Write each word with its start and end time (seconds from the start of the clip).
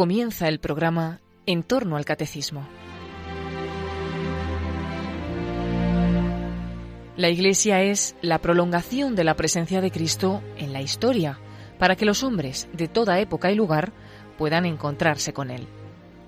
comienza 0.00 0.48
el 0.48 0.60
programa 0.60 1.20
En 1.44 1.62
torno 1.62 1.98
al 1.98 2.06
Catecismo. 2.06 2.66
La 7.18 7.28
Iglesia 7.28 7.82
es 7.82 8.16
la 8.22 8.38
prolongación 8.38 9.14
de 9.14 9.24
la 9.24 9.36
presencia 9.36 9.82
de 9.82 9.90
Cristo 9.90 10.42
en 10.56 10.72
la 10.72 10.80
historia, 10.80 11.38
para 11.78 11.96
que 11.96 12.06
los 12.06 12.22
hombres 12.22 12.66
de 12.72 12.88
toda 12.88 13.20
época 13.20 13.52
y 13.52 13.56
lugar 13.56 13.92
puedan 14.38 14.64
encontrarse 14.64 15.34
con 15.34 15.50
Él. 15.50 15.68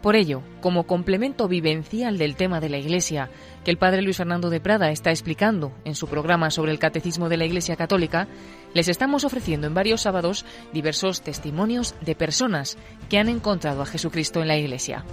Por 0.02 0.16
ello, 0.16 0.42
como 0.60 0.84
complemento 0.84 1.46
vivencial 1.46 2.18
del 2.18 2.34
tema 2.34 2.58
de 2.58 2.68
la 2.68 2.78
Iglesia 2.78 3.30
que 3.64 3.70
el 3.70 3.78
padre 3.78 4.02
Luis 4.02 4.16
Fernando 4.16 4.50
de 4.50 4.60
Prada 4.60 4.90
está 4.90 5.10
explicando 5.10 5.72
en 5.84 5.94
su 5.94 6.08
programa 6.08 6.50
sobre 6.50 6.72
el 6.72 6.80
Catecismo 6.80 7.28
de 7.28 7.36
la 7.36 7.44
Iglesia 7.44 7.76
Católica, 7.76 8.26
les 8.74 8.88
estamos 8.88 9.22
ofreciendo 9.22 9.68
en 9.68 9.74
varios 9.74 10.00
sábados 10.00 10.44
diversos 10.72 11.22
testimonios 11.22 11.94
de 12.00 12.16
personas 12.16 12.76
que 13.08 13.18
han 13.18 13.29
encontrado 13.29 13.80
a 13.80 13.86
Jesucristo 13.86 14.43
en 14.43 14.48
la 14.48 14.57
Iglesia. 14.57 15.04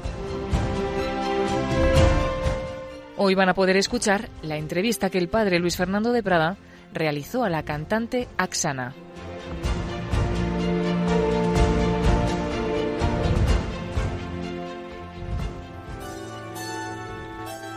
Hoy 3.15 3.35
van 3.35 3.49
a 3.49 3.53
poder 3.53 3.77
escuchar 3.77 4.27
la 4.41 4.57
entrevista 4.57 5.11
que 5.11 5.19
el 5.19 5.29
padre 5.29 5.59
Luis 5.59 5.77
Fernando 5.77 6.11
de 6.11 6.23
Prada 6.23 6.57
realizó 6.93 7.43
a 7.43 7.49
la 7.51 7.63
cantante 7.63 8.27
Axana. 8.37 8.95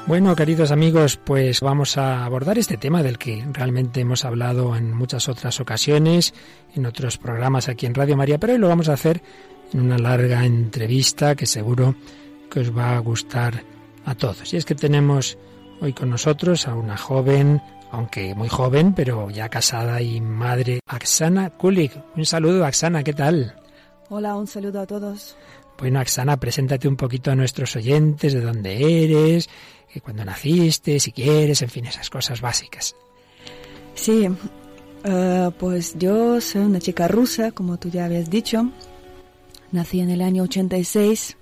Bueno, 0.07 0.35
queridos 0.35 0.73
amigos, 0.73 1.17
pues 1.17 1.61
vamos 1.61 1.97
a 1.97 2.25
abordar 2.25 2.59
este 2.59 2.77
tema 2.77 3.05
del 3.05 3.19
que 3.19 3.47
realmente 3.53 4.01
hemos 4.01 4.25
hablado 4.25 4.75
en 4.77 4.93
muchas 4.93 5.29
otras 5.29 5.61
ocasiones, 5.61 6.35
en 6.75 6.87
otros 6.87 7.19
programas 7.19 7.69
aquí 7.69 7.87
en 7.87 7.95
Radio 7.95 8.17
María, 8.17 8.39
pero 8.39 8.53
hoy 8.53 8.59
lo 8.59 8.69
vamos 8.69 8.89
a 8.89 8.95
hacer 8.95 9.23
en 9.73 9.81
una 9.81 9.99
larga 9.99 10.45
entrevista 10.45 11.37
que 11.37 11.47
seguro 11.47 11.95
que 12.51 12.61
os 12.61 12.77
va 12.77 12.97
a 12.97 12.99
gustar 12.99 13.63
a 14.05 14.15
todos. 14.17 14.53
Y 14.53 14.57
es 14.57 14.65
que 14.65 14.75
tenemos 14.75 15.39
hoy 15.81 15.93
con 15.93 16.11
nosotros 16.11 16.67
a 16.67 16.75
una 16.75 16.97
joven, 16.97 17.63
aunque 17.93 18.35
muy 18.35 18.49
joven, 18.49 18.95
pero 18.95 19.31
ya 19.31 19.49
casada 19.49 20.03
y 20.03 20.21
madre, 20.21 20.81
Aksana 20.89 21.51
Kulik. 21.51 21.93
Un 22.17 22.27
saludo, 22.27 22.67
Aksana, 22.67 23.05
¿qué 23.05 23.13
tal? 23.13 23.55
Hola, 24.09 24.35
un 24.35 24.49
saludo 24.49 24.81
a 24.81 24.87
todos. 24.87 25.37
Bueno, 25.79 26.01
Aksana, 26.01 26.37
preséntate 26.39 26.87
un 26.87 26.97
poquito 26.97 27.31
a 27.31 27.35
nuestros 27.35 27.75
oyentes 27.77 28.33
de 28.33 28.41
dónde 28.41 29.05
eres, 29.05 29.49
cuando 30.01 30.25
naciste, 30.25 30.99
si 30.99 31.13
quieres, 31.13 31.63
en 31.63 31.69
fin, 31.69 31.87
esas 31.87 32.09
cosas 32.09 32.41
básicas. 32.41 32.97
Sí, 33.95 34.27
uh, 34.29 35.51
pues 35.59 35.95
yo 35.99 36.41
soy 36.41 36.63
una 36.63 36.81
chica 36.81 37.09
rusa, 37.09 37.53
como 37.53 37.79
tú 37.79 37.91
ya 37.91 38.07
habías 38.07 38.31
dicho. 38.31 38.71
Nací 39.71 40.01
en 40.01 40.11
el 40.11 40.23
año 40.23 40.45
86 40.45 41.37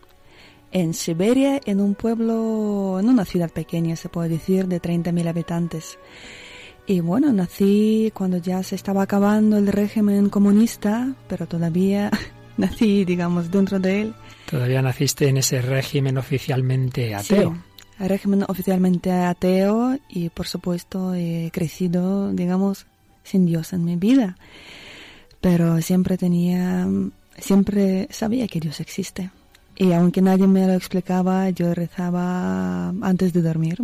en 0.72 0.94
Siberia, 0.94 1.60
en 1.64 1.80
un 1.80 1.94
pueblo, 1.94 2.98
en 3.00 3.08
una 3.08 3.24
ciudad 3.24 3.50
pequeña, 3.50 3.96
se 3.96 4.08
puede 4.08 4.28
decir, 4.28 4.66
de 4.66 4.80
30.000 4.80 5.28
habitantes. 5.28 5.98
Y 6.86 7.00
bueno, 7.00 7.32
nací 7.32 8.10
cuando 8.14 8.38
ya 8.38 8.62
se 8.62 8.74
estaba 8.74 9.02
acabando 9.02 9.58
el 9.58 9.66
régimen 9.68 10.28
comunista, 10.28 11.14
pero 11.28 11.46
todavía 11.46 12.10
nací, 12.56 13.04
digamos, 13.04 13.50
dentro 13.50 13.78
de 13.78 14.02
él. 14.02 14.14
Todavía 14.48 14.82
naciste 14.82 15.28
en 15.28 15.38
ese 15.38 15.62
régimen 15.62 16.18
oficialmente 16.18 17.14
ateo. 17.14 17.54
Sí 17.54 17.69
régimen 18.08 18.44
oficialmente 18.48 19.10
ateo 19.12 19.98
y 20.08 20.28
por 20.30 20.46
supuesto 20.46 21.14
he 21.14 21.50
crecido, 21.52 22.32
digamos, 22.32 22.86
sin 23.22 23.46
Dios 23.46 23.72
en 23.72 23.84
mi 23.84 23.96
vida. 23.96 24.36
Pero 25.40 25.80
siempre 25.82 26.16
tenía, 26.18 26.86
siempre 27.38 28.08
sabía 28.10 28.48
que 28.48 28.60
Dios 28.60 28.80
existe. 28.80 29.30
Y 29.76 29.92
aunque 29.92 30.20
nadie 30.20 30.46
me 30.46 30.66
lo 30.66 30.74
explicaba, 30.74 31.48
yo 31.50 31.72
rezaba 31.74 32.88
antes 32.88 33.32
de 33.32 33.40
dormir 33.40 33.80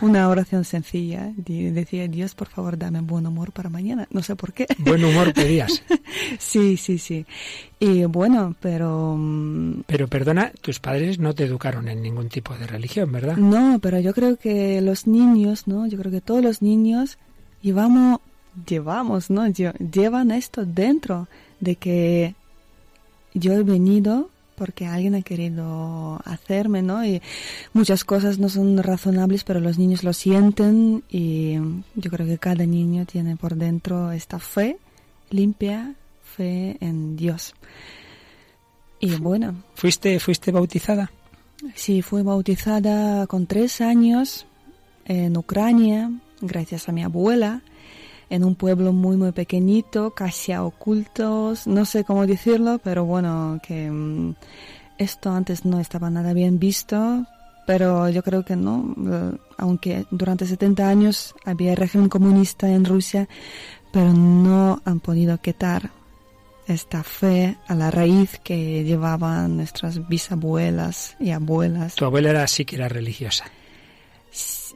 una 0.00 0.28
oración 0.28 0.64
sencilla. 0.64 1.32
Decía, 1.36 2.08
Dios, 2.08 2.34
por 2.34 2.48
favor, 2.48 2.78
dame 2.78 3.00
buen 3.00 3.26
humor 3.26 3.52
para 3.52 3.68
mañana. 3.68 4.06
No 4.10 4.22
sé 4.22 4.36
por 4.36 4.52
qué. 4.52 4.66
Buen 4.78 5.04
humor 5.04 5.32
pedías. 5.32 5.82
sí, 6.38 6.76
sí, 6.76 6.98
sí. 6.98 7.26
Y 7.80 8.04
bueno, 8.04 8.54
pero... 8.60 9.16
Mm, 9.16 9.82
pero 9.86 10.08
perdona, 10.08 10.52
tus 10.60 10.80
padres 10.80 11.18
no 11.18 11.34
te 11.34 11.44
educaron 11.44 11.88
en 11.88 12.02
ningún 12.02 12.28
tipo 12.28 12.54
de 12.56 12.66
religión, 12.66 13.10
¿verdad? 13.12 13.36
No, 13.36 13.78
pero 13.80 14.00
yo 14.00 14.14
creo 14.14 14.36
que 14.36 14.80
los 14.80 15.06
niños, 15.06 15.66
¿no? 15.66 15.86
Yo 15.86 15.98
creo 15.98 16.12
que 16.12 16.20
todos 16.20 16.42
los 16.42 16.62
niños 16.62 17.18
llevamos, 17.62 18.20
llevamos, 18.66 19.30
¿no? 19.30 19.46
Llevan 19.48 20.30
esto 20.30 20.64
dentro 20.64 21.28
de 21.60 21.76
que 21.76 22.34
yo 23.34 23.52
he 23.52 23.62
venido 23.62 24.30
porque 24.58 24.86
alguien 24.86 25.14
ha 25.14 25.22
querido 25.22 26.20
hacerme, 26.24 26.82
¿no? 26.82 27.04
Y 27.04 27.22
muchas 27.72 28.04
cosas 28.04 28.38
no 28.38 28.48
son 28.48 28.76
razonables, 28.82 29.44
pero 29.44 29.60
los 29.60 29.78
niños 29.78 30.02
lo 30.02 30.12
sienten 30.12 31.04
y 31.08 31.54
yo 31.94 32.10
creo 32.10 32.26
que 32.26 32.38
cada 32.38 32.66
niño 32.66 33.06
tiene 33.06 33.36
por 33.36 33.54
dentro 33.54 34.10
esta 34.10 34.38
fe 34.38 34.78
limpia, 35.30 35.94
fe 36.22 36.76
en 36.80 37.16
Dios. 37.16 37.54
Y 39.00 39.14
bueno. 39.16 39.62
¿Fuiste, 39.74 40.18
fuiste 40.18 40.50
bautizada? 40.50 41.10
Sí, 41.74 42.02
fui 42.02 42.22
bautizada 42.22 43.26
con 43.26 43.46
tres 43.46 43.80
años 43.80 44.46
en 45.04 45.36
Ucrania, 45.36 46.10
gracias 46.40 46.88
a 46.88 46.92
mi 46.92 47.02
abuela 47.02 47.62
en 48.30 48.44
un 48.44 48.54
pueblo 48.54 48.92
muy 48.92 49.16
muy 49.16 49.32
pequeñito, 49.32 50.12
casi 50.12 50.52
a 50.52 50.64
ocultos, 50.64 51.66
no 51.66 51.84
sé 51.84 52.04
cómo 52.04 52.26
decirlo, 52.26 52.80
pero 52.82 53.04
bueno, 53.04 53.60
que 53.62 53.90
mm, 53.90 54.34
esto 54.98 55.30
antes 55.30 55.64
no 55.64 55.80
estaba 55.80 56.10
nada 56.10 56.32
bien 56.32 56.58
visto, 56.58 57.24
pero 57.66 58.08
yo 58.08 58.22
creo 58.22 58.44
que 58.44 58.56
no, 58.56 58.94
eh, 59.10 59.36
aunque 59.56 60.06
durante 60.10 60.46
70 60.46 60.88
años 60.88 61.34
había 61.44 61.74
régimen 61.74 62.08
comunista 62.08 62.68
en 62.68 62.84
Rusia, 62.84 63.28
pero 63.92 64.12
no 64.12 64.82
han 64.84 65.00
podido 65.00 65.38
quitar 65.38 65.90
esta 66.66 67.02
fe 67.02 67.56
a 67.66 67.74
la 67.74 67.90
raíz 67.90 68.38
que 68.44 68.84
llevaban 68.84 69.56
nuestras 69.56 70.06
bisabuelas 70.06 71.16
y 71.18 71.30
abuelas. 71.30 71.94
Tu 71.94 72.04
abuela 72.04 72.30
era 72.30 72.46
sí 72.46 72.64
que 72.64 72.76
era 72.76 72.88
religiosa. 72.88 73.44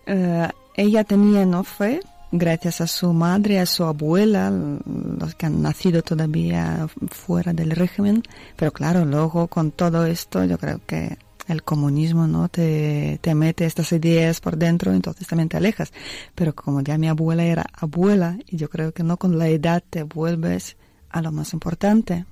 Eh, 0.07 0.49
ella 0.75 1.05
tenía 1.05 1.45
no 1.45 1.65
fe, 1.65 2.01
gracias 2.32 2.81
a 2.81 2.87
su 2.87 3.12
madre, 3.12 3.60
a 3.60 3.66
su 3.66 3.84
abuela, 3.84 4.50
los 4.50 5.34
que 5.34 5.47
han 5.47 5.62
nacido 5.62 6.03
todavía 6.03 6.88
fuera 7.10 7.53
del 7.53 7.70
régimen. 7.70 8.22
Pero 8.56 8.72
claro, 8.72 9.04
luego 9.04 9.47
con 9.47 9.70
todo 9.70 10.06
esto 10.06 10.44
yo 10.44 10.59
creo 10.59 10.81
que 10.87 11.19
el 11.48 11.62
comunismo 11.62 12.26
no 12.26 12.48
te, 12.48 13.19
te 13.20 13.34
mete 13.34 13.66
estas 13.66 13.93
ideas 13.93 14.41
por 14.41 14.56
dentro, 14.56 14.93
entonces 14.93 15.28
también 15.28 15.48
te 15.48 15.59
alejas. 15.59 15.93
Pero 16.34 16.54
como 16.54 16.81
ya 16.81 16.98
mi 16.98 17.09
abuela 17.09 17.44
era 17.44 17.66
abuela, 17.72 18.38
y 18.49 18.56
yo 18.56 18.69
creo 18.70 18.93
que 18.93 19.03
no 19.03 19.19
con 19.19 19.38
la 19.38 19.49
edad 19.49 19.82
te 19.88 20.03
vuelves 20.03 20.76
a 21.10 21.20
lo 21.20 21.31
más 21.31 21.53
importante. 21.53 22.25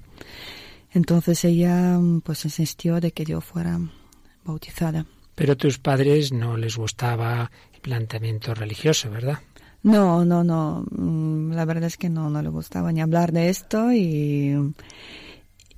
Entonces 0.93 1.45
ella 1.45 1.99
pues 2.25 2.45
insistió 2.45 3.01
de 3.01 3.13
que 3.13 3.25
yo 3.25 3.41
fuera 3.41 3.79
bautizada. 4.45 5.07
Pero 5.35 5.53
a 5.53 5.57
tus 5.57 5.79
padres 5.79 6.33
no 6.33 6.57
les 6.57 6.77
gustaba 6.77 7.51
el 7.73 7.81
planteamiento 7.81 8.55
religioso, 8.55 9.11
¿verdad? 9.11 9.39
No, 9.83 10.25
no, 10.25 10.45
no. 10.45 10.85
Mm, 10.91 11.53
la 11.53 11.65
verdad 11.65 11.85
es 11.85 11.97
que 11.97 12.11
no, 12.11 12.29
no 12.31 12.43
le 12.43 12.49
gustaba 12.51 12.93
ni 12.93 13.01
hablar 13.01 13.33
de 13.33 13.49
esto 13.49 13.93
y, 13.93 14.75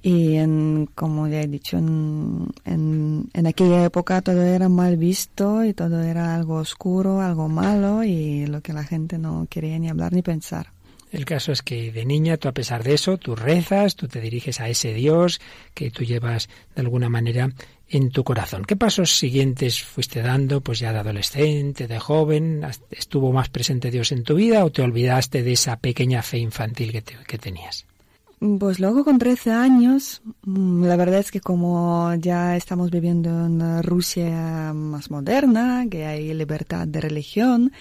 y 0.02 0.36
en, 0.36 0.88
como 0.94 1.28
ya 1.28 1.42
he 1.42 1.46
dicho, 1.46 1.78
en, 1.78 2.48
en, 2.64 3.28
en, 3.32 3.46
aquella 3.46 3.84
época 3.84 4.20
todo 4.20 4.42
era 4.42 4.68
mal 4.68 4.96
visto 4.96 5.64
y 5.64 5.72
todo 5.72 6.02
era 6.02 6.34
algo 6.34 6.56
oscuro, 6.56 7.20
algo 7.20 7.48
malo 7.48 8.02
y 8.02 8.46
lo 8.46 8.60
que 8.60 8.72
la 8.72 8.82
gente 8.82 9.18
no 9.18 9.46
quería 9.48 9.78
ni 9.78 9.88
hablar 9.88 10.12
ni 10.12 10.22
pensar. 10.22 10.72
El 11.12 11.26
caso 11.26 11.52
es 11.52 11.60
que 11.60 11.92
de 11.92 12.06
niña, 12.06 12.38
tú 12.38 12.48
a 12.48 12.52
pesar 12.52 12.82
de 12.82 12.94
eso, 12.94 13.18
tú 13.18 13.36
rezas, 13.36 13.96
tú 13.96 14.08
te 14.08 14.20
diriges 14.20 14.60
a 14.60 14.70
ese 14.70 14.94
Dios 14.94 15.42
que 15.74 15.90
tú 15.90 16.04
llevas 16.04 16.48
de 16.74 16.80
alguna 16.80 17.10
manera 17.10 17.50
en 17.92 18.10
tu 18.10 18.24
corazón. 18.24 18.64
¿Qué 18.64 18.74
pasos 18.74 19.18
siguientes 19.18 19.82
fuiste 19.82 20.22
dando, 20.22 20.62
pues 20.62 20.78
ya 20.78 20.92
de 20.92 21.00
adolescente, 21.00 21.86
de 21.86 22.00
joven? 22.00 22.62
¿Estuvo 22.90 23.32
más 23.32 23.50
presente 23.50 23.90
Dios 23.90 24.12
en 24.12 24.24
tu 24.24 24.34
vida 24.34 24.64
o 24.64 24.72
te 24.72 24.82
olvidaste 24.82 25.42
de 25.42 25.52
esa 25.52 25.76
pequeña 25.76 26.22
fe 26.22 26.38
infantil 26.38 26.90
que, 26.92 27.38
tenías? 27.38 27.84
Pues 28.58 28.80
luego 28.80 29.04
con 29.04 29.18
13 29.18 29.52
años, 29.52 30.22
mm, 30.44 30.84
la 30.84 30.96
verdad 30.96 31.20
es 31.20 31.30
que 31.30 31.40
como 31.40 32.12
ya 32.14 32.56
estamos 32.56 32.90
viviendo 32.90 33.46
en 33.46 33.82
Rusia 33.82 34.72
más 34.72 35.10
moderna, 35.10 35.84
que 35.88 36.06
hay 36.06 36.32
libertad 36.32 36.88
de 36.88 37.00
religión, 37.00 37.72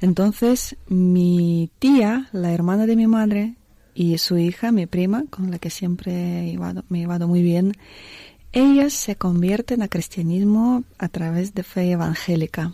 entonces 0.00 0.76
mi 0.88 1.70
tía, 1.78 2.28
la 2.32 2.52
hermana 2.52 2.86
de 2.86 2.96
mi 2.96 3.06
madre, 3.06 3.54
y 3.94 4.16
su 4.18 4.38
hija, 4.38 4.72
mi 4.72 4.86
prima, 4.86 5.24
con 5.28 5.50
la 5.50 5.58
que 5.58 5.68
siempre 5.68 6.12
me 6.88 6.98
he 6.98 7.00
llevado 7.02 7.28
muy 7.28 7.42
bien, 7.42 7.74
ellas 8.52 8.92
se 8.92 9.16
convierten 9.16 9.82
a 9.82 9.88
cristianismo 9.88 10.84
a 10.98 11.08
través 11.08 11.54
de 11.54 11.62
fe 11.62 11.92
evangélica. 11.92 12.72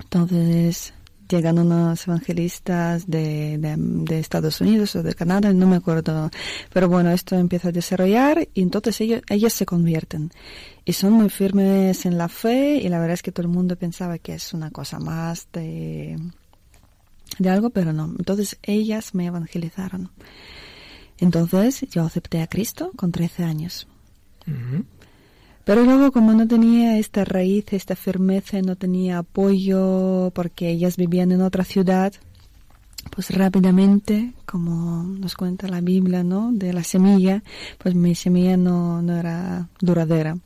Entonces, 0.00 0.92
llegan 1.28 1.58
unos 1.58 2.06
evangelistas 2.06 3.06
de, 3.06 3.58
de, 3.58 4.18
Estados 4.18 4.60
Unidos 4.60 4.94
o 4.96 5.02
de 5.02 5.14
Canadá, 5.14 5.52
no 5.52 5.66
me 5.66 5.76
acuerdo. 5.76 6.30
Pero 6.72 6.88
bueno, 6.88 7.10
esto 7.10 7.36
empieza 7.36 7.68
a 7.68 7.72
desarrollar 7.72 8.48
y 8.54 8.62
entonces 8.62 9.00
ellos, 9.00 9.22
ellas 9.28 9.52
se 9.52 9.66
convierten. 9.66 10.30
Y 10.84 10.92
son 10.92 11.12
muy 11.14 11.30
firmes 11.30 12.04
en 12.06 12.18
la 12.18 12.28
fe 12.28 12.76
y 12.76 12.88
la 12.88 12.98
verdad 12.98 13.14
es 13.14 13.22
que 13.22 13.32
todo 13.32 13.46
el 13.46 13.52
mundo 13.52 13.76
pensaba 13.76 14.18
que 14.18 14.34
es 14.34 14.52
una 14.52 14.70
cosa 14.70 14.98
más 14.98 15.48
de, 15.52 16.18
de 17.38 17.50
algo, 17.50 17.70
pero 17.70 17.92
no. 17.92 18.14
Entonces 18.18 18.58
ellas 18.62 19.14
me 19.14 19.26
evangelizaron. 19.26 20.10
Entonces 21.18 21.82
yo 21.90 22.04
acepté 22.04 22.42
a 22.42 22.48
Cristo 22.48 22.92
con 22.96 23.12
13 23.12 23.44
años. 23.44 23.88
Pero 25.64 25.84
luego 25.84 26.12
como 26.12 26.34
no 26.34 26.46
tenía 26.46 26.98
esta 26.98 27.24
raíz, 27.24 27.72
esta 27.72 27.96
firmeza, 27.96 28.60
no 28.60 28.76
tenía 28.76 29.18
apoyo 29.18 30.30
porque 30.34 30.68
ellas 30.68 30.96
vivían 30.96 31.32
en 31.32 31.40
otra 31.40 31.64
ciudad, 31.64 32.12
pues 33.10 33.30
rápidamente, 33.30 34.32
como 34.46 35.04
nos 35.04 35.34
cuenta 35.34 35.68
la 35.68 35.80
Biblia, 35.80 36.22
¿no? 36.22 36.52
De 36.52 36.72
la 36.72 36.84
semilla, 36.84 37.42
pues 37.78 37.94
mi 37.94 38.14
semilla 38.14 38.56
no, 38.56 39.00
no 39.00 39.16
era 39.16 39.68
duradera. 39.80 40.36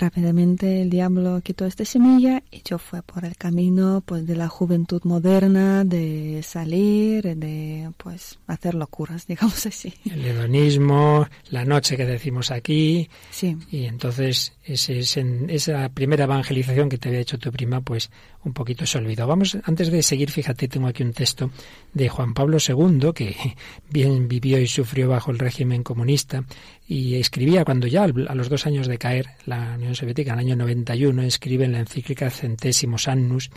Rápidamente 0.00 0.80
el 0.80 0.88
diablo 0.88 1.42
quitó 1.42 1.66
esta 1.66 1.84
semilla 1.84 2.42
y 2.50 2.62
yo 2.64 2.78
fue 2.78 3.02
por 3.02 3.26
el 3.26 3.36
camino 3.36 4.02
pues 4.06 4.26
de 4.26 4.34
la 4.34 4.48
juventud 4.48 5.02
moderna, 5.04 5.84
de 5.84 6.42
salir, 6.42 7.36
de 7.36 7.90
pues 7.98 8.38
hacer 8.46 8.74
locuras, 8.74 9.26
digamos 9.28 9.66
así. 9.66 9.92
El 10.06 10.24
hedonismo, 10.24 11.28
la 11.50 11.66
noche 11.66 11.98
que 11.98 12.06
decimos 12.06 12.50
aquí. 12.50 13.10
Sí. 13.30 13.58
Y 13.70 13.84
entonces 13.84 14.54
ese, 14.64 15.00
esa 15.48 15.88
primera 15.90 16.24
evangelización 16.24 16.88
que 16.88 16.96
te 16.96 17.10
había 17.10 17.20
hecho 17.20 17.38
tu 17.38 17.52
prima, 17.52 17.82
pues 17.82 18.10
un 18.42 18.54
poquito 18.54 18.86
se 18.86 18.96
olvidó. 18.96 19.26
Vamos, 19.26 19.58
antes 19.64 19.90
de 19.90 20.02
seguir, 20.02 20.30
fíjate, 20.30 20.66
tengo 20.66 20.86
aquí 20.86 21.02
un 21.02 21.12
texto 21.12 21.50
de 21.92 22.08
Juan 22.08 22.32
Pablo 22.32 22.56
II, 22.56 23.12
que 23.14 23.36
bien 23.90 24.28
vivió 24.28 24.58
y 24.58 24.66
sufrió 24.66 25.08
bajo 25.08 25.30
el 25.30 25.38
régimen 25.38 25.82
comunista, 25.82 26.44
y 26.90 27.14
escribía 27.14 27.64
cuando 27.64 27.86
ya 27.86 28.02
a 28.02 28.34
los 28.34 28.48
dos 28.48 28.66
años 28.66 28.88
de 28.88 28.98
caer 28.98 29.28
la 29.46 29.74
Unión 29.76 29.94
Soviética, 29.94 30.32
en 30.32 30.40
el 30.40 30.46
año 30.46 30.56
91, 30.56 31.22
escribe 31.22 31.64
en 31.64 31.70
la 31.70 31.78
encíclica 31.78 32.30
Centésimos 32.30 33.06
Annus 33.06 33.50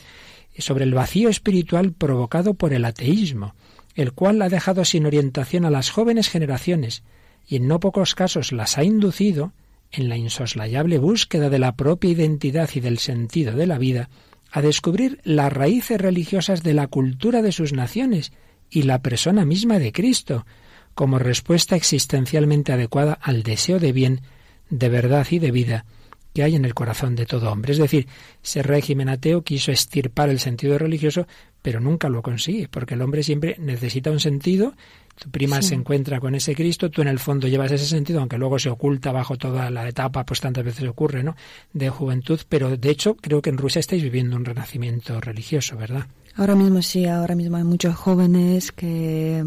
sobre 0.56 0.84
el 0.84 0.94
vacío 0.94 1.30
espiritual 1.30 1.94
provocado 1.94 2.54
por 2.54 2.74
el 2.74 2.86
ateísmo, 2.86 3.56
el 3.96 4.12
cual 4.12 4.40
ha 4.44 4.50
dejado 4.50 4.86
sin 4.86 5.08
orientación 5.08 5.66
a 5.66 5.72
las 5.72 5.90
jóvenes 5.90 6.30
generaciones 6.30 7.02
y 7.48 7.56
en 7.56 7.68
no 7.68 7.80
pocos 7.80 8.14
casos 8.14 8.52
las 8.52 8.78
ha 8.78 8.84
inducido 8.84 9.54
en 9.92 10.10
la 10.10 10.18
insoslayable 10.18 11.00
búsqueda 11.00 11.50
de 11.50 11.58
la 11.58 11.76
propia 11.76 12.12
identidad 12.12 12.70
y 12.76 12.82
del 12.82 13.00
sentido 13.00 13.54
de 13.54 13.66
la 13.66 13.80
vida 13.80 14.12
a 14.52 14.62
descubrir 14.62 15.20
las 15.24 15.52
raíces 15.52 16.00
religiosas 16.00 16.62
de 16.62 16.76
la 16.76 16.86
cultura 16.86 17.42
de 17.42 17.52
sus 17.52 17.74
naciones 17.74 18.32
y 18.70 18.84
la 18.84 19.02
persona 19.02 19.44
misma 19.44 19.80
de 19.80 19.92
Cristo, 19.92 20.46
como 20.94 21.20
respuesta 21.20 21.76
existencialmente 21.76 22.72
adecuada 22.72 23.18
al 23.22 23.44
deseo 23.44 23.80
de 23.80 23.92
bien, 23.92 24.22
de 24.70 24.90
verdad 24.90 25.28
y 25.30 25.40
de 25.40 25.52
vida 25.52 25.86
que 26.34 26.42
hay 26.42 26.56
en 26.56 26.66
el 26.66 26.74
corazón 26.74 27.16
de 27.16 27.28
todo 27.28 27.52
hombre. 27.52 27.74
Es 27.74 27.78
decir, 27.78 28.08
ese 28.44 28.64
régimen 28.64 29.08
ateo 29.08 29.44
quiso 29.44 29.72
estirpar 29.72 30.30
el 30.30 30.40
sentido 30.40 30.80
religioso, 30.80 31.28
pero 31.62 31.80
nunca 31.80 32.10
lo 32.10 32.24
consigue, 32.24 32.68
porque 32.68 32.96
el 32.96 33.04
hombre 33.04 33.22
siempre 33.22 33.56
necesita 33.60 34.10
un 34.10 34.20
sentido 34.20 34.74
tu 35.20 35.30
prima 35.30 35.62
se 35.62 35.76
encuentra 35.76 36.20
con 36.20 36.34
ese 36.36 36.56
Cristo, 36.56 36.90
tú 36.90 37.02
en 37.02 37.08
el 37.08 37.20
fondo 37.20 37.48
llevas 37.48 37.72
ese 37.72 37.86
sentido, 37.86 38.20
aunque 38.20 38.38
luego 38.38 38.58
se 38.58 38.70
oculta 38.70 39.12
bajo 39.12 39.38
toda 39.38 39.70
la 39.70 39.88
etapa, 39.88 40.26
pues 40.26 40.42
tantas 40.42 40.66
veces 40.66 40.88
ocurre, 40.88 41.24
¿no? 41.24 41.36
De 41.72 41.90
juventud, 41.90 42.40
pero 42.50 42.76
de 42.76 42.90
hecho 42.90 43.16
creo 43.16 43.42
que 43.42 43.52
en 43.52 43.58
Rusia 43.58 43.80
estáis 43.80 44.02
viviendo 44.02 44.36
un 44.36 44.46
renacimiento 44.46 45.22
religioso, 45.22 45.78
¿verdad? 45.78 46.08
Ahora 46.36 46.56
mismo 46.56 46.82
sí, 46.82 47.06
ahora 47.06 47.36
mismo 47.36 47.58
hay 47.58 47.64
muchos 47.64 47.96
jóvenes 47.96 48.72
que 48.72 49.46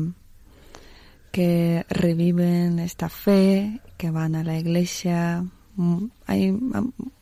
que 1.37 1.85
reviven 1.91 2.79
esta 2.79 3.11
fe, 3.11 3.83
que 3.99 4.11
van 4.11 4.35
a 4.37 4.43
la 4.43 4.59
iglesia, 4.59 5.45
Mm, 5.77 6.07
hay 6.27 6.59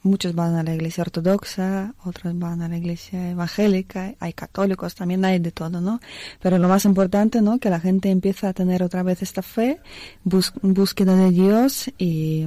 muchos 0.05 0.33
van 0.33 0.55
a 0.55 0.63
la 0.63 0.73
iglesia 0.73 1.03
ortodoxa, 1.03 1.93
otros 2.05 2.39
van 2.39 2.63
a 2.63 2.69
la 2.69 2.77
iglesia 2.77 3.31
evangélica, 3.31 4.15
hay 4.21 4.33
católicos, 4.33 4.95
también 4.95 5.25
hay 5.25 5.41
de 5.41 5.51
todo, 5.51 5.81
¿no? 5.81 6.01
Pero 6.41 6.59
lo 6.59 6.69
más 6.69 6.85
importante, 6.85 7.43
¿no? 7.43 7.59
Que 7.59 7.69
la 7.69 7.81
gente 7.81 8.11
empieza 8.11 8.51
a 8.51 8.53
tener 8.53 8.85
otra 8.85 9.03
vez 9.03 9.23
esta 9.23 9.43
fe, 9.43 9.81
búsqueda 10.23 11.17
de 11.17 11.31
Dios 11.33 11.91
y, 11.99 12.47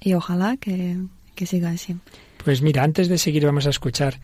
y 0.00 0.12
ojalá 0.12 0.58
que, 0.58 0.98
que 1.34 1.46
siga 1.46 1.70
así. 1.70 1.96
Pues 2.44 2.60
mira, 2.60 2.82
antes 2.82 3.08
de 3.08 3.16
seguir 3.16 3.46
vamos 3.46 3.66
a 3.66 3.70
escuchar 3.70 4.20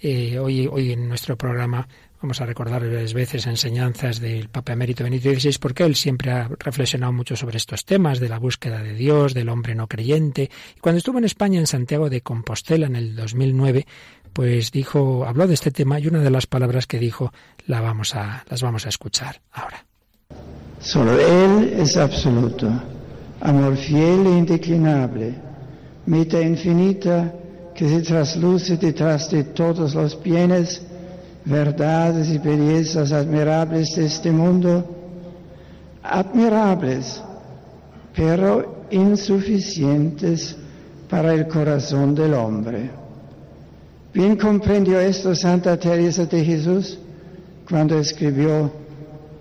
eh, 0.00 0.38
hoy, 0.38 0.68
hoy 0.68 0.92
en 0.92 1.08
nuestro 1.08 1.36
programa 1.36 1.88
Vamos 2.24 2.40
a 2.40 2.46
recordar 2.46 2.80
varias 2.80 3.12
veces 3.12 3.46
enseñanzas 3.46 4.18
del 4.18 4.48
Papa 4.48 4.72
Emérito 4.72 5.04
Benito 5.04 5.28
XVI, 5.28 5.58
porque 5.60 5.84
él 5.84 5.94
siempre 5.94 6.30
ha 6.30 6.48
reflexionado 6.58 7.12
mucho 7.12 7.36
sobre 7.36 7.58
estos 7.58 7.84
temas 7.84 8.18
de 8.18 8.30
la 8.30 8.38
búsqueda 8.38 8.82
de 8.82 8.94
Dios, 8.94 9.34
del 9.34 9.50
hombre 9.50 9.74
no 9.74 9.88
creyente. 9.88 10.48
Y 10.74 10.80
cuando 10.80 10.96
estuvo 10.96 11.18
en 11.18 11.26
España, 11.26 11.60
en 11.60 11.66
Santiago 11.66 12.08
de 12.08 12.22
Compostela, 12.22 12.86
en 12.86 12.96
el 12.96 13.14
2009, 13.14 13.86
pues 14.32 14.72
dijo, 14.72 15.26
habló 15.26 15.46
de 15.46 15.52
este 15.52 15.70
tema 15.70 16.00
y 16.00 16.06
una 16.06 16.20
de 16.20 16.30
las 16.30 16.46
palabras 16.46 16.86
que 16.86 16.98
dijo 16.98 17.30
la 17.66 17.82
vamos 17.82 18.14
a, 18.14 18.42
las 18.48 18.62
vamos 18.62 18.86
a 18.86 18.88
escuchar 18.88 19.42
ahora. 19.52 19.84
Solo 20.80 21.20
Él 21.20 21.74
es 21.76 21.98
absoluto, 21.98 22.70
amor 23.42 23.76
fiel 23.76 24.26
e 24.28 24.30
indeclinable, 24.30 25.34
meta 26.06 26.40
infinita 26.40 27.34
que 27.74 27.86
se 27.86 28.00
trasluce 28.00 28.78
detrás 28.78 29.30
de 29.30 29.44
todos 29.44 29.94
los 29.94 30.22
bienes 30.22 30.80
verdades 31.44 32.28
y 32.28 32.38
bellezas 32.38 33.12
admirables 33.12 33.94
de 33.96 34.06
este 34.06 34.30
mundo, 34.30 34.84
admirables, 36.02 37.22
pero 38.14 38.86
insuficientes 38.90 40.56
para 41.08 41.34
el 41.34 41.46
corazón 41.48 42.14
del 42.14 42.34
hombre. 42.34 42.90
Bien 44.12 44.36
comprendió 44.36 45.00
esto 45.00 45.34
Santa 45.34 45.76
Teresa 45.76 46.24
de 46.26 46.44
Jesús 46.44 46.98
cuando 47.68 47.98
escribió, 47.98 48.70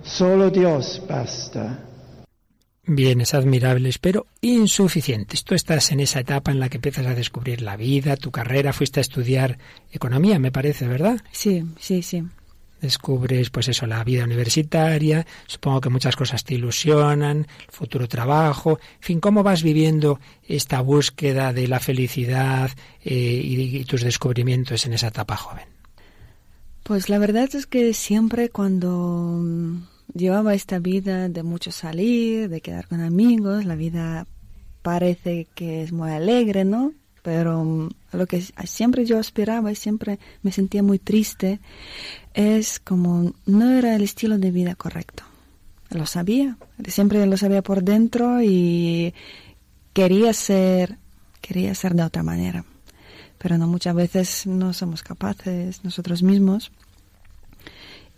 solo 0.03 0.49
Dios 0.49 1.01
basta 1.07 1.79
bienes 2.85 3.33
admirables, 3.33 3.97
pero 3.97 4.27
insuficientes. 4.41 5.43
Tú 5.43 5.55
estás 5.55 5.91
en 5.91 5.99
esa 5.99 6.19
etapa 6.19 6.51
en 6.51 6.59
la 6.59 6.69
que 6.69 6.77
empiezas 6.77 7.05
a 7.05 7.15
descubrir 7.15 7.61
la 7.61 7.77
vida, 7.77 8.17
tu 8.17 8.31
carrera, 8.31 8.73
fuiste 8.73 8.99
a 8.99 9.01
estudiar 9.01 9.57
economía, 9.91 10.39
me 10.39 10.51
parece, 10.51 10.87
¿verdad? 10.87 11.21
Sí, 11.31 11.63
sí, 11.79 12.01
sí. 12.01 12.23
Descubres, 12.81 13.49
pues 13.49 13.69
eso, 13.69 13.87
la 13.87 14.03
vida 14.03 14.25
universitaria, 14.25 15.25
supongo 15.47 15.79
que 15.79 15.89
muchas 15.89 16.17
cosas 16.17 16.43
te 16.43 16.55
ilusionan, 16.55 17.37
el 17.37 17.71
futuro 17.71 18.09
trabajo, 18.09 18.77
en 18.95 19.01
fin, 19.01 19.19
¿cómo 19.21 19.41
vas 19.41 19.63
viviendo 19.63 20.19
esta 20.45 20.81
búsqueda 20.81 21.53
de 21.53 21.69
la 21.69 21.79
felicidad 21.79 22.71
eh, 23.05 23.13
y 23.13 23.85
tus 23.85 24.01
descubrimientos 24.01 24.85
en 24.85 24.93
esa 24.93 25.07
etapa 25.07 25.37
joven? 25.37 25.73
Pues 26.83 27.07
la 27.07 27.17
verdad 27.17 27.49
es 27.55 27.65
que 27.65 27.93
siempre 27.93 28.49
cuando 28.49 29.41
llevaba 30.13 30.53
esta 30.53 30.79
vida 30.79 31.29
de 31.29 31.43
mucho 31.43 31.71
salir, 31.71 32.49
de 32.49 32.61
quedar 32.61 32.87
con 32.87 33.01
amigos, 33.01 33.65
la 33.65 33.75
vida 33.75 34.27
parece 34.81 35.47
que 35.55 35.83
es 35.83 35.91
muy 35.91 36.11
alegre, 36.11 36.65
¿no? 36.65 36.93
Pero 37.21 37.63
mm, 37.63 37.89
lo 38.11 38.27
que 38.27 38.41
siempre 38.65 39.05
yo 39.05 39.17
aspiraba 39.17 39.71
y 39.71 39.75
siempre 39.75 40.19
me 40.41 40.51
sentía 40.51 40.83
muy 40.83 40.99
triste 40.99 41.59
es 42.33 42.79
como 42.79 43.33
no 43.45 43.71
era 43.71 43.95
el 43.95 44.03
estilo 44.03 44.37
de 44.37 44.51
vida 44.51 44.75
correcto. 44.75 45.23
Lo 45.89 46.05
sabía, 46.05 46.57
siempre 46.87 47.25
lo 47.25 47.37
sabía 47.37 47.61
por 47.61 47.83
dentro 47.83 48.41
y 48.41 49.13
quería 49.93 50.33
ser, 50.33 50.97
quería 51.39 51.73
ser 51.75 51.93
de 51.93 52.03
otra 52.03 52.23
manera. 52.23 52.65
Pero 53.37 53.57
no 53.57 53.67
muchas 53.67 53.95
veces 53.95 54.47
no 54.47 54.73
somos 54.73 55.03
capaces 55.03 55.83
nosotros 55.83 56.23
mismos 56.23 56.71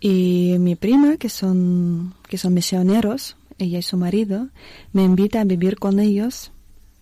y 0.00 0.56
mi 0.58 0.76
prima, 0.76 1.16
que 1.16 1.28
son, 1.28 2.14
que 2.28 2.38
son 2.38 2.54
misioneros, 2.54 3.36
ella 3.58 3.78
y 3.78 3.82
su 3.82 3.96
marido, 3.96 4.48
me 4.92 5.04
invita 5.04 5.40
a 5.40 5.44
vivir 5.44 5.78
con 5.78 5.98
ellos 5.98 6.52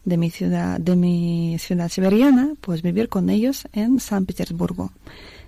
de 0.05 0.17
mi 0.17 0.31
ciudad, 0.31 0.79
de 0.79 0.97
mi 0.97 1.59
ciudad 1.59 1.89
siberiana, 1.89 2.55
pues 2.61 2.83
vivir 2.83 3.09
con 3.09 3.31
ellos 3.31 3.67
en 3.73 4.01
San 4.01 4.27
Petersburgo. 4.27 4.93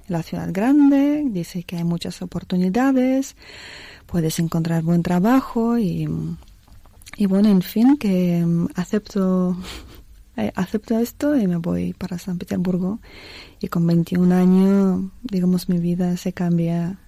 La 0.09 0.23
ciudad 0.23 0.49
grande, 0.53 1.25
dice 1.27 1.63
que 1.63 1.77
hay 1.77 1.85
muchas 1.85 2.23
oportunidades, 2.23 3.37
puedes 4.07 4.39
encontrar 4.39 4.83
buen 4.83 5.03
trabajo 5.03 5.79
y, 5.79 6.09
y 7.17 7.27
bueno, 7.27 7.49
en 7.49 7.63
fin, 7.63 7.97
que 7.97 8.45
mm, 8.45 8.69
acepto, 8.75 9.57
eh, 10.37 10.53
acepto 10.55 10.99
esto 10.99 11.37
y 11.37 11.47
me 11.47 11.57
voy 11.57 11.93
para 11.93 12.19
San 12.19 12.39
Petersburgo. 12.39 13.01
Y 13.61 13.69
con 13.69 13.87
21 13.87 14.35
años, 14.35 15.11
digamos, 15.23 15.69
mi 15.69 15.79
vida 15.79 16.17
se 16.17 16.33
cambia 16.33 16.99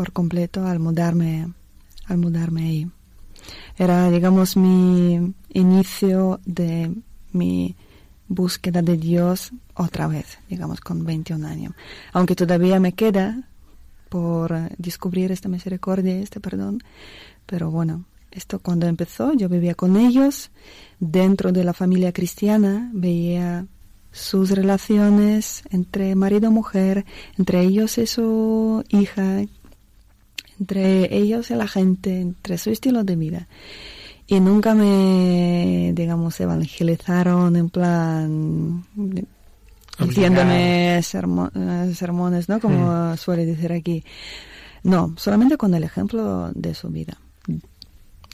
por 0.00 0.12
completo 0.12 0.66
al 0.66 0.78
mudarme, 0.78 1.52
al 2.06 2.16
mudarme 2.16 2.62
ahí. 2.62 2.90
Era, 3.76 4.10
digamos, 4.10 4.56
mi 4.56 5.34
inicio 5.52 6.40
de 6.46 6.90
mi 7.32 7.76
búsqueda 8.26 8.80
de 8.80 8.96
Dios 8.96 9.52
otra 9.74 10.06
vez, 10.06 10.38
digamos, 10.48 10.80
con 10.80 11.04
21 11.04 11.46
años. 11.46 11.74
Aunque 12.14 12.34
todavía 12.34 12.80
me 12.80 12.94
queda 12.94 13.46
por 14.08 14.70
descubrir 14.78 15.32
esta 15.32 15.50
misericordia, 15.50 16.18
este 16.18 16.40
perdón, 16.40 16.82
pero 17.44 17.70
bueno, 17.70 18.06
esto 18.30 18.58
cuando 18.58 18.86
empezó, 18.86 19.34
yo 19.34 19.50
vivía 19.50 19.74
con 19.74 19.98
ellos, 19.98 20.50
dentro 20.98 21.52
de 21.52 21.62
la 21.62 21.74
familia 21.74 22.10
cristiana, 22.14 22.90
veía 22.94 23.66
sus 24.12 24.50
relaciones 24.52 25.62
entre 25.68 26.14
marido 26.14 26.48
y 26.48 26.54
mujer, 26.54 27.04
entre 27.36 27.60
ellos 27.60 27.98
y 27.98 28.06
su 28.06 28.82
hija, 28.88 29.42
entre 30.60 31.16
ellos 31.16 31.50
y 31.50 31.54
la 31.54 31.66
gente, 31.66 32.20
entre 32.20 32.58
su 32.58 32.70
estilo 32.70 33.02
de 33.02 33.16
vida. 33.16 33.48
Y 34.26 34.38
nunca 34.38 34.74
me, 34.74 35.92
digamos, 35.94 36.38
evangelizaron 36.38 37.56
en 37.56 37.68
plan 37.68 38.84
diciéndome 39.98 41.02
sermones, 41.02 42.48
¿no? 42.48 42.60
Como 42.60 43.16
suele 43.16 43.44
decir 43.44 43.72
aquí. 43.72 44.04
No, 44.84 45.14
solamente 45.16 45.56
con 45.56 45.74
el 45.74 45.82
ejemplo 45.82 46.52
de 46.54 46.74
su 46.74 46.90
vida. 46.90 47.18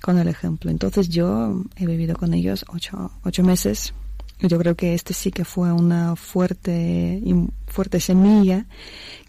Con 0.02 0.18
el 0.18 0.28
ejemplo. 0.28 0.71
Entonces 0.71 1.09
yo 1.09 1.64
he 1.76 1.87
vivido 1.87 2.16
con 2.16 2.35
ellos 2.35 2.66
ocho, 2.68 3.12
ocho 3.25 3.42
meses. 3.42 3.95
Yo 4.40 4.59
creo 4.59 4.75
que 4.75 4.92
este 4.92 5.14
sí 5.14 5.30
que 5.30 5.47
fue 5.47 5.73
una 5.73 6.14
fuerte, 6.14 7.23
fuerte 7.66 8.00
semilla 8.00 8.66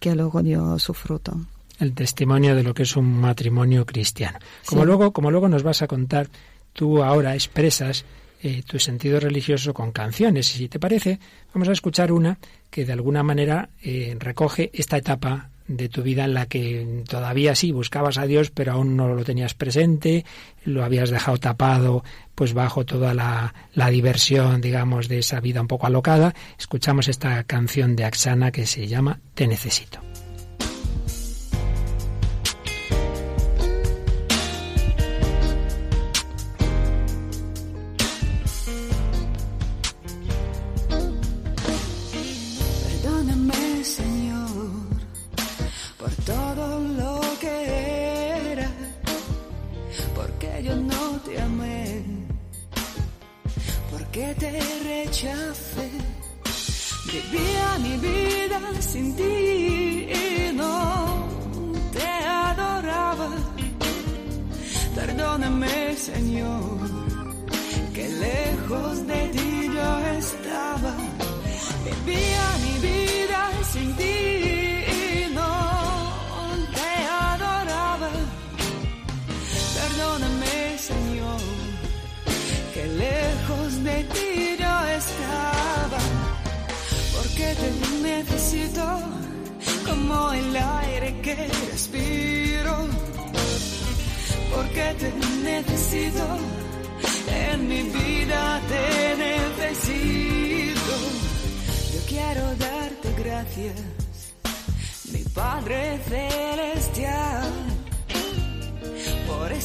que 0.02 0.16
luego 0.16 0.44
dio 0.44 0.78
su 0.80 0.94
fruto 0.94 1.40
el 1.80 1.94
testimonio 1.94 2.56
de 2.56 2.64
lo 2.64 2.74
que 2.74 2.84
es 2.84 2.96
un 2.96 3.20
matrimonio 3.20 3.86
cristiano. 3.86 4.40
Como 4.66 4.86
luego, 4.86 5.12
como 5.12 5.32
luego 5.32 5.48
nos 5.48 5.64
vas 5.64 5.82
a 5.82 5.88
contar, 5.88 6.28
tú 6.74 7.04
ahora 7.04 7.34
expresas 7.34 8.06
eh, 8.44 8.62
tu 8.64 8.78
sentido 8.78 9.20
religioso 9.20 9.74
con 9.74 9.92
canciones. 9.92 10.54
Y 10.54 10.58
si 10.60 10.70
te 10.70 10.80
parece, 10.80 11.20
vamos 11.54 11.70
a 11.70 11.72
escuchar 11.72 12.12
una 12.12 12.38
que 12.70 12.86
de 12.86 12.94
alguna 12.94 13.24
manera 13.24 13.70
eh, 13.82 14.16
recoge 14.20 14.70
esta 14.74 14.98
etapa 14.98 15.50
de 15.68 15.90
tu 15.90 16.02
vida 16.02 16.24
en 16.24 16.34
la 16.34 16.46
que 16.46 17.04
todavía 17.10 17.56
sí 17.56 17.72
buscabas 17.72 18.18
a 18.18 18.26
Dios, 18.26 18.52
pero 18.52 18.74
aún 18.74 18.96
no 18.96 19.14
lo 19.14 19.24
tenías 19.24 19.54
presente, 19.54 20.24
lo 20.64 20.84
habías 20.84 21.10
dejado 21.10 21.38
tapado, 21.38 22.04
pues 22.36 22.54
bajo 22.54 22.86
toda 22.86 23.14
la, 23.14 23.54
la 23.74 23.90
diversión, 23.90 24.62
digamos, 24.62 25.08
de 25.10 25.20
esa 25.20 25.40
vida 25.40 25.60
un 25.60 25.68
poco 25.68 25.88
alocada. 25.88 26.34
Escuchamos 26.58 27.08
esta 27.08 27.44
canción 27.44 27.96
de 27.96 28.06
Axana 28.06 28.52
que 28.52 28.66
se 28.66 28.88
llama 28.88 29.20
Te 29.34 29.48
necesito. 29.48 30.00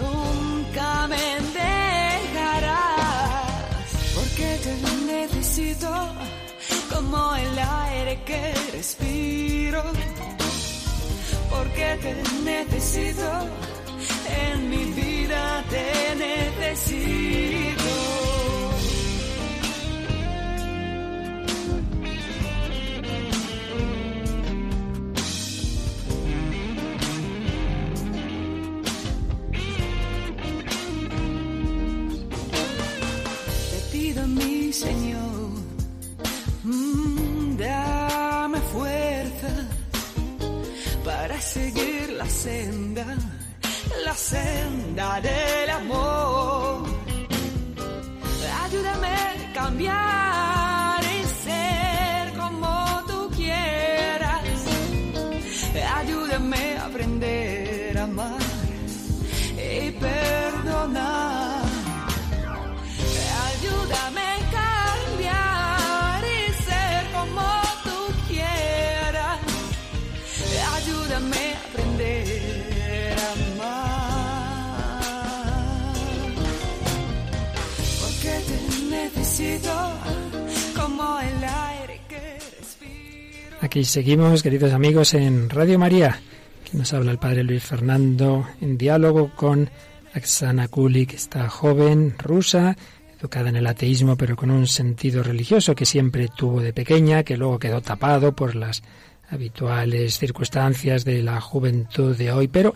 nunca 0.00 1.06
me 1.06 1.26
dejarás, 1.60 2.82
porque 4.14 4.58
te 4.64 4.74
necesito 5.06 5.90
como 6.92 7.34
el 7.36 7.58
aire 7.58 8.18
que 8.24 8.54
respiro, 8.72 9.82
porque 11.50 11.98
te 12.02 12.12
necesito, 12.42 13.30
en 14.48 14.70
mi 14.70 14.84
vida 14.92 15.64
te 15.70 16.14
necesito. 16.16 17.71
Señor, 34.82 35.50
mm, 36.64 37.56
dame 37.56 38.60
fuerza 38.72 39.52
para 41.04 41.40
seguir 41.40 42.10
la 42.18 42.28
senda, 42.28 43.06
la 44.04 44.14
senda 44.14 45.20
del 45.20 45.70
amor. 45.70 46.82
Ayúdame 48.64 49.08
a 49.08 49.52
cambiar 49.54 50.51
Aquí 83.72 83.86
seguimos, 83.86 84.42
queridos 84.42 84.74
amigos, 84.74 85.14
en 85.14 85.48
Radio 85.48 85.78
María, 85.78 86.20
que 86.62 86.76
nos 86.76 86.92
habla 86.92 87.10
el 87.10 87.16
padre 87.16 87.42
Luis 87.42 87.62
Fernando, 87.62 88.46
en 88.60 88.76
diálogo 88.76 89.30
con 89.34 89.70
Aksana 90.12 90.68
Kulik, 90.68 91.14
esta 91.14 91.48
joven 91.48 92.14
rusa, 92.18 92.76
educada 93.18 93.48
en 93.48 93.56
el 93.56 93.66
ateísmo, 93.66 94.14
pero 94.14 94.36
con 94.36 94.50
un 94.50 94.66
sentido 94.66 95.22
religioso 95.22 95.74
que 95.74 95.86
siempre 95.86 96.28
tuvo 96.28 96.60
de 96.60 96.74
pequeña, 96.74 97.22
que 97.22 97.38
luego 97.38 97.58
quedó 97.58 97.80
tapado 97.80 98.36
por 98.36 98.54
las 98.56 98.82
habituales 99.30 100.18
circunstancias 100.18 101.06
de 101.06 101.22
la 101.22 101.40
juventud 101.40 102.14
de 102.14 102.30
hoy, 102.30 102.48
pero 102.48 102.74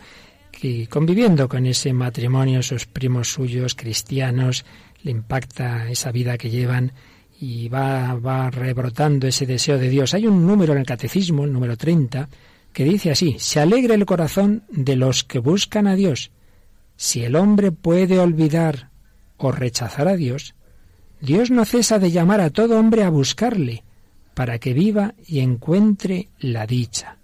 que 0.51 0.87
conviviendo 0.87 1.47
con 1.47 1.67
ese 1.67 1.93
matrimonio, 1.93 2.63
sus 2.63 2.87
primos 2.87 3.31
suyos 3.31 3.75
cristianos, 3.75 4.65
le 5.03 5.11
impacta 5.11 5.91
esa 5.91 6.11
vida 6.11 6.39
que 6.39 6.49
llevan 6.49 6.91
y 7.39 7.69
va, 7.69 8.15
va 8.15 8.49
rebrotando 8.49 9.27
ese 9.27 9.45
deseo 9.45 9.77
de 9.77 9.89
Dios. 9.89 10.13
Hay 10.13 10.27
un 10.27 10.45
número 10.45 10.73
en 10.73 10.79
el 10.79 10.85
catecismo, 10.85 11.43
el 11.43 11.53
número 11.53 11.77
30, 11.77 12.29
que 12.73 12.83
dice 12.83 13.11
así, 13.11 13.35
se 13.39 13.59
alegra 13.59 13.95
el 13.95 14.05
corazón 14.05 14.63
de 14.69 14.95
los 14.95 15.23
que 15.23 15.39
buscan 15.39 15.87
a 15.87 15.95
Dios. 15.95 16.31
Si 16.95 17.23
el 17.23 17.35
hombre 17.35 17.71
puede 17.71 18.19
olvidar 18.19 18.89
o 19.37 19.51
rechazar 19.51 20.07
a 20.07 20.15
Dios, 20.15 20.55
Dios 21.21 21.51
no 21.51 21.65
cesa 21.65 21.99
de 21.99 22.11
llamar 22.11 22.41
a 22.41 22.49
todo 22.49 22.79
hombre 22.79 23.03
a 23.03 23.09
buscarle, 23.09 23.83
para 24.33 24.59
que 24.59 24.73
viva 24.73 25.15
y 25.25 25.39
encuentre 25.39 26.29
la 26.39 26.67
dicha. 26.67 27.17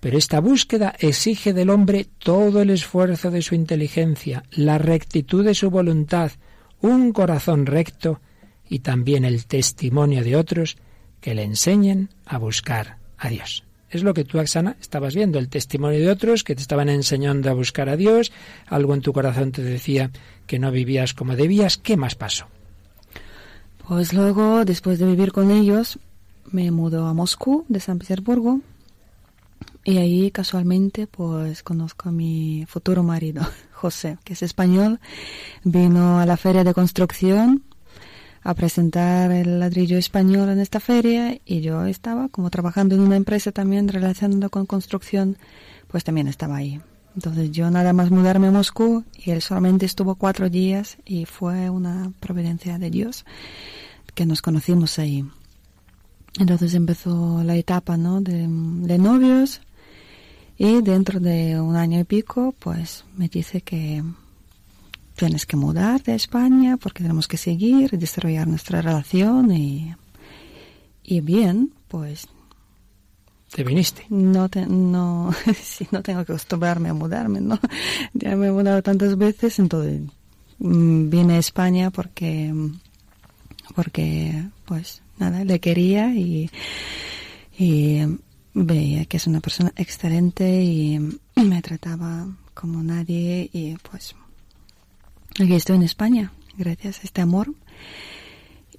Pero 0.00 0.18
esta 0.18 0.40
búsqueda 0.40 0.94
exige 0.98 1.52
del 1.52 1.70
hombre 1.70 2.06
todo 2.18 2.62
el 2.62 2.70
esfuerzo 2.70 3.30
de 3.30 3.42
su 3.42 3.54
inteligencia, 3.54 4.44
la 4.52 4.78
rectitud 4.78 5.44
de 5.44 5.54
su 5.54 5.70
voluntad, 5.70 6.32
un 6.80 7.12
corazón 7.12 7.66
recto 7.66 8.20
y 8.68 8.80
también 8.80 9.24
el 9.24 9.46
testimonio 9.46 10.22
de 10.24 10.36
otros 10.36 10.76
que 11.20 11.34
le 11.34 11.42
enseñen 11.42 12.10
a 12.24 12.38
buscar 12.38 12.98
a 13.18 13.28
Dios. 13.28 13.64
Es 13.90 14.02
lo 14.02 14.14
que 14.14 14.24
tú, 14.24 14.40
Axana, 14.40 14.76
estabas 14.80 15.14
viendo, 15.14 15.38
el 15.38 15.48
testimonio 15.48 16.00
de 16.00 16.10
otros 16.10 16.42
que 16.42 16.54
te 16.54 16.62
estaban 16.62 16.88
enseñando 16.88 17.50
a 17.50 17.54
buscar 17.54 17.88
a 17.88 17.96
Dios, 17.96 18.32
algo 18.66 18.94
en 18.94 19.00
tu 19.00 19.12
corazón 19.12 19.52
te 19.52 19.62
decía 19.62 20.10
que 20.46 20.58
no 20.58 20.70
vivías 20.70 21.14
como 21.14 21.36
debías. 21.36 21.76
¿Qué 21.76 21.96
más 21.96 22.14
pasó? 22.14 22.46
Pues 23.86 24.12
luego, 24.12 24.64
después 24.64 24.98
de 24.98 25.06
vivir 25.06 25.32
con 25.32 25.50
ellos, 25.50 25.98
me 26.50 26.70
mudó 26.72 27.06
a 27.06 27.14
Moscú, 27.14 27.64
de 27.68 27.78
San 27.78 27.98
Petersburgo, 27.98 28.60
y 29.84 29.98
ahí 29.98 30.32
casualmente 30.32 31.06
pues 31.06 31.62
conozco 31.62 32.08
a 32.08 32.12
mi 32.12 32.66
futuro 32.68 33.04
marido, 33.04 33.42
José, 33.72 34.18
que 34.24 34.32
es 34.32 34.42
español. 34.42 34.98
Vino 35.62 36.18
a 36.18 36.26
la 36.26 36.36
feria 36.36 36.64
de 36.64 36.74
construcción 36.74 37.62
a 38.46 38.54
presentar 38.54 39.32
el 39.32 39.58
ladrillo 39.58 39.98
español 39.98 40.48
en 40.50 40.60
esta 40.60 40.78
feria 40.78 41.36
y 41.44 41.62
yo 41.62 41.84
estaba 41.84 42.28
como 42.28 42.48
trabajando 42.48 42.94
en 42.94 43.00
una 43.00 43.16
empresa 43.16 43.50
también 43.50 43.88
relacionada 43.88 44.48
con 44.48 44.66
construcción, 44.66 45.36
pues 45.88 46.04
también 46.04 46.28
estaba 46.28 46.54
ahí. 46.54 46.80
Entonces 47.16 47.50
yo 47.50 47.68
nada 47.72 47.92
más 47.92 48.12
mudarme 48.12 48.46
a 48.46 48.52
Moscú 48.52 49.02
y 49.16 49.32
él 49.32 49.42
solamente 49.42 49.84
estuvo 49.84 50.14
cuatro 50.14 50.48
días 50.48 50.96
y 51.04 51.24
fue 51.24 51.70
una 51.70 52.12
providencia 52.20 52.78
de 52.78 52.88
Dios 52.88 53.24
que 54.14 54.26
nos 54.26 54.42
conocimos 54.42 55.00
ahí. 55.00 55.24
Entonces 56.38 56.74
empezó 56.74 57.42
la 57.42 57.56
etapa 57.56 57.96
¿no? 57.96 58.20
de, 58.20 58.46
de 58.46 58.98
novios 58.98 59.60
y 60.56 60.82
dentro 60.82 61.18
de 61.18 61.60
un 61.60 61.74
año 61.74 61.98
y 61.98 62.04
pico 62.04 62.54
pues 62.60 63.04
me 63.16 63.26
dice 63.26 63.60
que 63.62 64.04
tienes 65.16 65.46
que 65.46 65.56
mudar 65.56 66.02
de 66.02 66.14
España 66.14 66.76
porque 66.76 67.02
tenemos 67.02 67.26
que 67.26 67.36
seguir 67.36 67.90
y 67.92 67.96
desarrollar 67.96 68.46
nuestra 68.46 68.82
relación 68.82 69.50
y, 69.50 69.94
y 71.02 71.20
bien, 71.20 71.72
pues... 71.88 72.28
¿Te 73.52 73.64
viniste? 73.64 74.04
No, 74.10 74.48
no, 74.68 75.32
sí, 75.62 75.88
no 75.90 76.02
tengo 76.02 76.24
que 76.24 76.32
acostumbrarme 76.32 76.90
a 76.90 76.94
mudarme, 76.94 77.40
¿no? 77.40 77.58
Ya 78.12 78.36
me 78.36 78.48
he 78.48 78.52
mudado 78.52 78.82
tantas 78.82 79.16
veces, 79.16 79.58
entonces 79.58 80.02
mm, 80.58 81.08
vine 81.08 81.34
a 81.34 81.38
España 81.38 81.90
porque, 81.90 82.52
porque, 83.74 84.44
pues, 84.66 85.02
nada, 85.18 85.44
le 85.44 85.58
quería 85.60 86.14
y, 86.14 86.50
y 87.58 88.02
veía 88.52 89.04
que 89.06 89.16
es 89.16 89.26
una 89.26 89.40
persona 89.40 89.72
excelente 89.76 90.62
y 90.62 90.98
me 91.36 91.62
trataba 91.62 92.26
como 92.54 92.82
nadie 92.82 93.50
y 93.52 93.76
pues 93.76 94.14
Aquí 95.38 95.54
estoy 95.54 95.76
en 95.76 95.82
España, 95.82 96.32
gracias 96.56 97.00
a 97.00 97.02
este 97.02 97.20
amor. 97.20 97.52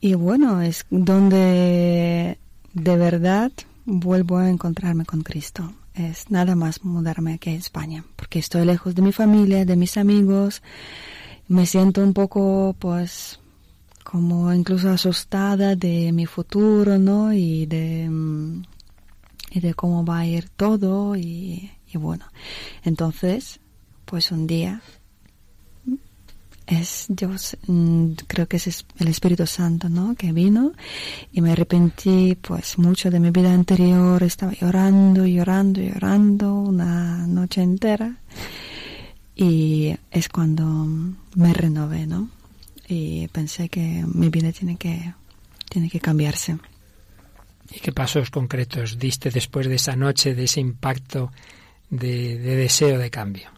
Y 0.02 0.16
bueno, 0.16 0.60
es 0.64 0.88
donde 0.90 2.40
de 2.74 2.98
verdad 2.98 3.52
vuelvo 3.86 4.38
a 4.38 4.50
encontrarme 4.50 5.06
con 5.06 5.22
Cristo. 5.22 5.72
Es 5.94 6.32
nada 6.32 6.56
más 6.56 6.84
mudarme 6.84 7.36
aquí 7.36 7.52
a 7.52 7.54
España, 7.54 8.04
porque 8.16 8.40
estoy 8.40 8.66
lejos 8.66 8.96
de 8.96 9.04
mi 9.04 9.12
familia, 9.12 9.66
de 9.66 9.76
mis 9.76 9.98
amigos. 9.98 10.64
Me 11.48 11.68
siento 11.68 12.02
un 12.02 12.14
poco, 12.14 12.76
pues, 12.80 13.40
como 14.04 14.52
incluso 14.52 14.90
asustada 14.90 15.76
de 15.76 16.12
mi 16.12 16.26
futuro, 16.26 16.98
¿no? 16.98 17.34
Y 17.34 17.68
de, 17.68 18.10
mm, 18.10 18.64
y 19.52 19.60
de 19.60 19.76
cómo 19.76 20.04
va 20.04 20.20
a 20.20 20.26
ir 20.26 20.50
todo. 20.50 21.16
Y, 21.16 21.70
y 21.88 21.98
bueno, 22.00 22.26
entonces, 22.84 23.60
pues 24.06 24.32
un 24.32 24.48
día 24.48 24.82
es 26.68 27.06
yo 27.08 27.30
mm, 27.68 28.12
creo 28.28 28.48
que 28.48 28.58
es 28.58 28.86
el 29.00 29.08
Espíritu 29.08 29.48
Santo 29.48 29.90
no 29.90 30.16
que 30.16 30.34
vino. 30.34 30.74
Y 31.32 31.42
me 31.42 31.54
arrepentí 31.54 32.36
pues 32.36 32.78
mucho 32.78 33.10
de 33.10 33.20
mi 33.20 33.32
vida 33.32 33.54
anterior. 33.54 34.22
Estaba 34.22 34.52
llorando 34.52 35.26
llorando 35.26 35.82
llorando 35.82 36.54
una 36.54 37.26
noche 37.26 37.62
entera. 37.62 38.18
Y 39.36 39.96
es 40.12 40.30
cuando 40.30 40.88
me 41.36 41.54
renové 41.54 42.06
no 42.06 42.30
y 42.90 43.28
pensé 43.28 43.70
que 43.70 44.04
mi 44.14 44.30
vida 44.30 44.52
tiene 44.52 44.78
que 44.78 45.14
tiene 45.70 45.90
que 45.90 46.00
cambiarse. 46.00 46.58
Y 47.70 47.80
qué 47.80 47.92
pasos 47.92 48.30
concretos 48.30 48.98
diste 48.98 49.30
después 49.30 49.68
de 49.68 49.76
esa 49.76 49.96
noche 49.96 50.34
de 50.34 50.46
ese 50.46 50.60
impacto 50.60 51.32
de 51.90 52.38
deseo 52.38 52.98
de 52.98 53.10
cambio 53.10 53.57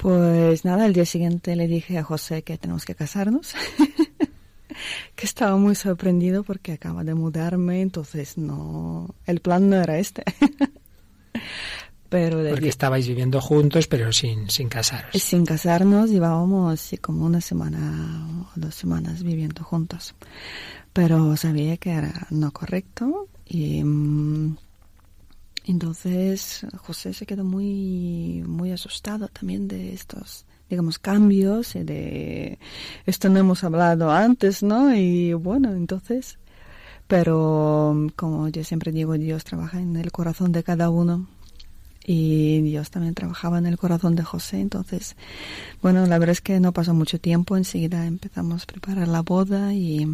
pues 0.00 0.64
nada, 0.64 0.86
el 0.86 0.94
día 0.94 1.04
siguiente 1.04 1.54
le 1.56 1.66
dije 1.66 1.98
a 1.98 2.02
José 2.02 2.42
que 2.42 2.56
tenemos 2.56 2.86
que 2.86 2.94
casarnos, 2.94 3.54
que 5.14 5.26
estaba 5.26 5.56
muy 5.58 5.74
sorprendido 5.74 6.42
porque 6.42 6.72
acaba 6.72 7.04
de 7.04 7.14
mudarme, 7.14 7.82
entonces 7.82 8.38
no, 8.38 9.14
el 9.26 9.40
plan 9.40 9.68
no 9.68 9.76
era 9.76 9.98
este. 9.98 10.24
pero 12.08 12.42
porque 12.48 12.70
estabais 12.70 13.06
viviendo 13.06 13.42
juntos, 13.42 13.86
pero 13.88 14.10
sin, 14.10 14.48
sin 14.48 14.70
casaros. 14.70 15.10
Sin 15.22 15.44
casarnos, 15.44 16.08
llevábamos 16.08 16.90
como 17.02 17.26
una 17.26 17.42
semana 17.42 18.26
o 18.40 18.58
dos 18.58 18.74
semanas 18.74 19.22
viviendo 19.22 19.64
juntos. 19.64 20.14
Pero 20.94 21.36
sabía 21.36 21.76
que 21.76 21.90
era 21.90 22.26
no 22.30 22.52
correcto 22.52 23.28
y 23.44 23.84
mm, 23.84 24.56
entonces 25.64 26.66
José 26.78 27.12
se 27.12 27.26
quedó 27.26 27.44
muy, 27.44 28.42
muy 28.46 28.72
asustado 28.72 29.28
también 29.28 29.68
de 29.68 29.92
estos, 29.92 30.46
digamos, 30.68 30.98
cambios, 30.98 31.74
de 31.74 32.58
esto 33.06 33.28
no 33.28 33.38
hemos 33.38 33.64
hablado 33.64 34.10
antes, 34.10 34.62
¿no? 34.62 34.94
Y 34.94 35.32
bueno, 35.34 35.72
entonces, 35.72 36.38
pero 37.06 38.08
como 38.16 38.48
yo 38.48 38.64
siempre 38.64 38.92
digo, 38.92 39.14
Dios 39.14 39.44
trabaja 39.44 39.80
en 39.80 39.96
el 39.96 40.12
corazón 40.12 40.52
de 40.52 40.62
cada 40.62 40.90
uno 40.90 41.26
y 42.04 42.60
Dios 42.62 42.90
también 42.90 43.14
trabajaba 43.14 43.58
en 43.58 43.66
el 43.66 43.78
corazón 43.78 44.16
de 44.16 44.24
José. 44.24 44.60
Entonces, 44.60 45.16
bueno, 45.82 46.06
la 46.06 46.18
verdad 46.18 46.32
es 46.32 46.40
que 46.40 46.58
no 46.58 46.72
pasó 46.72 46.94
mucho 46.94 47.20
tiempo, 47.20 47.56
enseguida 47.56 48.06
empezamos 48.06 48.62
a 48.62 48.66
preparar 48.66 49.08
la 49.08 49.22
boda 49.22 49.74
y 49.74 50.06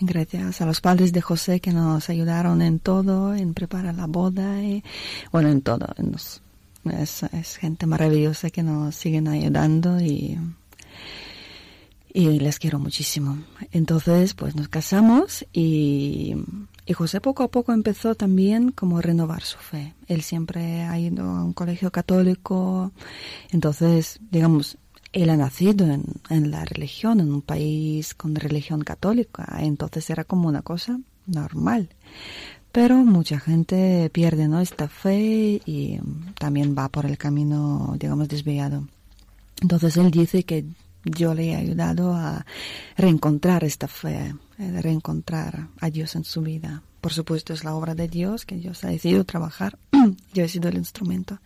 gracias 0.00 0.60
a 0.60 0.66
los 0.66 0.80
padres 0.80 1.12
de 1.12 1.20
José 1.20 1.60
que 1.60 1.72
nos 1.72 2.08
ayudaron 2.08 2.62
en 2.62 2.78
todo, 2.78 3.34
en 3.34 3.54
preparar 3.54 3.94
la 3.94 4.06
boda, 4.06 4.62
y, 4.62 4.82
bueno, 5.32 5.48
en 5.48 5.62
todo. 5.62 5.86
es, 6.84 7.22
es, 7.22 7.56
gente 7.56 7.86
maravillosa 7.86 8.50
que 8.50 8.62
nos 8.62 8.94
siguen 8.94 9.28
ayudando 9.28 10.00
y, 10.00 10.38
y 12.12 12.40
les 12.40 12.58
quiero 12.58 12.78
muchísimo. 12.78 13.38
Entonces, 13.72 14.34
pues 14.34 14.56
nos 14.56 14.68
casamos 14.68 15.46
y, 15.52 16.34
y 16.86 16.92
José 16.92 17.20
poco 17.20 17.42
a 17.42 17.48
poco 17.48 17.72
empezó 17.72 18.14
también 18.14 18.72
como 18.72 18.98
a 18.98 19.02
renovar 19.02 19.42
su 19.42 19.58
fe. 19.58 19.94
Él 20.08 20.22
siempre 20.22 20.82
ha 20.82 20.98
ido 20.98 21.24
a 21.24 21.44
un 21.44 21.52
colegio 21.52 21.90
católico, 21.90 22.92
entonces, 23.50 24.18
digamos, 24.30 24.76
él 25.12 25.30
ha 25.30 25.36
nacido 25.36 25.86
en, 25.86 26.50
la 26.50 26.64
religión, 26.64 27.20
en 27.20 27.32
un 27.32 27.42
país 27.42 28.14
con 28.14 28.34
religión 28.34 28.82
católica, 28.82 29.58
entonces 29.60 30.08
era 30.10 30.24
como 30.24 30.48
una 30.48 30.62
cosa 30.62 31.00
normal. 31.26 31.88
Pero 32.72 32.96
mucha 32.96 33.40
gente 33.40 34.08
pierde 34.10 34.46
¿no? 34.46 34.60
esta 34.60 34.88
fe 34.88 35.60
y 35.66 35.98
también 36.38 36.76
va 36.78 36.88
por 36.88 37.06
el 37.06 37.18
camino, 37.18 37.96
digamos, 37.98 38.28
desviado. 38.28 38.86
Entonces 39.60 39.96
él 39.96 40.12
dice 40.12 40.44
que 40.44 40.64
yo 41.04 41.34
le 41.34 41.48
he 41.48 41.56
ayudado 41.56 42.14
a 42.14 42.46
reencontrar 42.96 43.64
esta 43.64 43.88
fe, 43.88 44.34
a 44.58 44.80
reencontrar 44.80 45.66
a 45.80 45.90
Dios 45.90 46.14
en 46.14 46.24
su 46.24 46.42
vida. 46.42 46.82
Por 47.00 47.12
supuesto 47.12 47.52
es 47.52 47.64
la 47.64 47.74
obra 47.74 47.96
de 47.96 48.06
Dios 48.06 48.46
que 48.46 48.56
Dios 48.56 48.84
ha 48.84 48.88
decidido 48.88 49.24
trabajar, 49.24 49.78
yo 50.32 50.44
he 50.44 50.48
sido 50.48 50.68
el 50.68 50.76
instrumento. 50.76 51.38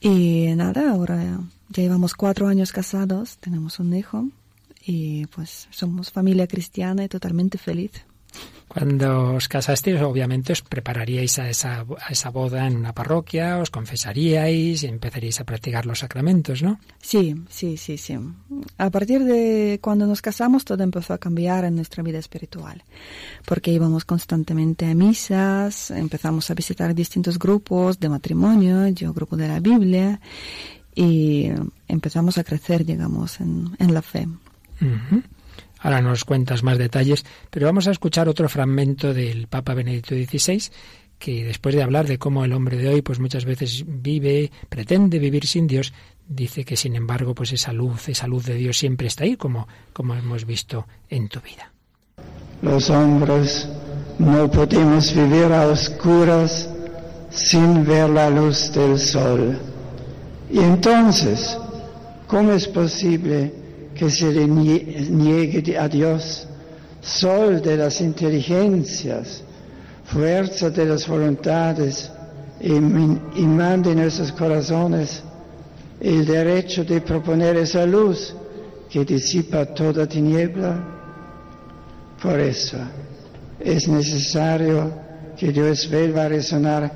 Y 0.00 0.54
nada, 0.54 0.92
ahora 0.92 1.40
ya 1.70 1.82
llevamos 1.82 2.14
cuatro 2.14 2.48
años 2.48 2.72
casados, 2.72 3.38
tenemos 3.38 3.78
un 3.78 3.94
hijo 3.94 4.26
y 4.84 5.26
pues 5.26 5.68
somos 5.70 6.10
familia 6.10 6.46
cristiana 6.46 7.04
y 7.04 7.08
totalmente 7.08 7.58
feliz. 7.58 7.92
Cuando 8.68 9.32
os 9.34 9.48
casasteis, 9.48 10.00
obviamente 10.02 10.52
os 10.52 10.60
prepararíais 10.60 11.38
a 11.40 11.48
esa, 11.48 11.88
a 11.88 12.12
esa 12.12 12.28
boda 12.28 12.66
en 12.66 12.76
una 12.76 12.92
parroquia, 12.92 13.56
os 13.56 13.70
confesaríais 13.70 14.84
y 14.84 14.86
empezaríais 14.86 15.40
a 15.40 15.44
practicar 15.44 15.86
los 15.86 16.00
sacramentos, 16.00 16.62
¿no? 16.62 16.78
Sí, 17.00 17.34
sí, 17.48 17.78
sí, 17.78 17.96
sí. 17.96 18.18
A 18.76 18.90
partir 18.90 19.24
de 19.24 19.80
cuando 19.80 20.06
nos 20.06 20.20
casamos, 20.20 20.66
todo 20.66 20.82
empezó 20.84 21.14
a 21.14 21.18
cambiar 21.18 21.64
en 21.64 21.76
nuestra 21.76 22.02
vida 22.02 22.18
espiritual, 22.18 22.84
porque 23.46 23.72
íbamos 23.72 24.04
constantemente 24.04 24.84
a 24.84 24.94
misas, 24.94 25.90
empezamos 25.90 26.50
a 26.50 26.54
visitar 26.54 26.94
distintos 26.94 27.38
grupos 27.38 27.98
de 27.98 28.10
matrimonio, 28.10 28.86
yo 28.88 29.14
grupo 29.14 29.34
de 29.38 29.48
la 29.48 29.60
Biblia, 29.60 30.20
y 30.98 31.48
empezamos 31.86 32.38
a 32.38 32.44
crecer, 32.44 32.84
digamos, 32.84 33.38
en, 33.40 33.70
en 33.78 33.94
la 33.94 34.02
fe. 34.02 34.26
Ahora 35.78 36.02
nos 36.02 36.24
cuentas 36.24 36.64
más 36.64 36.76
detalles, 36.76 37.24
pero 37.50 37.66
vamos 37.66 37.86
a 37.86 37.92
escuchar 37.92 38.28
otro 38.28 38.48
fragmento 38.48 39.14
del 39.14 39.46
Papa 39.46 39.74
Benedicto 39.74 40.16
XVI 40.16 40.60
que 41.20 41.44
después 41.44 41.76
de 41.76 41.84
hablar 41.84 42.08
de 42.08 42.18
cómo 42.18 42.44
el 42.44 42.52
hombre 42.52 42.76
de 42.76 42.88
hoy 42.88 43.02
pues 43.02 43.20
muchas 43.20 43.44
veces 43.44 43.84
vive, 43.86 44.50
pretende 44.68 45.20
vivir 45.20 45.46
sin 45.46 45.68
Dios, 45.68 45.92
dice 46.26 46.64
que 46.64 46.76
sin 46.76 46.96
embargo 46.96 47.32
pues 47.32 47.52
esa 47.52 47.72
luz, 47.72 48.08
esa 48.08 48.26
luz 48.26 48.44
de 48.46 48.54
Dios 48.54 48.76
siempre 48.76 49.06
está 49.06 49.22
ahí 49.22 49.36
como 49.36 49.68
como 49.92 50.14
hemos 50.14 50.46
visto 50.46 50.86
en 51.08 51.28
tu 51.28 51.40
vida. 51.40 51.72
Los 52.62 52.90
hombres 52.90 53.68
no 54.18 54.50
podemos 54.50 55.14
vivir 55.14 55.52
a 55.52 55.68
oscuras 55.68 56.68
sin 57.30 57.84
ver 57.84 58.10
la 58.10 58.30
luz 58.30 58.72
del 58.72 58.98
sol. 58.98 59.58
Y 60.50 60.58
entonces, 60.60 61.56
¿cómo 62.26 62.52
es 62.52 62.66
posible 62.68 63.52
que 63.94 64.08
se 64.10 64.32
le 64.32 64.46
nie- 64.46 65.08
niegue 65.10 65.76
a 65.78 65.88
Dios, 65.88 66.46
sol 67.02 67.60
de 67.60 67.76
las 67.76 68.00
inteligencias, 68.00 69.42
fuerza 70.06 70.70
de 70.70 70.84
las 70.86 71.06
voluntades, 71.06 72.10
im- 72.62 73.18
imán 73.36 73.82
de 73.82 73.94
nuestros 73.94 74.32
corazones, 74.32 75.22
el 76.00 76.24
derecho 76.24 76.84
de 76.84 77.00
proponer 77.00 77.56
esa 77.56 77.84
luz 77.84 78.34
que 78.90 79.04
disipa 79.04 79.66
toda 79.66 80.06
tiniebla? 80.06 80.82
Por 82.22 82.40
eso 82.40 82.78
es 83.60 83.86
necesario 83.86 84.90
que 85.36 85.52
Dios 85.52 85.88
vuelva 85.90 86.24
a 86.24 86.28
resonar 86.28 86.90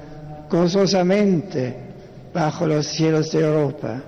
gozosamente 0.51 1.92
bajo 2.33 2.67
los 2.67 2.87
cielos 2.87 3.33
de 3.33 3.41
Europa. 3.41 4.03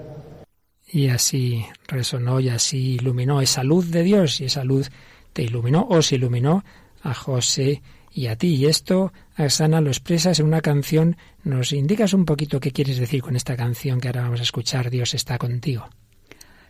Y 0.87 1.09
así 1.09 1.65
resonó 1.89 2.41
y 2.41 2.49
así 2.49 2.95
iluminó 2.95 3.41
esa 3.41 3.65
luz 3.65 3.91
de 3.91 4.03
Dios 4.03 4.41
y 4.41 4.45
esa 4.45 4.65
luz 4.65 4.91
te 5.33 5.43
iluminó, 5.43 5.87
os 5.91 6.13
iluminó 6.13 6.65
a 7.03 7.15
José 7.15 7.83
y 8.13 8.29
a 8.29 8.37
ti. 8.37 8.55
Y 8.55 8.67
esto, 8.67 9.13
Arsana, 9.35 9.81
lo 9.81 9.91
expresas 9.91 10.39
en 10.39 10.47
una 10.47 10.61
canción. 10.61 11.17
¿Nos 11.43 11.73
indicas 11.73 12.15
un 12.15 12.25
poquito 12.25 12.61
qué 12.61 12.71
quieres 12.71 12.99
decir 12.99 13.23
con 13.23 13.35
esta 13.35 13.57
canción 13.57 14.01
que 14.01 14.09
ahora 14.09 14.23
vamos 14.23 14.41
a 14.41 14.45
escuchar, 14.45 14.91
Dios 14.91 15.15
está 15.15 15.37
contigo? 15.37 15.89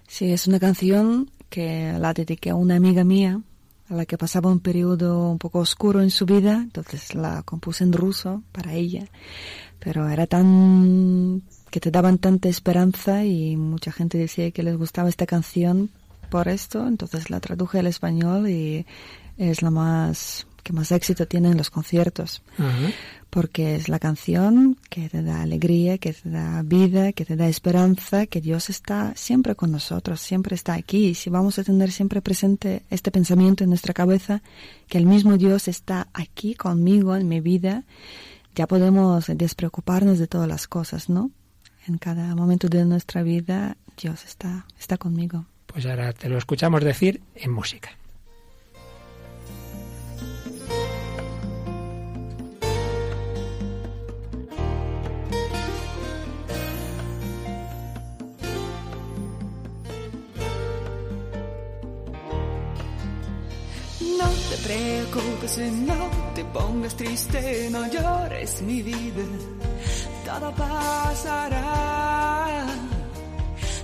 Sí, 0.09 0.33
es 0.33 0.47
una 0.47 0.59
canción 0.59 1.31
que 1.51 1.95
la 1.99 2.13
dediqué 2.13 2.51
a 2.51 2.55
una 2.55 2.77
amiga 2.77 3.05
mía, 3.05 3.41
a 3.89 3.95
la 3.95 4.07
que 4.07 4.19
pasaba 4.19 4.51
un 4.51 4.61
periodo 4.61 5.31
un 5.31 5.39
poco 5.39 5.59
oscuro 5.59 6.03
en 6.03 6.11
su 6.11 6.27
vida, 6.27 6.55
entonces 6.55 7.15
la 7.15 7.43
compuse 7.43 7.85
en 7.85 7.93
ruso 7.93 8.43
para 8.53 8.75
ella, 8.75 9.07
pero 9.79 10.09
era 10.09 10.27
tan 10.27 11.43
que 11.71 11.81
te 11.81 11.91
daban 11.91 12.19
tanta 12.19 12.49
esperanza 12.49 13.25
y 13.25 13.57
mucha 13.57 13.91
gente 13.91 14.17
decía 14.17 14.51
que 14.53 14.63
les 14.63 14.77
gustaba 14.77 15.09
esta 15.09 15.27
canción 15.27 15.91
por 16.31 16.49
esto, 16.49 16.87
entonces 16.87 17.31
la 17.31 17.41
traduje 17.41 17.81
al 17.81 17.87
español 17.87 18.49
y 18.49 18.87
es 19.39 19.63
la 19.63 19.71
más 19.71 20.47
que 20.63 20.73
más 20.73 20.93
éxito 20.93 21.27
tiene 21.27 21.51
en 21.51 21.59
los 21.59 21.71
conciertos 21.71 22.43
porque 23.35 23.75
es 23.75 23.89
la 23.89 23.99
canción 23.99 24.79
que 24.89 25.09
te 25.09 25.21
da 25.21 25.43
alegría, 25.43 25.99
que 25.99 26.13
te 26.13 26.31
da 26.31 26.63
vida, 26.63 27.13
que 27.13 27.25
te 27.25 27.35
da 27.35 27.49
esperanza, 27.49 28.27
que 28.27 28.41
Dios 28.41 28.71
está 28.71 29.13
siempre 29.17 29.57
con 29.57 29.73
nosotros, 29.73 30.21
siempre 30.21 30.55
está 30.55 30.75
aquí. 30.75 31.07
Y 31.07 31.15
si 31.15 31.31
vamos 31.31 31.59
a 31.59 31.65
tener 31.65 31.91
siempre 31.91 32.23
presente 32.23 32.83
este 32.91 33.11
pensamiento 33.11 33.65
en 33.65 33.71
nuestra 33.71 33.93
cabeza, 33.93 34.41
que 34.87 34.99
el 34.99 35.07
mismo 35.07 35.37
Dios 35.37 35.67
está 35.67 36.07
aquí 36.15 36.55
conmigo 36.55 37.17
en 37.17 37.27
mi 37.27 37.41
vida, 37.41 37.83
ya 38.55 38.67
podemos 38.67 39.27
despreocuparnos 39.27 40.19
de 40.19 40.27
todas 40.27 40.49
las 40.49 40.69
cosas, 40.69 41.09
¿no? 41.09 41.31
En 41.87 41.99
cada 41.99 42.35
momento 42.35 42.69
de 42.69 42.85
nuestra 42.85 43.23
vida, 43.23 43.77
Dios 44.01 44.25
está, 44.25 44.67
está 44.79 44.97
conmigo. 44.97 45.47
Pues 45.67 45.87
ahora 45.87 46.13
te 46.13 46.29
lo 46.29 46.39
escuchamos 46.39 46.83
decir 46.83 47.21
en 47.35 47.53
música. 47.53 47.91
Te 64.55 64.69
preocupes, 64.69 65.59
no 65.59 66.11
te 66.35 66.45
pongas 66.45 66.95
triste, 66.95 67.69
no 67.71 67.87
llores 67.89 68.63
mi 68.63 68.83
vida, 68.83 69.25
todo 70.25 70.53
pasará. 70.53 72.67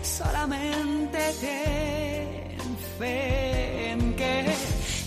Solamente 0.03 1.19
ten 1.41 2.77
fe 2.99 3.93
en 3.93 4.15
que 4.15 4.45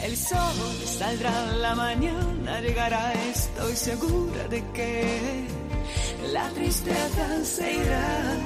el 0.04 0.18
sol 0.18 0.54
saldrá, 0.86 1.32
la 1.58 1.76
mañana 1.76 2.62
llegará, 2.62 3.14
estoy 3.14 3.76
segura 3.76 4.48
de 4.50 4.64
que 4.72 5.46
la 6.32 6.50
tristeza 6.50 7.46
se 7.46 7.74
irá. 7.74 8.38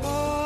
Porque 0.00 0.43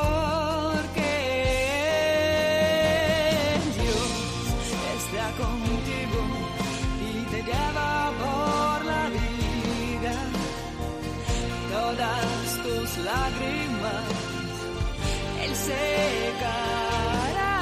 secará, 15.68 17.56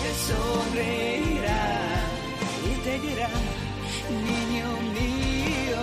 te 0.00 0.10
sonreirá 0.28 1.64
y 2.70 2.72
te 2.84 2.94
dirá, 3.06 3.30
niño 4.28 4.68
mío, 4.98 5.82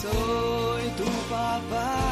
soy 0.00 0.84
tu 1.00 1.08
papá 1.30 2.11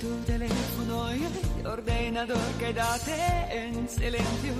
tu 0.00 0.08
teléfono 0.26 1.14
y 1.14 1.24
el 1.60 1.66
ordenador, 1.66 2.38
quédate 2.58 3.16
en 3.50 3.88
silencio. 3.88 4.54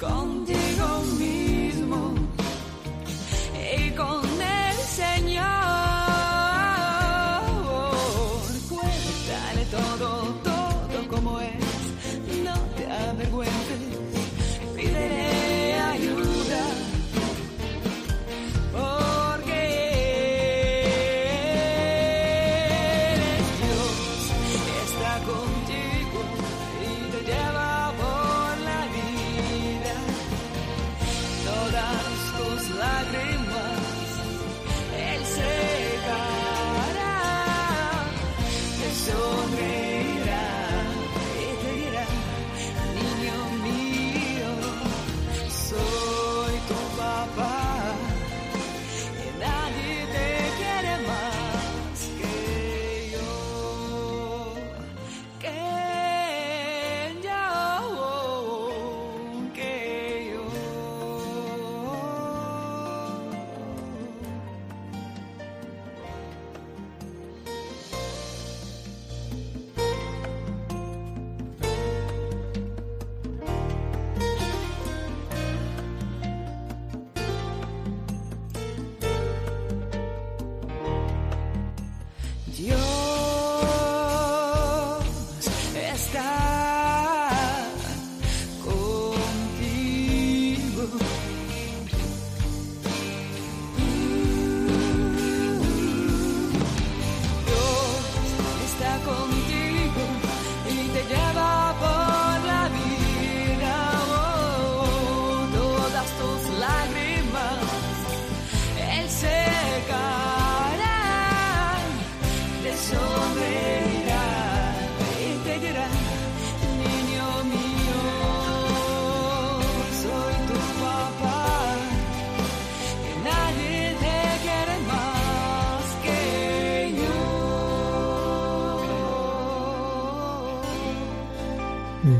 Contigo 0.00 1.02
mismo 1.18 2.14
y 3.76 3.90
con 3.90 4.37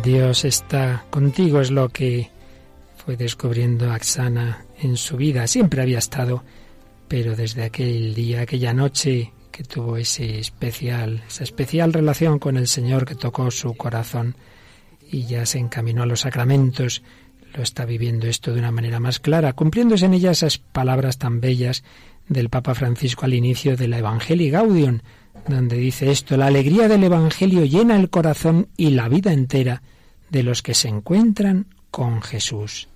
Dios 0.08 0.46
está 0.46 1.04
contigo, 1.10 1.60
es 1.60 1.70
lo 1.70 1.90
que 1.90 2.30
fue 2.96 3.18
descubriendo 3.18 3.92
Axana 3.92 4.64
en 4.80 4.96
su 4.96 5.18
vida. 5.18 5.46
Siempre 5.46 5.82
había 5.82 5.98
estado, 5.98 6.44
pero 7.08 7.36
desde 7.36 7.64
aquel 7.64 8.14
día, 8.14 8.40
aquella 8.40 8.72
noche 8.72 9.34
que 9.52 9.64
tuvo 9.64 9.98
ese 9.98 10.38
especial, 10.38 11.22
esa 11.28 11.44
especial 11.44 11.92
relación 11.92 12.38
con 12.38 12.56
el 12.56 12.68
Señor 12.68 13.04
que 13.04 13.16
tocó 13.16 13.50
su 13.50 13.74
corazón 13.74 14.34
y 15.12 15.26
ya 15.26 15.44
se 15.44 15.58
encaminó 15.58 16.04
a 16.04 16.06
los 16.06 16.20
sacramentos, 16.20 17.02
lo 17.54 17.62
está 17.62 17.84
viviendo 17.84 18.28
esto 18.28 18.54
de 18.54 18.60
una 18.60 18.70
manera 18.72 19.00
más 19.00 19.20
clara, 19.20 19.52
cumpliéndose 19.52 20.06
en 20.06 20.14
ella 20.14 20.30
esas 20.30 20.56
palabras 20.56 21.18
tan 21.18 21.42
bellas 21.42 21.84
del 22.30 22.48
Papa 22.48 22.74
Francisco 22.74 23.26
al 23.26 23.34
inicio 23.34 23.76
de 23.76 23.88
la 23.88 23.98
Evangelii 23.98 24.48
Gaudium, 24.48 25.00
donde 25.46 25.76
dice 25.76 26.10
esto, 26.10 26.38
la 26.38 26.46
alegría 26.46 26.88
del 26.88 27.04
Evangelio 27.04 27.66
llena 27.66 27.96
el 27.96 28.08
corazón 28.08 28.68
y 28.74 28.92
la 28.92 29.10
vida 29.10 29.34
entera 29.34 29.82
de 30.30 30.42
los 30.42 30.62
que 30.62 30.74
se 30.74 30.88
encuentran 30.88 31.66
con 31.90 32.22
Jesús. 32.22 32.88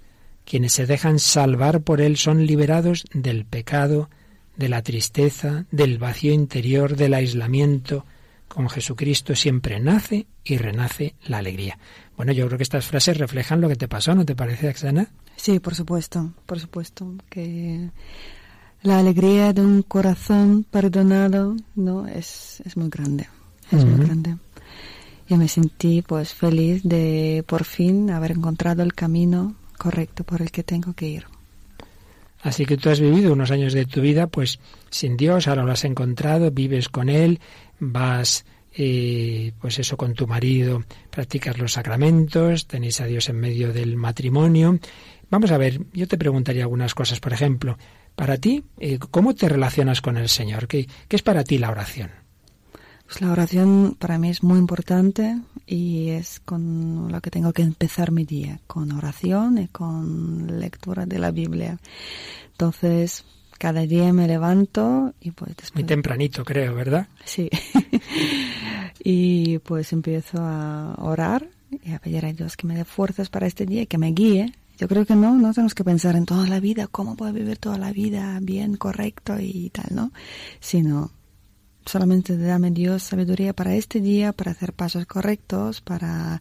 Quienes 0.44 0.72
se 0.72 0.86
dejan 0.86 1.18
salvar 1.18 1.82
por 1.82 2.00
Él 2.00 2.16
son 2.16 2.46
liberados 2.46 3.04
del 3.12 3.44
pecado, 3.44 4.10
de 4.56 4.68
la 4.68 4.82
tristeza, 4.82 5.66
del 5.70 5.98
vacío 5.98 6.32
interior, 6.32 6.96
del 6.96 7.14
aislamiento. 7.14 8.04
Con 8.48 8.68
Jesucristo 8.68 9.34
siempre 9.34 9.80
nace 9.80 10.26
y 10.44 10.58
renace 10.58 11.14
la 11.26 11.38
alegría. 11.38 11.78
Bueno, 12.16 12.32
yo 12.32 12.46
creo 12.46 12.58
que 12.58 12.64
estas 12.64 12.86
frases 12.86 13.16
reflejan 13.16 13.60
lo 13.60 13.68
que 13.68 13.76
te 13.76 13.88
pasó, 13.88 14.14
¿no 14.14 14.24
te 14.24 14.36
parece, 14.36 14.68
Axana? 14.68 15.08
Sí, 15.36 15.58
por 15.58 15.74
supuesto, 15.74 16.34
por 16.44 16.60
supuesto, 16.60 17.14
que 17.30 17.90
la 18.82 18.98
alegría 18.98 19.52
de 19.52 19.62
un 19.62 19.82
corazón 19.82 20.66
perdonado 20.70 21.56
no 21.74 22.06
es, 22.06 22.62
es 22.66 22.76
muy 22.76 22.90
grande, 22.90 23.28
es 23.70 23.84
muy 23.84 24.04
grande. 24.04 24.36
Yo 25.28 25.36
me 25.36 25.48
sentí 25.48 26.02
pues 26.02 26.34
feliz 26.34 26.82
de 26.82 27.44
por 27.46 27.64
fin 27.64 28.10
haber 28.10 28.32
encontrado 28.32 28.82
el 28.82 28.94
camino 28.94 29.54
correcto 29.78 30.24
por 30.24 30.42
el 30.42 30.50
que 30.50 30.62
tengo 30.62 30.92
que 30.94 31.08
ir. 31.08 31.26
Así 32.42 32.66
que 32.66 32.76
tú 32.76 32.90
has 32.90 33.00
vivido 33.00 33.32
unos 33.32 33.50
años 33.50 33.72
de 33.72 33.86
tu 33.86 34.00
vida 34.00 34.26
pues 34.26 34.58
sin 34.90 35.16
Dios, 35.16 35.46
ahora 35.46 35.62
lo 35.62 35.72
has 35.72 35.84
encontrado, 35.84 36.50
vives 36.50 36.88
con 36.88 37.08
Él, 37.08 37.40
vas 37.78 38.44
eh, 38.74 39.52
pues 39.60 39.78
eso 39.78 39.96
con 39.96 40.14
tu 40.14 40.26
marido, 40.26 40.82
practicas 41.10 41.58
los 41.58 41.72
sacramentos, 41.72 42.66
tenéis 42.66 43.00
a 43.00 43.06
Dios 43.06 43.28
en 43.28 43.36
medio 43.36 43.72
del 43.72 43.96
matrimonio. 43.96 44.78
Vamos 45.30 45.50
a 45.50 45.58
ver, 45.58 45.80
yo 45.92 46.08
te 46.08 46.18
preguntaría 46.18 46.62
algunas 46.62 46.94
cosas, 46.94 47.20
por 47.20 47.32
ejemplo, 47.32 47.78
para 48.14 48.36
ti, 48.36 48.64
eh, 48.78 48.98
¿cómo 48.98 49.34
te 49.34 49.48
relacionas 49.48 50.00
con 50.00 50.16
el 50.16 50.28
Señor? 50.28 50.66
¿Qué, 50.68 50.86
¿Qué, 51.08 51.16
es 51.16 51.22
para 51.22 51.44
ti 51.44 51.58
la 51.58 51.70
oración? 51.70 52.10
Pues 53.12 53.20
la 53.20 53.30
oración 53.30 53.94
para 53.98 54.16
mí 54.16 54.30
es 54.30 54.42
muy 54.42 54.58
importante 54.58 55.38
y 55.66 56.08
es 56.08 56.40
con 56.40 57.12
lo 57.12 57.20
que 57.20 57.30
tengo 57.30 57.52
que 57.52 57.60
empezar 57.60 58.10
mi 58.10 58.24
día, 58.24 58.60
con 58.66 58.90
oración 58.90 59.58
y 59.58 59.68
con 59.68 60.58
lectura 60.58 61.04
de 61.04 61.18
la 61.18 61.30
Biblia. 61.30 61.78
Entonces, 62.52 63.26
cada 63.58 63.82
día 63.82 64.10
me 64.14 64.26
levanto 64.26 65.12
y 65.20 65.32
pues 65.32 65.54
después... 65.54 65.74
Muy 65.74 65.84
tempranito, 65.84 66.42
creo, 66.42 66.74
¿verdad? 66.74 67.06
Sí. 67.26 67.50
y 69.04 69.58
pues 69.58 69.92
empiezo 69.92 70.38
a 70.40 70.94
orar 70.96 71.50
y 71.84 71.92
a 71.92 71.98
pedir 71.98 72.24
a 72.24 72.32
Dios 72.32 72.56
que 72.56 72.66
me 72.66 72.76
dé 72.76 72.86
fuerzas 72.86 73.28
para 73.28 73.46
este 73.46 73.66
día 73.66 73.82
y 73.82 73.86
que 73.86 73.98
me 73.98 74.12
guíe 74.12 74.54
yo 74.78 74.88
creo 74.88 75.04
que 75.04 75.14
no, 75.14 75.36
no 75.36 75.52
tenemos 75.52 75.74
que 75.74 75.84
pensar 75.84 76.16
en 76.16 76.24
toda 76.24 76.48
la 76.48 76.58
vida, 76.58 76.88
cómo 76.88 77.14
puedo 77.14 77.32
vivir 77.32 77.58
toda 77.58 77.78
la 77.78 77.92
vida 77.92 78.38
bien, 78.40 78.76
correcto 78.76 79.38
y 79.38 79.70
tal, 79.70 79.94
¿no? 79.94 80.12
Sino 80.60 81.12
solamente 81.86 82.36
dame 82.36 82.70
Dios 82.70 83.02
sabiduría 83.02 83.52
para 83.52 83.74
este 83.74 84.00
día, 84.00 84.32
para 84.32 84.52
hacer 84.52 84.72
pasos 84.72 85.06
correctos, 85.06 85.80
para 85.80 86.40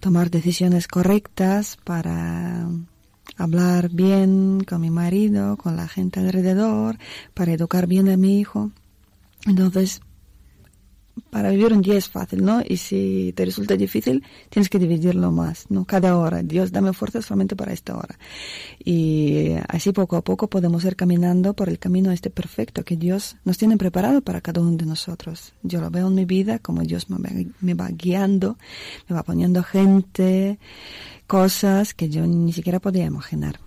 tomar 0.00 0.30
decisiones 0.30 0.88
correctas, 0.88 1.76
para 1.84 2.68
hablar 3.36 3.90
bien 3.90 4.64
con 4.68 4.80
mi 4.80 4.90
marido, 4.90 5.56
con 5.56 5.76
la 5.76 5.88
gente 5.88 6.20
alrededor, 6.20 6.98
para 7.34 7.52
educar 7.52 7.86
bien 7.86 8.08
a 8.08 8.16
mi 8.16 8.40
hijo. 8.40 8.70
Entonces, 9.46 10.00
para 11.30 11.50
vivir 11.50 11.72
un 11.72 11.82
día 11.82 11.96
es 11.96 12.08
fácil, 12.08 12.44
¿no? 12.44 12.62
Y 12.66 12.76
si 12.76 13.32
te 13.36 13.44
resulta 13.44 13.76
difícil, 13.76 14.22
tienes 14.48 14.68
que 14.68 14.78
dividirlo 14.78 15.30
más, 15.30 15.66
¿no? 15.70 15.84
Cada 15.84 16.16
hora. 16.16 16.42
Dios, 16.42 16.72
dame 16.72 16.92
fuerza 16.92 17.22
solamente 17.22 17.56
para 17.56 17.72
esta 17.72 17.96
hora. 17.96 18.18
Y 18.84 19.52
así 19.68 19.92
poco 19.92 20.16
a 20.16 20.22
poco 20.22 20.48
podemos 20.48 20.84
ir 20.84 20.96
caminando 20.96 21.54
por 21.54 21.68
el 21.68 21.78
camino 21.78 22.12
este 22.12 22.30
perfecto 22.30 22.84
que 22.84 22.96
Dios 22.96 23.36
nos 23.44 23.58
tiene 23.58 23.76
preparado 23.76 24.22
para 24.22 24.40
cada 24.40 24.60
uno 24.60 24.76
de 24.76 24.86
nosotros. 24.86 25.52
Yo 25.62 25.80
lo 25.80 25.90
veo 25.90 26.08
en 26.08 26.14
mi 26.14 26.24
vida 26.24 26.58
como 26.58 26.82
Dios 26.82 27.06
me 27.10 27.74
va, 27.74 27.88
guiando, 27.88 28.56
me 29.08 29.16
va 29.16 29.22
poniendo 29.22 29.62
gente, 29.62 30.58
cosas 31.26 31.94
que 31.94 32.08
yo 32.08 32.26
ni 32.26 32.52
siquiera 32.52 32.80
podía 32.80 33.04
imaginar. 33.04 33.60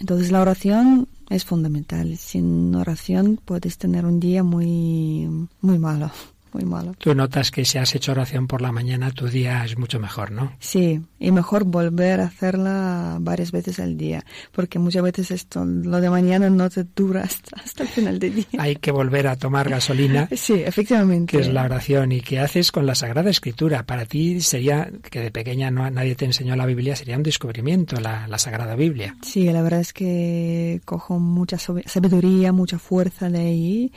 Entonces 0.00 0.32
la 0.32 0.40
oración 0.40 1.08
es 1.30 1.44
fundamental. 1.44 2.16
Sin 2.16 2.74
oración 2.74 3.40
puedes 3.44 3.78
tener 3.78 4.04
un 4.04 4.18
día 4.20 4.42
muy, 4.42 5.28
muy 5.60 5.78
malo 5.78 6.10
muy 6.52 6.64
malo. 6.64 6.94
Tú 6.98 7.14
notas 7.14 7.50
que 7.50 7.64
si 7.64 7.78
has 7.78 7.94
hecho 7.94 8.12
oración 8.12 8.46
por 8.46 8.62
la 8.62 8.72
mañana, 8.72 9.10
tu 9.10 9.28
día 9.28 9.64
es 9.64 9.78
mucho 9.78 9.98
mejor, 9.98 10.30
¿no? 10.30 10.52
Sí, 10.58 11.00
y 11.18 11.30
mejor 11.30 11.64
volver 11.64 12.20
a 12.20 12.24
hacerla 12.24 13.18
varias 13.20 13.52
veces 13.52 13.80
al 13.80 13.96
día, 13.96 14.24
porque 14.52 14.78
muchas 14.78 15.02
veces 15.02 15.30
esto, 15.30 15.64
lo 15.64 16.00
de 16.00 16.10
mañana 16.10 16.50
no 16.50 16.68
te 16.70 16.84
dura 16.84 17.22
hasta, 17.52 17.82
el 17.82 17.88
final 17.88 18.18
del 18.18 18.34
día. 18.34 18.46
Hay 18.58 18.76
que 18.76 18.90
volver 18.90 19.26
a 19.26 19.36
tomar 19.36 19.68
gasolina. 19.68 20.28
sí, 20.36 20.54
efectivamente. 20.54 21.36
Que 21.36 21.42
es 21.42 21.52
la 21.52 21.64
oración 21.64 22.12
y 22.12 22.20
que 22.20 22.38
haces 22.38 22.72
con 22.72 22.86
la 22.86 22.94
Sagrada 22.94 23.30
Escritura. 23.30 23.84
Para 23.84 24.04
ti 24.04 24.40
sería, 24.40 24.90
que 25.10 25.20
de 25.20 25.30
pequeña 25.30 25.70
no, 25.70 25.88
nadie 25.90 26.14
te 26.14 26.24
enseñó 26.24 26.56
la 26.56 26.66
Biblia, 26.66 26.96
sería 26.96 27.16
un 27.16 27.22
descubrimiento 27.22 28.00
la, 28.00 28.26
la 28.28 28.38
Sagrada 28.38 28.74
Biblia. 28.74 29.16
Sí, 29.22 29.44
la 29.50 29.62
verdad 29.62 29.80
es 29.80 29.92
que 29.92 30.80
cojo 30.84 31.18
mucha 31.18 31.58
sabiduría, 31.58 32.52
mucha 32.52 32.78
fuerza 32.78 33.30
de 33.30 33.38
ahí 33.38 33.92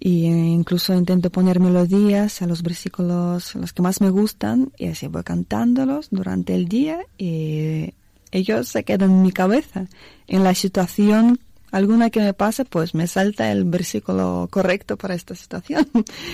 y 0.00 0.26
eh, 0.26 0.28
incluso 0.28 0.94
intento 0.94 1.30
poner 1.30 1.60
melodías 1.60 2.42
a 2.42 2.46
los 2.46 2.62
versículos 2.62 3.54
los 3.54 3.72
que 3.72 3.82
más 3.82 4.00
me 4.00 4.10
gustan 4.10 4.72
y 4.78 4.88
así 4.88 5.08
voy 5.08 5.24
cantándolos 5.24 6.08
durante 6.10 6.54
el 6.54 6.68
día 6.68 7.00
y 7.16 7.94
ellos 8.30 8.68
se 8.68 8.84
quedan 8.84 9.10
en 9.10 9.22
mi 9.22 9.32
cabeza. 9.32 9.86
En 10.26 10.44
la 10.44 10.54
situación 10.54 11.40
alguna 11.70 12.10
que 12.10 12.20
me 12.20 12.34
pase, 12.34 12.64
pues 12.64 12.94
me 12.94 13.06
salta 13.06 13.50
el 13.50 13.64
versículo 13.64 14.48
correcto 14.50 14.96
para 14.96 15.14
esta 15.14 15.34
situación 15.34 15.88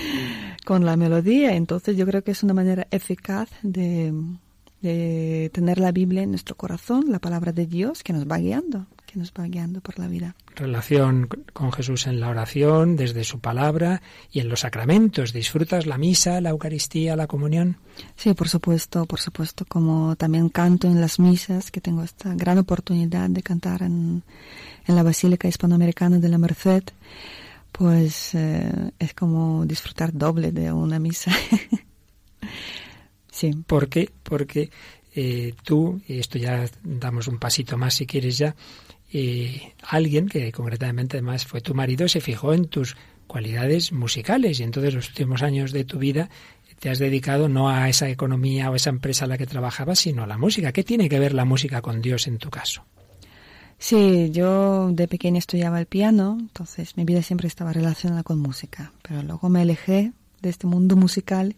con 0.65 0.85
la 0.85 0.95
melodía. 0.95 1.55
Entonces 1.55 1.97
yo 1.97 2.05
creo 2.05 2.23
que 2.23 2.31
es 2.31 2.43
una 2.43 2.53
manera 2.53 2.87
eficaz 2.91 3.49
de, 3.63 4.13
de 4.81 5.49
tener 5.53 5.79
la 5.79 5.91
Biblia 5.91 6.23
en 6.23 6.31
nuestro 6.31 6.55
corazón, 6.55 7.05
la 7.09 7.19
palabra 7.19 7.51
de 7.51 7.65
Dios 7.65 8.03
que 8.03 8.13
nos 8.13 8.27
va 8.27 8.37
guiando 8.37 8.85
nos 9.15 9.31
va 9.31 9.45
guiando 9.45 9.81
por 9.81 9.99
la 9.99 10.07
vida. 10.07 10.35
Relación 10.55 11.27
con 11.53 11.71
Jesús 11.71 12.07
en 12.07 12.19
la 12.19 12.29
oración, 12.29 12.95
desde 12.95 13.23
su 13.23 13.39
palabra 13.39 14.01
y 14.31 14.39
en 14.39 14.49
los 14.49 14.61
sacramentos. 14.61 15.33
¿Disfrutas 15.33 15.85
la 15.85 15.97
misa, 15.97 16.41
la 16.41 16.49
Eucaristía, 16.49 17.15
la 17.15 17.27
comunión? 17.27 17.77
Sí, 18.15 18.33
por 18.33 18.49
supuesto, 18.49 19.05
por 19.05 19.19
supuesto, 19.19 19.65
como 19.67 20.15
también 20.15 20.49
canto 20.49 20.87
en 20.87 21.01
las 21.01 21.19
misas, 21.19 21.71
que 21.71 21.81
tengo 21.81 22.03
esta 22.03 22.33
gran 22.35 22.57
oportunidad 22.57 23.29
de 23.29 23.43
cantar 23.43 23.81
en, 23.83 24.23
en 24.87 24.95
la 24.95 25.03
Basílica 25.03 25.47
Hispanoamericana 25.47 26.19
de 26.19 26.29
la 26.29 26.37
Merced, 26.37 26.83
pues 27.71 28.33
eh, 28.35 28.91
es 28.99 29.13
como 29.13 29.65
disfrutar 29.65 30.13
doble 30.13 30.51
de 30.51 30.71
una 30.71 30.99
misa. 30.99 31.31
sí. 33.31 33.51
¿Por 33.67 33.89
qué? 33.89 34.09
Porque 34.23 34.69
eh, 35.13 35.53
tú, 35.63 36.01
y 36.07 36.19
esto 36.19 36.37
ya 36.37 36.65
damos 36.83 37.27
un 37.27 37.37
pasito 37.37 37.77
más 37.77 37.93
si 37.93 38.05
quieres 38.05 38.37
ya, 38.37 38.55
y 39.15 39.71
alguien 39.81 40.27
que 40.27 40.51
concretamente 40.51 41.15
además 41.15 41.45
fue 41.45 41.61
tu 41.61 41.73
marido 41.73 42.09
se 42.09 42.19
fijó 42.19 42.53
en 42.53 42.65
tus 42.65 42.97
cualidades 43.27 43.93
musicales 43.93 44.59
y 44.59 44.63
entonces 44.63 44.93
los 44.93 45.07
últimos 45.07 45.41
años 45.41 45.71
de 45.71 45.85
tu 45.85 45.99
vida 45.99 46.29
te 46.79 46.89
has 46.89 46.99
dedicado 46.99 47.47
no 47.47 47.69
a 47.69 47.87
esa 47.87 48.09
economía 48.09 48.69
o 48.69 48.75
esa 48.75 48.89
empresa 48.89 49.23
a 49.23 49.29
la 49.29 49.37
que 49.37 49.45
trabajabas, 49.45 49.99
sino 49.99 50.23
a 50.23 50.27
la 50.27 50.37
música. 50.37 50.73
¿Qué 50.73 50.83
tiene 50.83 51.07
que 51.07 51.17
ver 51.17 51.33
la 51.33 51.45
música 51.45 51.81
con 51.81 52.01
Dios 52.01 52.27
en 52.27 52.39
tu 52.39 52.49
caso? 52.49 52.83
Sí, 53.79 54.31
yo 54.31 54.91
de 54.91 55.07
pequeña 55.07 55.39
estudiaba 55.39 55.79
el 55.79 55.85
piano, 55.85 56.35
entonces 56.37 56.97
mi 56.97 57.05
vida 57.05 57.21
siempre 57.21 57.47
estaba 57.47 57.71
relacionada 57.71 58.23
con 58.23 58.39
música, 58.39 58.91
pero 59.01 59.23
luego 59.23 59.47
me 59.47 59.61
alejé 59.61 60.11
de 60.41 60.49
este 60.49 60.67
mundo 60.67 60.97
musical 60.97 61.55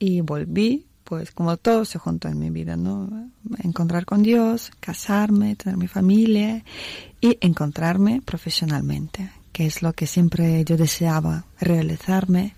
y 0.00 0.20
volví 0.20 0.86
pues 1.08 1.30
como 1.30 1.56
todo 1.56 1.86
se 1.86 1.98
juntó 1.98 2.28
en 2.28 2.38
mi 2.38 2.50
vida, 2.50 2.76
¿no? 2.76 3.08
Encontrar 3.64 4.04
con 4.04 4.22
Dios, 4.22 4.70
casarme, 4.78 5.56
tener 5.56 5.78
mi 5.78 5.88
familia 5.88 6.62
y 7.18 7.38
encontrarme 7.40 8.20
profesionalmente, 8.22 9.30
que 9.50 9.64
es 9.64 9.80
lo 9.80 9.94
que 9.94 10.06
siempre 10.06 10.62
yo 10.66 10.76
deseaba 10.76 11.46
realizarme, 11.58 12.54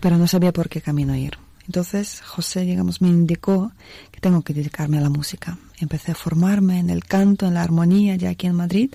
pero 0.00 0.18
no 0.18 0.26
sabía 0.26 0.52
por 0.52 0.68
qué 0.68 0.80
camino 0.80 1.14
ir. 1.14 1.38
Entonces 1.66 2.20
José, 2.20 2.62
digamos, 2.62 3.00
me 3.00 3.06
indicó 3.06 3.70
que 4.10 4.18
tengo 4.18 4.42
que 4.42 4.54
dedicarme 4.54 4.98
a 4.98 5.02
la 5.02 5.08
música. 5.08 5.56
Empecé 5.78 6.10
a 6.10 6.16
formarme 6.16 6.80
en 6.80 6.90
el 6.90 7.04
canto, 7.04 7.46
en 7.46 7.54
la 7.54 7.62
armonía, 7.62 8.16
ya 8.16 8.30
aquí 8.30 8.48
en 8.48 8.56
Madrid, 8.56 8.92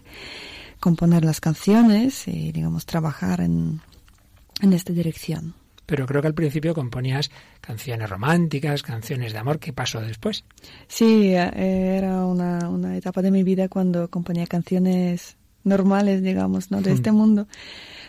componer 0.81 1.23
las 1.23 1.39
canciones 1.39 2.27
y, 2.27 2.51
digamos, 2.51 2.85
trabajar 2.85 3.39
en, 3.39 3.79
en 4.59 4.73
esta 4.73 4.91
dirección. 4.91 5.53
Pero 5.89 6.05
creo 6.05 6.21
que 6.21 6.27
al 6.27 6.35
principio 6.35 6.75
componías 6.75 7.31
canciones 7.61 8.07
románticas, 8.07 8.83
canciones 8.83 9.33
de 9.33 9.39
amor. 9.39 9.57
¿Qué 9.57 9.73
pasó 9.73 9.99
después? 9.99 10.45
Sí, 10.87 11.33
eh, 11.33 11.97
era 11.97 12.27
una, 12.27 12.69
una 12.69 12.95
etapa 12.95 13.23
de 13.23 13.31
mi 13.31 13.41
vida 13.41 13.69
cuando 13.69 14.07
componía 14.07 14.45
canciones 14.45 15.35
normales, 15.63 16.21
digamos, 16.21 16.69
¿no? 16.69 16.83
De 16.83 16.91
este 16.91 17.11
mundo. 17.11 17.47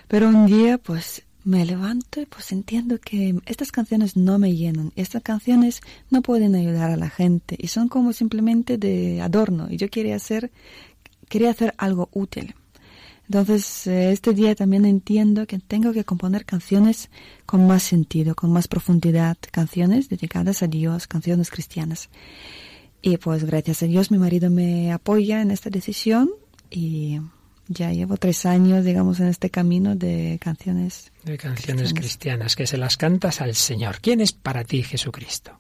Pero 0.09 0.29
un 0.29 0.45
día, 0.45 0.77
pues, 0.77 1.23
me 1.43 1.65
levanto 1.65 2.21
y 2.21 2.27
pues 2.27 2.53
entiendo 2.53 2.99
que 2.99 3.35
estas 3.47 3.73
canciones 3.73 4.15
no 4.15 4.39
me 4.39 4.55
llenan. 4.55 4.93
Estas 4.95 5.23
canciones 5.23 5.81
no 6.11 6.21
pueden 6.21 6.55
ayudar 6.55 6.91
a 6.91 6.99
la 6.99 7.09
gente 7.09 7.57
y 7.59 7.69
son 7.69 7.89
como 7.89 8.13
simplemente 8.13 8.77
de 8.77 9.23
adorno. 9.23 9.69
Y 9.71 9.79
yo 9.79 9.89
quería 9.89 10.17
hacer, 10.17 10.51
quería 11.31 11.49
hacer 11.49 11.73
algo 11.79 12.11
útil. 12.13 12.55
Entonces, 13.31 13.87
eh, 13.87 14.11
este 14.11 14.35
día 14.35 14.57
también 14.57 14.85
entiendo 14.85 15.47
que 15.47 15.61
tengo 15.61 15.93
que 15.93 16.03
componer 16.03 16.45
canciones 16.45 17.11
con 17.47 17.65
más 17.65 17.85
sentido, 17.85 18.35
con 18.35 18.51
más 18.51 18.67
profundidad, 18.67 19.37
canciones 19.53 20.09
dedicadas 20.09 20.65
a 20.65 20.67
Dios, 20.67 21.07
canciones 21.07 21.49
cristianas. 21.49 22.11
Y 23.03 23.19
pues 23.19 23.45
gracias 23.45 23.85
a 23.85 23.87
Dios 23.87 24.11
mi 24.11 24.19
marido 24.19 24.51
me 24.51 24.91
apoya 24.91 25.43
en 25.43 25.53
esta 25.53 25.71
decisión 25.71 26.29
y 26.71 27.21
ya 27.69 27.93
llevo 27.93 28.17
tres 28.17 28.47
años, 28.47 28.85
digamos, 28.85 29.21
en 29.21 29.29
este 29.29 29.49
camino 29.49 29.95
de 29.95 30.41
canciones. 30.43 31.13
De 31.23 31.39
canciones 31.39 31.95
cristianas. 31.95 32.57
que 32.57 32.67
se 32.67 32.79
las 32.79 32.97
cantas 32.97 33.41
al 33.41 33.55
Señor. 33.55 34.01
¿Quién 34.01 34.21
es 34.21 34.33
para 34.33 34.65
ti 34.65 34.83
Jesucristo? 34.83 35.57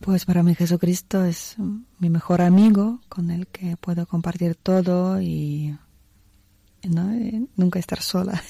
Pues 0.00 0.26
para 0.26 0.42
mí 0.42 0.54
Jesucristo 0.54 1.24
es 1.24 1.56
mi 1.98 2.10
mejor 2.10 2.42
amigo 2.42 3.00
con 3.08 3.30
el 3.30 3.46
que 3.46 3.78
puedo 3.78 4.06
compartir 4.06 4.54
todo 4.54 5.18
y, 5.22 5.74
¿no? 6.88 7.10
nunca 7.56 7.78
estar 7.78 8.00
sola. 8.00 8.42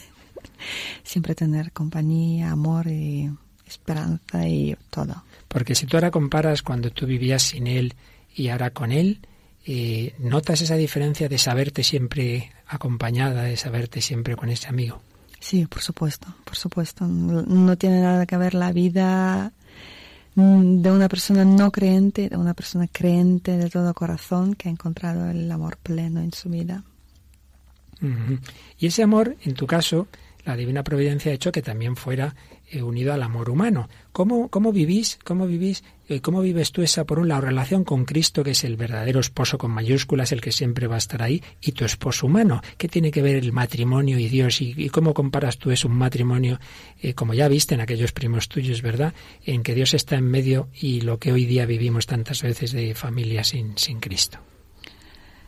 Siempre 1.02 1.34
tener 1.34 1.72
compañía, 1.72 2.50
amor 2.50 2.86
y 2.86 3.30
esperanza 3.66 4.46
y 4.46 4.76
todo. 4.90 5.24
Porque 5.48 5.74
si 5.74 5.86
tú 5.86 5.96
ahora 5.96 6.10
comparas 6.10 6.62
cuando 6.62 6.90
tú 6.90 7.06
vivías 7.06 7.42
sin 7.42 7.66
Él 7.66 7.94
y 8.34 8.48
ahora 8.48 8.70
con 8.70 8.92
Él, 8.92 9.20
eh, 9.66 10.14
¿notas 10.18 10.60
esa 10.60 10.76
diferencia 10.76 11.28
de 11.28 11.38
saberte 11.38 11.82
siempre 11.82 12.52
acompañada, 12.66 13.44
de 13.44 13.56
saberte 13.56 14.00
siempre 14.00 14.36
con 14.36 14.50
ese 14.50 14.68
amigo? 14.68 15.00
Sí, 15.40 15.66
por 15.66 15.82
supuesto, 15.82 16.26
por 16.44 16.56
supuesto. 16.56 17.06
No 17.06 17.76
tiene 17.76 18.00
nada 18.00 18.26
que 18.26 18.36
ver 18.36 18.54
la 18.54 18.72
vida 18.72 19.52
mm, 20.34 20.82
de 20.82 20.90
una 20.90 21.08
persona 21.08 21.44
no 21.44 21.70
creyente, 21.70 22.28
de 22.28 22.36
una 22.36 22.54
persona 22.54 22.88
creyente 22.90 23.56
de 23.56 23.70
todo 23.70 23.94
corazón 23.94 24.54
que 24.54 24.68
ha 24.68 24.72
encontrado 24.72 25.30
el 25.30 25.50
amor 25.50 25.76
pleno 25.76 26.20
en 26.20 26.32
su 26.32 26.48
vida. 26.48 26.82
Y 28.78 28.86
ese 28.86 29.02
amor, 29.02 29.36
en 29.42 29.54
tu 29.54 29.66
caso, 29.66 30.08
la 30.44 30.56
divina 30.56 30.84
providencia 30.84 31.32
ha 31.32 31.34
hecho 31.34 31.52
que 31.52 31.62
también 31.62 31.96
fuera 31.96 32.34
eh, 32.70 32.82
unido 32.82 33.12
al 33.14 33.22
amor 33.22 33.48
humano. 33.48 33.88
¿Cómo, 34.12 34.48
cómo 34.48 34.72
vivís, 34.72 35.18
cómo 35.24 35.46
vivís, 35.46 35.84
eh, 36.08 36.20
cómo 36.20 36.42
vives 36.42 36.70
tú 36.70 36.82
esa, 36.82 37.04
por 37.04 37.18
un 37.18 37.28
lado, 37.28 37.42
relación 37.42 37.84
con 37.84 38.04
Cristo, 38.04 38.44
que 38.44 38.50
es 38.50 38.64
el 38.64 38.76
verdadero 38.76 39.20
esposo 39.20 39.56
con 39.56 39.70
mayúsculas, 39.70 40.32
el 40.32 40.40
que 40.40 40.52
siempre 40.52 40.86
va 40.86 40.96
a 40.96 40.98
estar 40.98 41.22
ahí, 41.22 41.42
y 41.62 41.72
tu 41.72 41.84
esposo 41.84 42.26
humano? 42.26 42.60
¿Qué 42.76 42.88
tiene 42.88 43.10
que 43.10 43.22
ver 43.22 43.36
el 43.36 43.52
matrimonio 43.52 44.18
y 44.18 44.28
Dios? 44.28 44.60
¿Y, 44.60 44.88
cómo 44.90 45.14
comparas 45.14 45.56
tú 45.56 45.70
eso, 45.70 45.88
un 45.88 45.96
matrimonio, 45.96 46.60
eh, 47.00 47.14
como 47.14 47.32
ya 47.32 47.48
viste 47.48 47.74
en 47.74 47.80
aquellos 47.80 48.12
primos 48.12 48.48
tuyos, 48.48 48.82
verdad? 48.82 49.14
En 49.44 49.62
que 49.62 49.74
Dios 49.74 49.94
está 49.94 50.16
en 50.16 50.30
medio 50.30 50.68
y 50.78 51.00
lo 51.00 51.18
que 51.18 51.32
hoy 51.32 51.46
día 51.46 51.64
vivimos 51.64 52.06
tantas 52.06 52.42
veces 52.42 52.72
de 52.72 52.94
familia 52.94 53.44
sin, 53.44 53.78
sin 53.78 53.98
Cristo. 53.98 54.38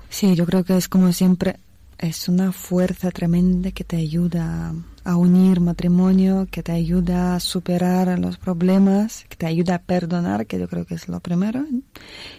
Sí, 0.09 0.35
yo 0.35 0.46
creo 0.46 0.64
que 0.64 0.76
es 0.76 0.88
como 0.88 1.12
siempre 1.12 1.56
es 1.98 2.28
una 2.28 2.52
fuerza 2.52 3.11
tremenda 3.11 3.70
que 3.70 3.85
te 3.85 3.96
ayuda 3.96 4.74
a 5.04 5.16
unir 5.16 5.61
matrimonio, 5.61 6.46
que 6.50 6.62
te 6.62 6.72
ayuda 6.72 7.37
a 7.37 7.40
superar 7.40 8.18
los 8.18 8.38
problemas, 8.38 9.24
que 9.28 9.37
te 9.37 9.46
ayuda 9.46 9.76
a 9.76 9.82
perdonar, 9.82 10.46
que 10.46 10.59
yo 10.59 10.68
creo 10.68 10.85
que 10.85 10.94
es 10.94 11.09
lo 11.09 11.20
primero 11.20 11.64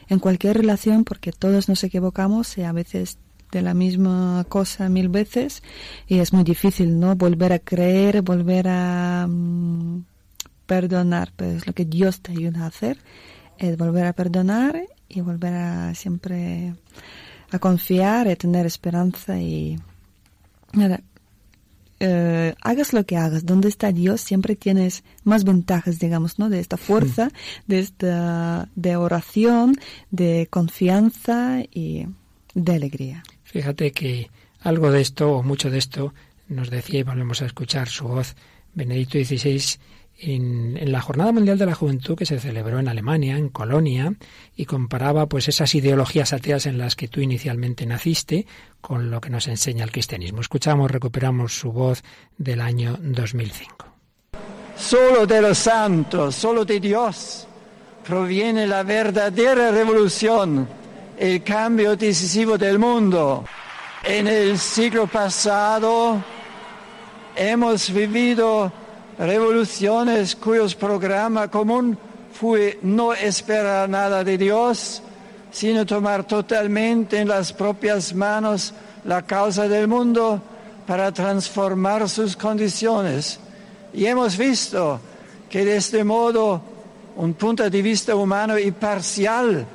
en 0.10 0.20
cualquier 0.20 0.58
relación, 0.58 1.04
porque 1.04 1.32
todos 1.32 1.70
nos 1.70 1.84
equivocamos 1.84 2.58
y 2.58 2.64
a 2.64 2.72
veces 2.72 3.20
de 3.52 3.62
la 3.62 3.74
misma 3.74 4.46
cosa 4.50 4.90
mil 4.90 5.10
veces 5.10 5.64
y 6.08 6.20
es 6.20 6.34
muy 6.34 6.44
difícil, 6.44 7.00
¿no? 7.00 7.16
Volver 7.16 7.54
a 7.54 7.60
creer, 7.60 8.22
volver 8.22 8.68
a 8.68 9.26
mm, 9.28 10.04
perdonar, 10.66 11.32
pero 11.36 11.52
es 11.52 11.66
lo 11.66 11.74
que 11.74 11.86
Dios 11.86 12.22
te 12.22 12.34
ayuda 12.34 12.64
a 12.64 12.68
hacer, 12.68 13.00
es 13.58 13.78
volver 13.78 14.06
a 14.06 14.14
perdonar 14.14 14.82
y 15.08 15.22
volver 15.22 15.54
a 15.54 15.96
siempre 15.96 16.76
a 17.52 17.60
confiar, 17.60 18.28
a 18.28 18.36
tener 18.36 18.66
esperanza 18.66 19.40
y 19.40 19.80
nada. 20.74 21.02
Eh, 22.00 22.54
hagas 22.62 22.94
lo 22.94 23.06
que 23.06 23.18
hagas, 23.18 23.46
donde 23.46 23.70
está 23.70 23.92
Dios, 23.92 24.22
siempre 24.22 24.56
tienes 24.56 25.04
más 25.24 25.44
ventajas, 25.44 25.98
digamos, 25.98 26.38
¿no? 26.38 26.50
De 26.50 26.60
esta 26.60 26.78
fuerza, 26.78 27.32
de 27.66 27.80
esta, 27.80 28.70
de 28.76 28.96
oración, 28.96 29.76
de 30.12 30.48
confianza 30.50 31.62
y 31.72 32.06
de 32.54 32.74
alegría. 32.74 33.24
Fíjate 33.44 33.92
que 33.92 34.30
algo 34.62 34.92
de 34.92 35.02
esto, 35.02 35.32
o 35.32 35.44
mucho 35.44 35.72
de 35.72 35.80
esto, 35.80 36.14
nos 36.48 36.70
decía 36.70 37.00
y 37.00 37.04
volvemos 37.04 37.42
a 37.42 37.48
escuchar 37.48 37.88
su 37.88 38.08
voz, 38.08 38.36
Benedicto 38.76 39.18
XVI, 39.18 39.80
en, 40.20 40.92
la 40.92 41.02
Jornada 41.02 41.32
Mundial 41.32 41.58
de 41.58 41.66
la 41.66 41.76
Juventud 41.76 42.16
que 42.16 42.26
se 42.26 42.40
celebró 42.40 42.80
en 42.80 42.88
Alemania, 42.88 43.38
en 43.38 43.50
Colonia, 43.50 44.14
y 44.56 44.66
comparaba 44.66 45.28
pues 45.28 45.48
esas 45.48 45.74
ideologías 45.76 46.34
ateas 46.34 46.66
en 46.66 46.78
las 46.78 46.96
que 46.96 47.08
tú 47.08 47.22
inicialmente 47.22 47.86
naciste 47.86 48.46
con 48.82 49.12
lo 49.12 49.22
que 49.22 49.30
nos 49.30 49.48
enseña 49.48 49.84
el 49.84 49.92
cristianismo. 49.92 50.42
Escuchamos, 50.42 50.92
recuperamos 50.92 51.54
su 51.54 51.72
voz 51.72 52.04
del 52.38 52.62
año 52.62 52.98
2005. 53.00 53.86
Solo 54.76 55.26
de 55.26 55.42
los 55.42 55.58
santos, 55.58 56.36
solo 56.36 56.64
de 56.64 56.80
Dios 56.80 57.48
proviene 58.08 58.66
la 58.66 58.84
verdadera 58.84 59.72
revolución, 59.72 60.68
el 61.18 61.44
cambio 61.44 61.96
decisivo 61.98 62.58
del 62.58 62.80
mundo. 62.80 63.44
En 64.04 64.28
el 64.28 64.58
siglo 64.58 65.08
pasado 65.08 66.24
hemos 67.36 67.92
vivido 67.92 68.72
revoluciones 69.18 70.36
cuyos 70.36 70.76
programa 70.76 71.48
común 71.50 71.98
fue 72.32 72.80
no 72.84 73.14
esperar 73.14 73.90
nada 73.90 74.24
de 74.24 74.38
Dios, 74.38 75.02
sino 75.52 75.86
tomar 75.86 76.26
totalmente 76.26 77.20
en 77.20 77.28
las 77.28 77.52
propias 77.52 78.14
manos 78.14 78.74
la 79.06 79.24
causa 79.24 79.68
del 79.68 79.88
mundo 79.88 80.42
para 80.86 81.12
transformar 81.12 82.08
sus 82.08 82.36
condiciones. 82.36 83.40
Y 83.94 84.06
hemos 84.06 84.38
visto 84.38 85.00
que 85.50 85.66
de 85.66 85.78
este 85.78 86.04
modo 86.04 86.62
un 87.16 87.34
punto 87.34 87.68
de 87.68 87.82
vista 87.82 88.16
humano 88.16 88.60
y 88.60 88.72
parcial 88.72 89.66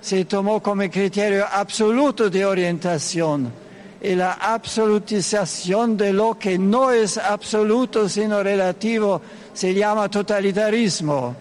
se 0.00 0.24
tomó 0.26 0.62
como 0.62 0.88
criterio 0.88 1.44
absoluto 1.50 2.30
de 2.30 2.44
orientación 2.44 3.63
y 4.04 4.14
la 4.14 4.32
absolutización 4.34 5.96
de 5.96 6.12
lo 6.12 6.38
que 6.38 6.58
no 6.58 6.90
es 6.90 7.16
absoluto 7.16 8.06
sino 8.06 8.42
relativo 8.42 9.22
se 9.54 9.72
llama 9.72 10.10
totalitarismo. 10.10 11.34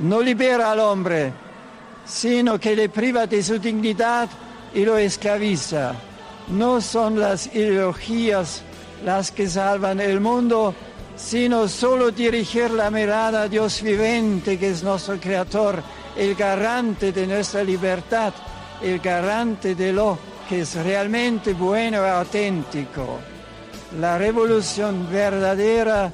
No 0.00 0.20
libera 0.20 0.72
al 0.72 0.80
hombre, 0.80 1.32
sino 2.04 2.58
que 2.58 2.74
le 2.74 2.88
priva 2.88 3.28
de 3.28 3.44
su 3.44 3.60
dignidad 3.60 4.28
y 4.74 4.84
lo 4.84 4.98
esclaviza. 4.98 5.94
No 6.48 6.80
son 6.80 7.20
las 7.20 7.46
ideologías 7.54 8.62
las 9.04 9.30
que 9.30 9.48
salvan 9.48 10.00
el 10.00 10.20
mundo, 10.20 10.74
sino 11.14 11.68
solo 11.68 12.10
dirigir 12.10 12.72
la 12.72 12.90
mirada 12.90 13.42
a 13.42 13.48
Dios 13.48 13.82
vivente, 13.82 14.58
que 14.58 14.70
es 14.70 14.82
nuestro 14.82 15.16
creador, 15.20 15.80
el 16.16 16.34
garante 16.34 17.12
de 17.12 17.24
nuestra 17.24 17.62
libertad, 17.62 18.34
el 18.82 18.98
garante 18.98 19.76
de 19.76 19.92
lo 19.92 20.18
que 20.48 20.60
es 20.60 20.74
realmente 20.74 21.52
bueno 21.52 21.98
y 22.04 22.08
auténtico. 22.08 23.18
La 24.00 24.18
revolución 24.18 25.08
verdadera 25.10 26.10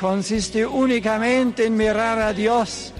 consiste 0.00 0.66
únicamente 0.66 1.66
en 1.66 1.76
mirar 1.76 2.18
a 2.18 2.32
Dios, 2.32 2.92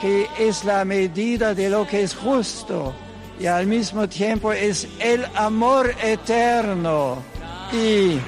que 0.00 0.28
es 0.38 0.64
la 0.64 0.84
medida 0.84 1.54
de 1.54 1.70
lo 1.70 1.86
que 1.86 2.02
es 2.02 2.14
justo 2.14 2.94
y 3.38 3.46
al 3.46 3.66
mismo 3.66 4.08
tiempo 4.08 4.52
es 4.52 4.86
el 5.00 5.24
amor 5.34 5.94
eterno. 6.02 7.18
¿Y 7.72 8.18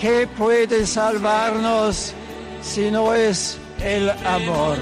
qué 0.00 0.26
puede 0.36 0.86
salvarnos 0.86 2.12
si 2.62 2.90
no 2.90 3.14
es 3.14 3.58
el 3.82 4.10
amor? 4.10 4.78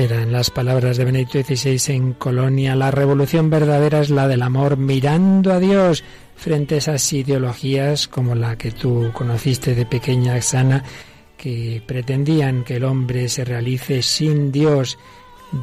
Eran 0.00 0.32
las 0.32 0.50
palabras 0.50 0.96
de 0.96 1.04
Benedicto 1.04 1.42
XVI 1.42 1.94
en 1.94 2.14
Colonia. 2.14 2.74
La 2.74 2.90
revolución 2.90 3.50
verdadera 3.50 4.00
es 4.00 4.08
la 4.08 4.28
del 4.28 4.40
amor 4.40 4.78
mirando 4.78 5.52
a 5.52 5.60
Dios 5.60 6.02
frente 6.36 6.76
a 6.76 6.78
esas 6.78 7.12
ideologías 7.12 8.08
como 8.08 8.34
la 8.34 8.56
que 8.56 8.70
tú 8.70 9.10
conociste 9.12 9.74
de 9.74 9.84
pequeña, 9.84 10.36
Axana, 10.36 10.82
que 11.36 11.82
pretendían 11.86 12.64
que 12.64 12.76
el 12.76 12.84
hombre 12.84 13.28
se 13.28 13.44
realice 13.44 14.00
sin 14.00 14.50
Dios. 14.50 14.98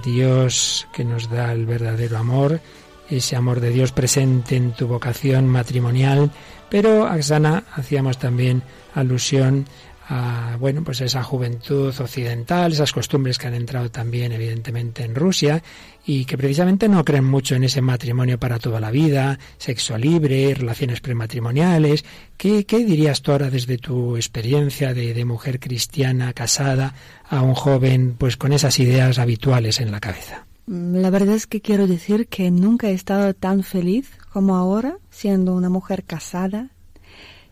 Dios 0.06 0.88
que 0.94 1.04
nos 1.04 1.32
da 1.32 1.52
el 1.52 1.66
verdadero 1.66 2.20
amor, 2.20 2.62
ese 3.10 3.36
amor 3.36 3.60
de 3.60 3.72
Dios 3.72 3.92
presente 3.92 4.56
en 4.56 4.72
tu 4.74 4.86
vocación 4.86 5.48
matrimonial. 5.48 6.30
Pero, 6.70 7.08
Axana, 7.08 7.64
hacíamos 7.74 8.20
también 8.20 8.62
alusión 8.94 9.66
a 10.10 10.56
bueno 10.60 10.84
pues 10.84 11.02
esa 11.02 11.24
juventud 11.24 11.94
occidental, 12.00 12.72
esas 12.72 12.94
costumbres 12.94 13.38
que 13.38 13.48
han 13.48 13.54
entrado 13.54 13.92
también 13.92 14.32
evidentemente 14.32 15.04
en 15.04 15.16
Rusia 15.16 15.62
y 16.06 16.26
que 16.26 16.38
precisamente 16.38 16.88
no 16.88 17.04
creen 17.04 17.26
mucho 17.26 17.56
en 17.56 17.66
ese 17.66 17.82
matrimonio 17.82 18.40
para 18.40 18.60
toda 18.60 18.80
la 18.80 18.92
vida, 18.92 19.38
sexo 19.58 19.98
libre, 19.98 20.54
relaciones 20.54 21.02
prematrimoniales. 21.02 22.06
¿Qué, 22.38 22.66
qué 22.66 22.86
dirías 22.86 23.22
tú 23.22 23.34
ahora 23.34 23.50
desde 23.50 23.78
tu 23.78 24.16
experiencia 24.16 24.94
de, 24.94 25.14
de 25.14 25.26
mujer 25.26 25.60
cristiana 25.60 26.32
casada 26.32 26.94
a 27.30 27.42
un 27.42 27.54
joven 27.54 28.16
pues 28.18 28.38
con 28.38 28.54
esas 28.54 28.80
ideas 28.80 29.20
habituales 29.20 29.82
en 29.82 29.92
la 29.92 30.00
cabeza? 30.00 30.46
La 30.68 31.10
verdad 31.10 31.36
es 31.36 31.48
que 31.48 31.62
quiero 31.62 31.88
decir 31.88 32.28
que 32.28 32.52
nunca 32.52 32.90
he 32.90 32.94
estado 32.94 33.34
tan 33.34 33.64
feliz 33.64 34.18
como 34.32 34.56
ahora 34.56 34.98
siendo 35.10 35.54
una 35.54 35.70
mujer 35.70 36.04
casada, 36.04 36.70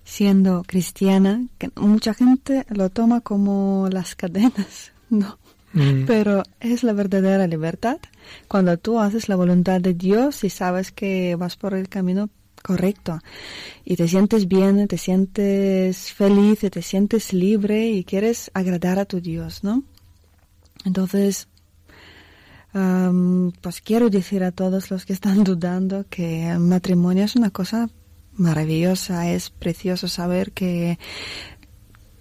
siendo 0.06 0.64
cristiana, 0.66 1.46
que 1.58 1.72
mucha 1.76 2.14
gente 2.14 2.66
lo 2.70 2.90
toma 2.90 3.20
como 3.20 3.90
las 3.92 4.16
cadenas, 4.16 4.94
¿no? 5.10 5.38
Mm. 5.74 6.06
Pero 6.06 6.44
es 6.62 6.84
la 6.84 6.94
verdadera 6.94 7.48
libertad 7.48 7.98
cuando 8.48 8.78
tú 8.78 8.98
haces 9.00 9.28
la 9.28 9.36
voluntad 9.36 9.82
de 9.82 9.94
Dios 9.94 10.46
y 10.46 10.50
sabes 10.50 10.94
que 10.94 11.36
vas 11.36 11.58
por 11.58 11.74
el 11.74 11.90
camino 11.90 12.30
correcto 12.64 13.20
y 13.84 13.98
te 13.98 14.08
sientes 14.08 14.48
bien, 14.48 14.88
te 14.88 14.98
sientes 14.98 16.14
feliz, 16.14 16.60
te 16.60 16.82
sientes 16.82 17.34
libre 17.34 17.90
y 17.90 18.06
quieres 18.06 18.50
agradar 18.54 19.00
a 19.00 19.06
tu 19.06 19.20
Dios, 19.20 19.64
¿no? 19.64 19.84
Entonces, 20.86 21.50
pues 23.62 23.82
quiero 23.82 24.10
decir 24.10 24.44
a 24.44 24.52
todos 24.52 24.92
los 24.92 25.06
que 25.06 25.14
están 25.14 25.44
dudando 25.44 26.06
que 26.10 26.50
el 26.50 26.60
matrimonio 26.60 27.26
es 27.26 27.36
una 27.36 27.50
cosa 27.50 27.90
maravillosa, 28.38 29.30
es 29.30 29.50
precioso 29.50 30.08
saber 30.08 30.52
que 30.52 30.98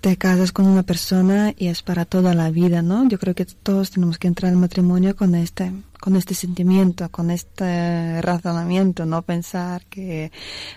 te 0.00 0.18
casas 0.18 0.52
con 0.52 0.66
una 0.66 0.82
persona 0.82 1.54
y 1.56 1.68
es 1.68 1.82
para 1.82 2.04
toda 2.04 2.34
la 2.34 2.50
vida, 2.50 2.82
¿no? 2.82 3.08
Yo 3.08 3.18
creo 3.18 3.34
que 3.34 3.46
todos 3.46 3.90
tenemos 3.90 4.18
que 4.18 4.28
entrar 4.28 4.52
al 4.52 4.58
matrimonio 4.58 5.16
con 5.16 5.34
este, 5.34 5.72
con 5.98 6.16
este 6.16 6.34
sentimiento, 6.34 7.08
con 7.10 7.30
este 7.30 8.20
razonamiento, 8.20 9.06
no 9.06 9.22
pensar 9.22 9.86
que 9.86 10.30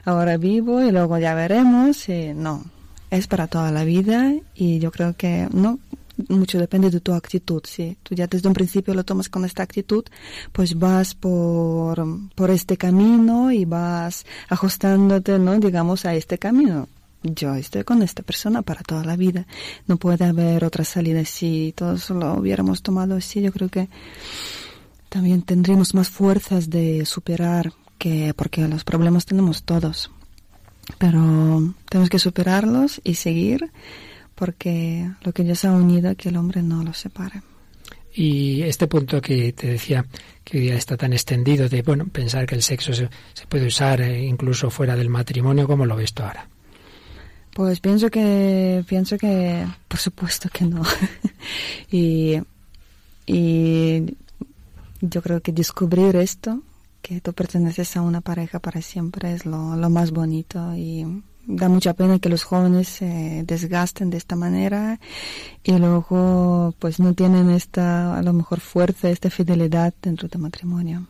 ahora 0.05 0.37
vivo 0.37 0.81
y 0.81 0.91
luego 0.91 1.17
ya 1.17 1.33
veremos, 1.33 2.07
y 2.07 2.33
no, 2.33 2.63
es 3.11 3.27
para 3.27 3.47
toda 3.47 3.71
la 3.71 3.83
vida 3.83 4.33
y 4.55 4.79
yo 4.79 4.91
creo 4.91 5.15
que 5.15 5.47
no 5.51 5.79
mucho 6.29 6.59
depende 6.59 6.89
de 6.89 6.99
tu 6.99 7.13
actitud. 7.13 7.61
Si 7.65 7.97
tú 8.03 8.15
ya 8.15 8.27
desde 8.27 8.47
un 8.47 8.53
principio 8.53 8.93
lo 8.93 9.03
tomas 9.03 9.29
con 9.29 9.45
esta 9.45 9.63
actitud, 9.63 10.05
pues 10.51 10.77
vas 10.77 11.15
por, 11.15 12.03
por 12.35 12.51
este 12.51 12.77
camino 12.77 13.51
y 13.51 13.65
vas 13.65 14.25
ajustándote, 14.49 15.39
¿no? 15.39 15.57
Digamos, 15.59 16.05
a 16.05 16.15
este 16.15 16.37
camino. 16.37 16.87
Yo 17.23 17.55
estoy 17.55 17.83
con 17.83 18.01
esta 18.03 18.23
persona 18.23 18.61
para 18.61 18.81
toda 18.81 19.03
la 19.03 19.15
vida. 19.15 19.47
No 19.87 19.97
puede 19.97 20.25
haber 20.25 20.63
otra 20.63 20.83
salida. 20.83 21.23
Si 21.25 21.73
todos 21.75 22.09
lo 22.09 22.33
hubiéramos 22.35 22.81
tomado 22.81 23.15
así, 23.15 23.41
yo 23.41 23.51
creo 23.51 23.69
que 23.69 23.89
también 25.09 25.41
tendríamos 25.41 25.93
más 25.93 26.09
fuerzas 26.09 26.69
de 26.69 27.05
superar 27.05 27.73
que, 27.97 28.33
porque 28.35 28.67
los 28.67 28.83
problemas 28.83 29.25
tenemos 29.25 29.63
todos. 29.63 30.11
Pero 30.97 31.73
tenemos 31.89 32.09
que 32.09 32.19
superarlos 32.19 33.01
y 33.03 33.15
seguir 33.15 33.71
porque 34.37 35.09
lo 35.23 35.33
que 35.33 35.43
Dios 35.43 35.65
ha 35.65 35.71
unido, 35.71 36.15
que 36.15 36.29
el 36.29 36.37
hombre 36.37 36.61
no 36.61 36.83
lo 36.83 36.93
separe. 36.93 37.41
Y 38.13 38.61
este 38.61 38.85
punto 38.85 39.19
que 39.19 39.51
te 39.53 39.67
decía, 39.67 40.05
que 40.43 40.57
hoy 40.57 40.63
día 40.65 40.75
está 40.75 40.95
tan 40.95 41.11
extendido, 41.11 41.67
de 41.67 41.81
bueno, 41.81 42.05
pensar 42.05 42.45
que 42.45 42.53
el 42.53 42.61
sexo 42.61 42.93
se, 42.93 43.09
puede 43.49 43.65
usar 43.65 43.99
eh, 44.01 44.23
incluso 44.23 44.69
fuera 44.69 44.95
del 44.95 45.09
matrimonio, 45.09 45.67
¿cómo 45.67 45.87
lo 45.87 45.95
ves 45.95 46.13
tú 46.13 46.21
ahora? 46.21 46.47
Pues 47.51 47.79
pienso 47.79 48.11
que, 48.11 48.83
pienso 48.87 49.17
que, 49.17 49.65
por 49.87 49.99
supuesto 49.99 50.49
que 50.49 50.65
no. 50.65 50.83
y, 51.91 52.39
y 53.25 54.17
yo 55.01 55.21
creo 55.23 55.41
que 55.41 55.51
descubrir 55.51 56.15
esto, 56.15 56.61
que 57.01 57.21
tú 57.21 57.33
perteneces 57.33 57.97
a 57.97 58.03
una 58.03 58.21
pareja 58.21 58.59
para 58.59 58.83
siempre, 58.83 59.33
es 59.33 59.47
lo, 59.47 59.75
lo 59.75 59.89
más 59.89 60.11
bonito 60.11 60.75
y 60.75 61.23
da 61.47 61.69
mucha 61.69 61.93
pena 61.93 62.19
que 62.19 62.29
los 62.29 62.43
jóvenes 62.43 62.87
se 62.87 63.43
desgasten 63.45 64.09
de 64.09 64.17
esta 64.17 64.35
manera 64.35 64.99
y 65.63 65.71
luego 65.77 66.75
pues 66.77 66.99
no 66.99 67.13
tienen 67.13 67.49
esta 67.49 68.17
a 68.17 68.21
lo 68.21 68.33
mejor 68.33 68.59
fuerza, 68.59 69.09
esta 69.09 69.29
fidelidad 69.29 69.93
dentro 70.01 70.27
del 70.27 70.41
matrimonio. 70.41 71.07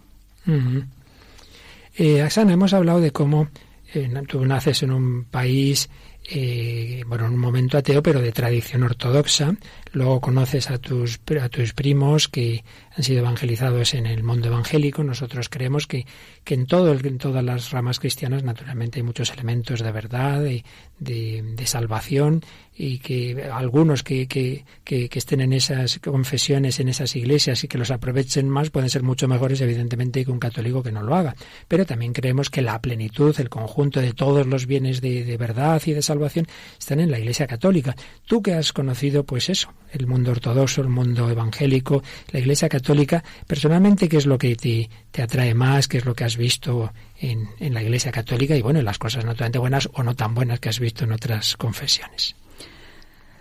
Axana, 2.23 2.53
hemos 2.53 2.73
hablado 2.73 3.01
de 3.01 3.11
cómo 3.11 3.49
eh, 3.93 4.09
tú 4.27 4.45
naces 4.45 4.83
en 4.83 4.91
un 4.91 5.25
país 5.25 5.89
eh, 6.29 7.03
bueno, 7.07 7.25
en 7.25 7.33
un 7.33 7.39
momento 7.39 7.77
ateo, 7.77 8.03
pero 8.03 8.19
de 8.19 8.33
tradición 8.33 8.83
ortodoxa. 8.83 9.55
Luego 9.93 10.19
conoces 10.19 10.69
a 10.69 10.77
tus, 10.77 11.21
a 11.41 11.47
tus 11.47 11.73
primos 11.73 12.27
que 12.27 12.65
han 12.95 13.03
sido 13.03 13.19
evangelizados 13.19 13.93
en 13.93 14.05
el 14.05 14.23
mundo 14.23 14.49
evangélico. 14.49 15.03
Nosotros 15.03 15.47
creemos 15.47 15.87
que, 15.87 16.05
que 16.43 16.55
en, 16.55 16.65
todo, 16.65 16.91
en 16.91 17.17
todas 17.17 17.43
las 17.43 17.71
ramas 17.71 17.99
cristianas, 17.99 18.43
naturalmente, 18.43 18.99
hay 18.99 19.03
muchos 19.03 19.31
elementos 19.31 19.79
de 19.79 19.91
verdad, 19.91 20.43
de, 20.43 20.65
de, 20.99 21.65
salvación, 21.65 22.43
y 22.75 22.99
que 22.99 23.49
algunos 23.51 24.03
que, 24.03 24.27
que, 24.27 24.65
que, 24.83 25.09
estén 25.13 25.41
en 25.41 25.53
esas 25.53 25.99
confesiones, 25.99 26.79
en 26.79 26.89
esas 26.89 27.15
iglesias 27.15 27.63
y 27.63 27.67
que 27.67 27.77
los 27.77 27.89
aprovechen 27.89 28.49
más, 28.49 28.69
pueden 28.69 28.89
ser 28.89 29.03
mucho 29.03 29.27
mejores, 29.27 29.61
evidentemente, 29.61 30.25
que 30.25 30.31
un 30.31 30.39
católico 30.39 30.83
que 30.83 30.91
no 30.91 31.01
lo 31.01 31.15
haga. 31.15 31.35
Pero 31.67 31.85
también 31.85 32.13
creemos 32.13 32.49
que 32.49 32.61
la 32.61 32.81
plenitud, 32.81 33.35
el 33.39 33.49
conjunto 33.49 34.01
de 34.01 34.13
todos 34.13 34.45
los 34.45 34.65
bienes 34.65 35.01
de, 35.01 35.23
de 35.23 35.37
verdad 35.37 35.81
y 35.85 35.93
de 35.93 36.01
salvación 36.01 36.16
están 36.25 36.99
en 36.99 37.11
la 37.11 37.19
Iglesia 37.19 37.47
Católica. 37.47 37.95
Tú 38.25 38.41
que 38.41 38.53
has 38.53 38.73
conocido, 38.73 39.23
pues 39.23 39.49
eso, 39.49 39.73
el 39.91 40.07
mundo 40.07 40.31
ortodoxo, 40.31 40.81
el 40.81 40.89
mundo 40.89 41.29
evangélico, 41.29 42.03
la 42.31 42.39
Iglesia 42.39 42.69
Católica, 42.69 43.23
personalmente, 43.45 44.09
¿qué 44.09 44.17
es 44.17 44.25
lo 44.25 44.37
que 44.37 44.55
te, 44.55 44.89
te 45.11 45.21
atrae 45.21 45.53
más? 45.53 45.87
¿Qué 45.87 45.97
es 45.97 46.05
lo 46.05 46.13
que 46.13 46.23
has 46.23 46.37
visto 46.37 46.91
en, 47.19 47.47
en 47.59 47.73
la 47.73 47.83
Iglesia 47.83 48.11
Católica? 48.11 48.55
Y 48.55 48.61
bueno, 48.61 48.81
las 48.81 48.97
cosas 48.97 49.25
tan 49.35 49.51
buenas 49.51 49.89
o 49.93 50.03
no 50.03 50.15
tan 50.15 50.33
buenas 50.33 50.59
que 50.59 50.69
has 50.69 50.79
visto 50.79 51.03
en 51.03 51.11
otras 51.11 51.55
confesiones. 51.57 52.35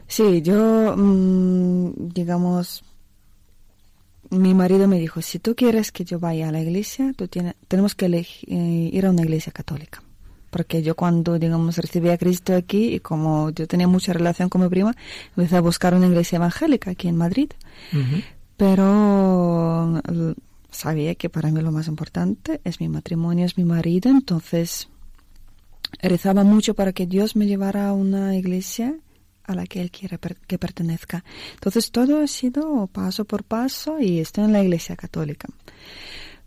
Sí, 0.08 0.40
yo, 0.42 0.94
mm, 0.96 2.12
digamos, 2.12 2.84
mi 4.30 4.54
marido 4.54 4.88
me 4.88 4.98
dijo, 4.98 5.20
si 5.22 5.38
tú 5.38 5.54
quieres 5.54 5.92
que 5.92 6.04
yo 6.04 6.18
vaya 6.18 6.48
a 6.48 6.52
la 6.52 6.60
iglesia, 6.60 7.12
tú 7.16 7.28
tienes, 7.28 7.54
tenemos 7.68 7.94
que 7.94 8.06
elegir, 8.06 8.48
eh, 8.52 8.90
ir 8.92 9.06
a 9.06 9.10
una 9.10 9.22
iglesia 9.22 9.52
católica 9.52 10.02
porque 10.56 10.82
yo 10.82 10.96
cuando, 10.96 11.38
digamos, 11.38 11.76
recibí 11.76 12.08
a 12.08 12.16
Cristo 12.16 12.54
aquí 12.54 12.94
y 12.94 13.00
como 13.00 13.50
yo 13.50 13.66
tenía 13.66 13.86
mucha 13.86 14.14
relación 14.14 14.48
con 14.48 14.62
mi 14.62 14.70
prima, 14.70 14.96
empecé 15.36 15.56
a 15.56 15.60
buscar 15.60 15.92
una 15.92 16.06
iglesia 16.06 16.36
evangélica 16.36 16.92
aquí 16.92 17.08
en 17.08 17.16
Madrid. 17.16 17.50
Pero 18.56 20.00
sabía 20.70 21.14
que 21.14 21.28
para 21.28 21.50
mí 21.50 21.60
lo 21.60 21.72
más 21.72 21.88
importante 21.88 22.62
es 22.64 22.80
mi 22.80 22.88
matrimonio, 22.88 23.44
es 23.44 23.58
mi 23.58 23.64
marido, 23.64 24.08
entonces 24.10 24.88
rezaba 26.00 26.42
mucho 26.42 26.72
para 26.72 26.94
que 26.94 27.06
Dios 27.06 27.36
me 27.36 27.46
llevara 27.46 27.88
a 27.88 27.92
una 27.92 28.34
iglesia 28.34 28.94
a 29.44 29.54
la 29.54 29.66
que 29.66 29.82
Él 29.82 29.90
quiere 29.90 30.18
que 30.46 30.56
pertenezca. 30.56 31.22
Entonces 31.52 31.90
todo 31.90 32.22
ha 32.22 32.26
sido 32.26 32.86
paso 32.86 33.26
por 33.26 33.44
paso 33.44 34.00
y 34.00 34.20
estoy 34.20 34.44
en 34.44 34.54
la 34.54 34.62
iglesia 34.62 34.96
católica. 34.96 35.50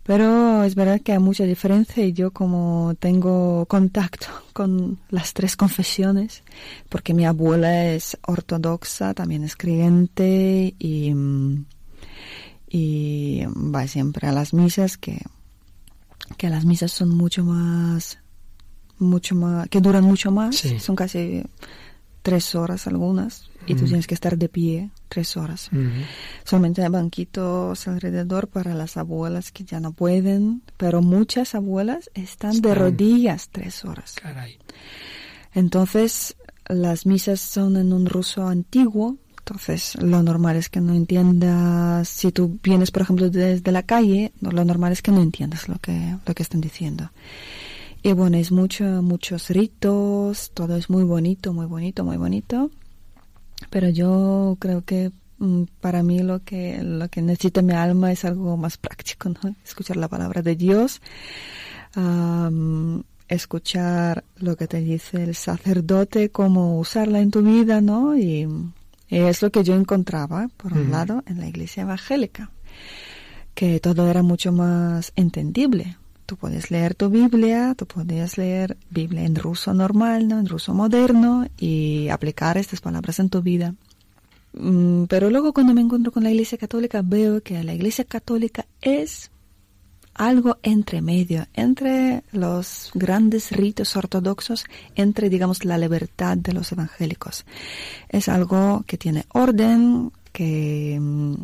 Pero 0.02 0.64
es 0.64 0.74
verdad 0.74 1.00
que 1.00 1.12
hay 1.12 1.18
mucha 1.18 1.44
diferencia 1.44 2.04
y 2.04 2.12
yo 2.12 2.30
como 2.30 2.94
tengo 2.98 3.66
contacto 3.66 4.28
con 4.52 4.98
las 5.10 5.34
tres 5.34 5.56
confesiones, 5.56 6.42
porque 6.88 7.14
mi 7.14 7.26
abuela 7.26 7.86
es 7.86 8.16
ortodoxa, 8.26 9.14
también 9.14 9.44
es 9.44 9.56
creyente 9.56 10.74
y, 10.78 11.14
y 12.68 13.44
va 13.46 13.86
siempre 13.86 14.26
a 14.26 14.32
las 14.32 14.54
misas, 14.54 14.96
que, 14.96 15.20
que 16.36 16.48
las 16.48 16.64
misas 16.64 16.92
son 16.92 17.10
mucho 17.10 17.44
más, 17.44 18.18
mucho 18.98 19.34
más, 19.34 19.68
que 19.68 19.80
duran 19.80 20.04
mucho 20.04 20.30
más, 20.30 20.56
son 20.78 20.96
casi 20.96 21.42
tres 22.22 22.54
horas 22.54 22.86
algunas 22.86 23.50
y 23.70 23.74
tú 23.74 23.84
tienes 23.84 24.06
que 24.06 24.14
estar 24.14 24.36
de 24.36 24.48
pie 24.48 24.90
tres 25.08 25.36
horas. 25.36 25.70
Solamente 26.44 26.82
hay 26.82 26.88
banquitos 26.88 27.86
alrededor 27.88 28.48
para 28.48 28.74
las 28.74 28.96
abuelas 28.96 29.52
que 29.52 29.64
ya 29.64 29.80
no 29.80 29.92
pueden, 29.92 30.62
pero 30.76 31.02
muchas 31.02 31.54
abuelas 31.54 32.10
están, 32.14 32.60
de 32.60 32.74
rodillas 32.74 33.48
tres 33.50 33.84
horas. 33.84 34.16
Entonces, 35.52 36.36
las 36.66 37.06
misas 37.06 37.40
son 37.40 37.76
en 37.76 37.92
un 37.92 38.06
ruso 38.06 38.46
antiguo, 38.46 39.16
Entonces, 39.38 39.96
lo 40.00 40.22
normal 40.22 40.56
es 40.56 40.68
que 40.68 40.80
no 40.80 40.94
entiendas, 40.94 42.08
si 42.08 42.30
tú 42.30 42.60
vienes, 42.62 42.92
por 42.92 43.02
ejemplo, 43.02 43.30
desde 43.30 43.72
la 43.72 43.82
calle, 43.82 44.32
lo 44.40 44.64
normal 44.64 44.92
es 44.92 45.02
que 45.02 45.10
no 45.10 45.20
entiendas 45.20 45.68
lo 45.68 45.76
que, 45.78 46.16
lo 46.24 46.34
que 46.34 46.42
están 46.42 46.60
diciendo. 46.60 47.10
Y 48.02 48.12
bueno, 48.12 48.36
es 48.38 48.52
mucho, 48.52 48.84
muchos 49.02 49.50
ritos, 49.50 50.52
todo 50.54 50.76
es 50.76 50.88
muy 50.88 51.04
bonito, 51.04 51.52
muy 51.52 51.66
bonito, 51.66 52.04
muy 52.04 52.16
bonito. 52.16 52.70
Pero 53.68 53.88
yo 53.90 54.56
creo 54.58 54.82
que 54.82 55.12
mm, 55.38 55.64
para 55.80 56.02
mí 56.02 56.20
lo 56.20 56.42
que, 56.42 56.82
lo 56.82 57.08
que 57.08 57.20
necesita 57.20 57.62
mi 57.62 57.74
alma 57.74 58.12
es 58.12 58.24
algo 58.24 58.56
más 58.56 58.78
práctico, 58.78 59.28
¿no? 59.28 59.54
Escuchar 59.64 59.96
la 59.96 60.08
palabra 60.08 60.42
de 60.42 60.56
Dios, 60.56 61.00
escuchar 63.28 64.24
lo 64.36 64.56
que 64.56 64.66
te 64.66 64.80
dice 64.80 65.22
el 65.22 65.34
sacerdote, 65.34 66.30
cómo 66.30 66.78
usarla 66.78 67.20
en 67.20 67.30
tu 67.30 67.42
vida, 67.42 67.80
¿no? 67.80 68.16
Y, 68.16 68.48
es 69.08 69.42
lo 69.42 69.50
que 69.50 69.64
yo 69.64 69.74
encontraba, 69.74 70.48
por 70.56 70.72
un 70.72 70.92
lado, 70.92 71.24
en 71.26 71.40
la 71.40 71.48
iglesia 71.48 71.82
evangélica, 71.82 72.52
que 73.56 73.80
todo 73.80 74.08
era 74.08 74.22
mucho 74.22 74.52
más 74.52 75.12
entendible. 75.16 75.96
Tú 76.30 76.36
puedes 76.36 76.70
leer 76.70 76.94
tu 76.94 77.08
Biblia, 77.08 77.74
tú 77.76 77.86
puedes 77.86 78.38
leer 78.38 78.76
Biblia 78.88 79.24
en 79.24 79.34
ruso 79.34 79.74
normal, 79.74 80.28
¿no? 80.28 80.38
en 80.38 80.46
ruso 80.46 80.72
moderno, 80.72 81.48
y 81.58 82.08
aplicar 82.08 82.56
estas 82.56 82.80
palabras 82.80 83.18
en 83.18 83.30
tu 83.30 83.42
vida. 83.42 83.74
Mm, 84.52 85.06
pero 85.06 85.28
luego 85.28 85.52
cuando 85.52 85.74
me 85.74 85.80
encuentro 85.80 86.12
con 86.12 86.22
la 86.22 86.30
Iglesia 86.30 86.56
Católica 86.56 87.02
veo 87.04 87.42
que 87.42 87.64
la 87.64 87.74
Iglesia 87.74 88.04
Católica 88.04 88.64
es 88.80 89.32
algo 90.14 90.58
entre 90.62 91.02
medio, 91.02 91.48
entre 91.52 92.22
los 92.30 92.92
grandes 92.94 93.50
ritos 93.50 93.96
ortodoxos, 93.96 94.66
entre, 94.94 95.30
digamos, 95.30 95.64
la 95.64 95.78
libertad 95.78 96.36
de 96.36 96.52
los 96.52 96.70
evangélicos. 96.70 97.44
Es 98.08 98.28
algo 98.28 98.84
que 98.86 98.96
tiene 98.96 99.24
orden, 99.30 100.12
que, 100.32 100.96
mm, 101.00 101.34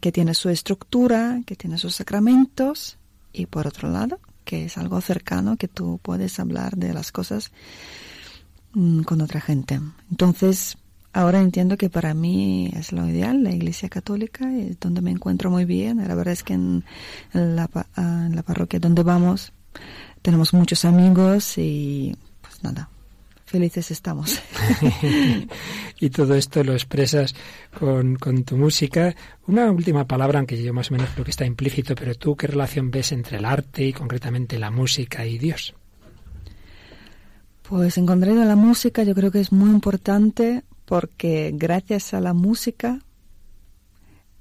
que 0.00 0.12
tiene 0.12 0.32
su 0.32 0.48
estructura, 0.48 1.42
que 1.44 1.56
tiene 1.56 1.76
sus 1.76 1.96
sacramentos, 1.96 2.96
y 3.32 3.46
por 3.46 3.66
otro 3.66 3.90
lado, 3.90 4.18
que 4.50 4.64
es 4.64 4.76
algo 4.78 5.00
cercano, 5.00 5.56
que 5.56 5.68
tú 5.68 6.00
puedes 6.02 6.40
hablar 6.40 6.76
de 6.76 6.92
las 6.92 7.12
cosas 7.12 7.52
mm, 8.72 9.02
con 9.02 9.20
otra 9.20 9.40
gente. 9.40 9.80
Entonces, 10.10 10.76
Ahora 11.12 11.40
entiendo 11.40 11.76
que 11.76 11.90
para 11.90 12.14
mí 12.14 12.70
es 12.72 12.92
lo 12.92 13.04
ideal, 13.04 13.42
la 13.42 13.50
Iglesia 13.50 13.88
Católica 13.88 14.56
es 14.56 14.78
donde 14.78 15.00
me 15.00 15.10
encuentro 15.10 15.50
muy 15.50 15.64
bien. 15.64 15.98
La 15.98 16.14
verdad 16.14 16.32
es 16.34 16.44
que 16.44 16.52
en, 16.54 16.84
la, 17.32 17.68
ah, 17.74 18.26
en 18.28 18.36
la 18.36 18.44
parroquia 18.44 18.78
donde 18.78 19.02
vamos 19.02 19.52
tenemos 20.22 20.54
muchos 20.54 20.84
amigos 20.84 21.58
y 21.58 22.14
pues 22.40 22.62
nada, 22.62 22.88
felices 23.50 23.90
estamos. 23.90 24.40
y 26.00 26.10
todo 26.10 26.36
esto 26.36 26.62
lo 26.62 26.72
expresas 26.72 27.34
con, 27.76 28.14
con, 28.14 28.44
tu 28.44 28.56
música. 28.56 29.14
Una 29.48 29.70
última 29.72 30.06
palabra, 30.06 30.38
aunque 30.38 30.62
yo 30.62 30.72
más 30.72 30.90
o 30.90 30.94
menos 30.94 31.10
creo 31.10 31.24
que 31.24 31.32
está 31.32 31.44
implícito, 31.44 31.96
pero 31.96 32.14
tú, 32.14 32.36
¿qué 32.36 32.46
relación 32.46 32.92
ves 32.92 33.10
entre 33.10 33.38
el 33.38 33.44
arte 33.44 33.84
y 33.84 33.92
concretamente 33.92 34.58
la 34.58 34.70
música 34.70 35.26
y 35.26 35.36
Dios? 35.36 35.74
Pues 37.62 37.98
en 37.98 38.06
concreto 38.06 38.44
la 38.44 38.56
música 38.56 39.02
yo 39.02 39.14
creo 39.14 39.30
que 39.30 39.40
es 39.40 39.52
muy 39.52 39.70
importante 39.70 40.62
porque 40.84 41.52
gracias 41.54 42.14
a 42.14 42.20
la 42.20 42.32
música 42.32 43.00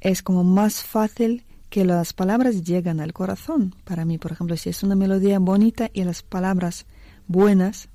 es 0.01 0.21
como 0.21 0.43
más 0.43 0.83
fácil 0.83 1.43
que 1.69 1.85
las 1.85 2.13
palabras 2.13 2.63
llegan 2.63 2.99
al 2.99 3.13
corazón. 3.13 3.75
Para 3.83 4.05
mí, 4.05 4.17
por 4.17 4.31
ejemplo, 4.31 4.55
si 4.55 4.69
es 4.69 4.83
una 4.83 4.95
melodía 4.95 5.39
bonita 5.39 5.89
y 5.93 6.03
las 6.03 6.21
palabras 6.23 6.85
buenas, 7.27 7.89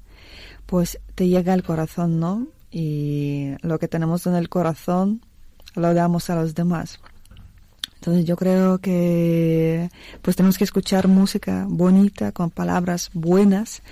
pues 0.66 0.98
te 1.14 1.28
llega 1.28 1.52
al 1.52 1.62
corazón, 1.62 2.20
¿no? 2.20 2.46
Y 2.70 3.52
lo 3.62 3.78
que 3.78 3.88
tenemos 3.88 4.26
en 4.26 4.34
el 4.34 4.48
corazón 4.48 5.22
lo 5.74 5.94
damos 5.94 6.30
a 6.30 6.36
los 6.36 6.54
demás. 6.54 7.00
Entonces 7.96 8.26
yo 8.26 8.36
creo 8.36 8.78
que 8.78 9.88
pues 10.20 10.36
tenemos 10.36 10.58
que 10.58 10.64
escuchar 10.64 11.08
música 11.08 11.64
bonita 11.66 12.32
con 12.32 12.50
palabras 12.50 13.10
buenas 13.14 13.82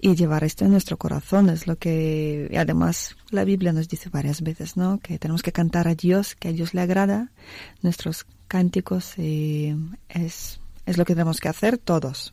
y 0.00 0.14
llevar 0.14 0.44
esto 0.44 0.64
en 0.64 0.70
nuestro 0.70 0.96
corazón. 0.96 1.50
Es 1.50 1.66
lo 1.66 1.76
que 1.76 2.50
además 2.58 3.16
la 3.30 3.44
Biblia 3.44 3.74
nos 3.74 3.86
dice 3.86 4.08
varias 4.08 4.40
veces, 4.40 4.78
¿no? 4.78 4.98
Que 4.98 5.18
tenemos 5.18 5.42
que 5.42 5.52
cantar 5.52 5.88
a 5.88 5.94
Dios, 5.94 6.34
que 6.36 6.48
a 6.48 6.52
Dios 6.52 6.72
le 6.72 6.80
agrada 6.80 7.32
nuestros 7.82 8.24
cánticos 8.48 9.18
y 9.18 9.76
es, 10.08 10.58
es 10.86 10.96
lo 10.96 11.04
que 11.04 11.14
tenemos 11.14 11.38
que 11.38 11.50
hacer 11.50 11.76
todos 11.76 12.32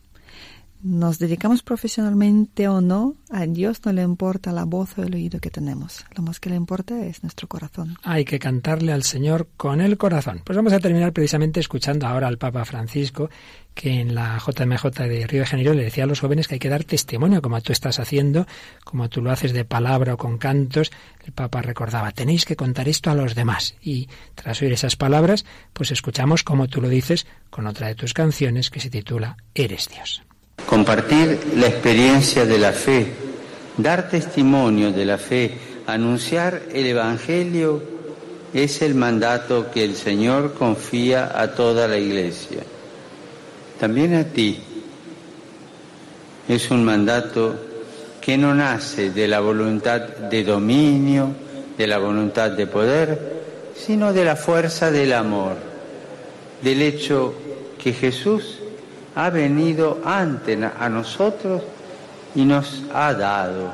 nos 0.82 1.20
dedicamos 1.20 1.64
profesionalmente 1.64 2.68
o 2.68 2.82
no, 2.82 3.16
a 3.30 3.46
Dios 3.46 3.82
no 3.86 3.94
le 3.94 4.04
importa 4.04 4.52
la 4.52 4.66
voz 4.66 4.98
o 4.98 5.04
el 5.04 5.16
oído 5.16 5.40
que 5.40 5.50
tenemos. 5.50 6.06
Lo 6.16 6.24
más 6.24 6.40
que 6.40 6.50
le 6.50 6.56
importa 6.56 7.06
es 7.06 7.24
nuestro 7.24 7.48
corazón. 7.48 7.98
Hay 8.04 8.26
que 8.26 8.40
cantarle 8.40 8.94
al 8.94 9.04
Señor 9.04 9.48
con 9.58 9.82
el 9.82 9.98
corazón. 9.98 10.42
Pues 10.46 10.56
vamos 10.56 10.74
a 10.74 10.80
terminar 10.80 11.14
precisamente 11.14 11.60
escuchando 11.60 12.08
ahora 12.08 12.28
al 12.28 12.38
Papa 12.38 12.64
Francisco, 12.66 13.30
que 13.74 14.02
en 14.02 14.16
la 14.16 14.40
JMJ 14.40 14.86
de 15.08 15.28
Río 15.28 15.42
de 15.42 15.46
Janeiro 15.46 15.74
le 15.74 15.84
decía 15.84 16.04
a 16.04 16.08
los 16.08 16.20
jóvenes 16.20 16.48
que 16.48 16.56
hay 16.56 16.60
que 16.60 16.70
dar 16.70 16.84
testimonio, 16.84 17.42
como 17.42 17.60
tú 17.62 17.74
estás 17.74 18.00
haciendo, 18.00 18.48
como 18.84 19.10
tú 19.10 19.22
lo 19.22 19.32
haces 19.32 19.54
de 19.54 19.66
palabra 19.66 20.14
o 20.14 20.18
con 20.18 20.38
cantos. 20.38 20.92
El 21.26 21.34
Papa 21.34 21.62
recordaba, 21.62 22.12
tenéis 22.12 22.46
que 22.46 22.56
contar 22.56 22.88
esto 22.88 23.10
a 23.10 23.16
los 23.16 23.36
demás. 23.36 23.76
Y 23.82 24.10
tras 24.36 24.62
oír 24.62 24.74
esas 24.74 24.96
palabras, 24.96 25.46
pues 25.74 25.92
escuchamos, 25.92 26.44
como 26.44 26.68
tú 26.68 26.82
lo 26.82 26.90
dices, 26.90 27.28
con 27.50 27.68
otra 27.68 27.88
de 27.88 27.96
tus 27.96 28.14
canciones 28.14 28.70
que 28.70 28.80
se 28.80 28.90
titula 28.90 29.38
Eres 29.54 29.90
Dios 29.90 30.24
compartir 30.66 31.40
la 31.56 31.68
experiencia 31.68 32.46
de 32.46 32.58
la 32.58 32.72
fe, 32.72 33.08
dar 33.78 34.10
testimonio 34.10 34.92
de 34.92 35.06
la 35.06 35.18
fe, 35.18 35.58
anunciar 35.86 36.64
el 36.74 36.86
Evangelio 36.86 37.82
es 38.54 38.82
el 38.82 38.96
mandato 38.96 39.72
que 39.72 39.84
el 39.84 39.96
Señor 39.96 40.54
confía 40.54 41.32
a 41.34 41.52
toda 41.54 41.88
la 41.88 41.98
Iglesia. 41.98 42.64
También 43.80 44.16
a 44.16 44.24
ti 44.24 44.60
es 46.48 46.72
un 46.72 46.84
mandato 46.84 47.56
que 48.22 48.38
no 48.38 48.54
nace 48.54 49.12
de 49.12 49.28
la 49.28 49.40
voluntad 49.40 50.02
de 50.02 50.44
dominio, 50.44 51.30
de 51.78 51.88
la 51.88 51.98
voluntad 51.98 52.52
de 52.52 52.68
poder, 52.68 53.38
sino 53.76 54.12
de 54.12 54.26
la 54.26 54.36
fuerza 54.36 54.92
del 54.92 55.14
amor, 55.14 55.56
del 56.62 56.82
hecho 56.82 57.34
que 57.82 57.94
Jesús 57.94 58.57
ha 59.18 59.32
venido 59.32 59.98
ante 60.06 60.60
a 60.80 60.90
nosotros 60.90 61.64
y 62.36 62.46
nos 62.46 62.84
ha 62.94 63.16
dado. 63.16 63.72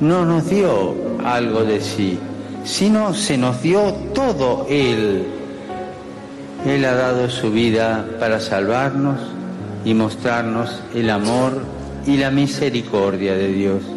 No 0.00 0.24
nos 0.24 0.50
dio 0.50 0.96
algo 1.24 1.62
de 1.62 1.80
sí, 1.80 2.18
sino 2.64 3.14
se 3.14 3.38
nos 3.38 3.62
dio 3.62 3.92
todo 4.12 4.66
Él. 4.68 5.28
Él 6.66 6.84
ha 6.84 6.94
dado 6.94 7.30
su 7.30 7.52
vida 7.52 8.04
para 8.18 8.40
salvarnos 8.40 9.20
y 9.84 9.94
mostrarnos 9.94 10.80
el 10.92 11.10
amor 11.10 11.62
y 12.04 12.16
la 12.16 12.32
misericordia 12.32 13.34
de 13.34 13.46
Dios. 13.46 13.91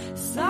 Dios. 0.00 0.49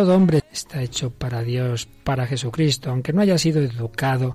Todo 0.00 0.16
hombre 0.16 0.40
está 0.50 0.80
hecho 0.80 1.10
para 1.10 1.42
Dios, 1.42 1.86
para 2.04 2.26
Jesucristo, 2.26 2.90
aunque 2.90 3.12
no 3.12 3.20
haya 3.20 3.36
sido 3.36 3.60
educado 3.60 4.34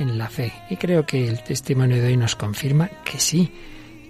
en 0.00 0.18
la 0.18 0.28
fe. 0.28 0.52
Y 0.70 0.76
creo 0.76 1.06
que 1.06 1.28
el 1.28 1.40
testimonio 1.44 2.02
de 2.02 2.08
hoy 2.08 2.16
nos 2.16 2.34
confirma 2.34 2.90
que 3.04 3.20
sí. 3.20 3.52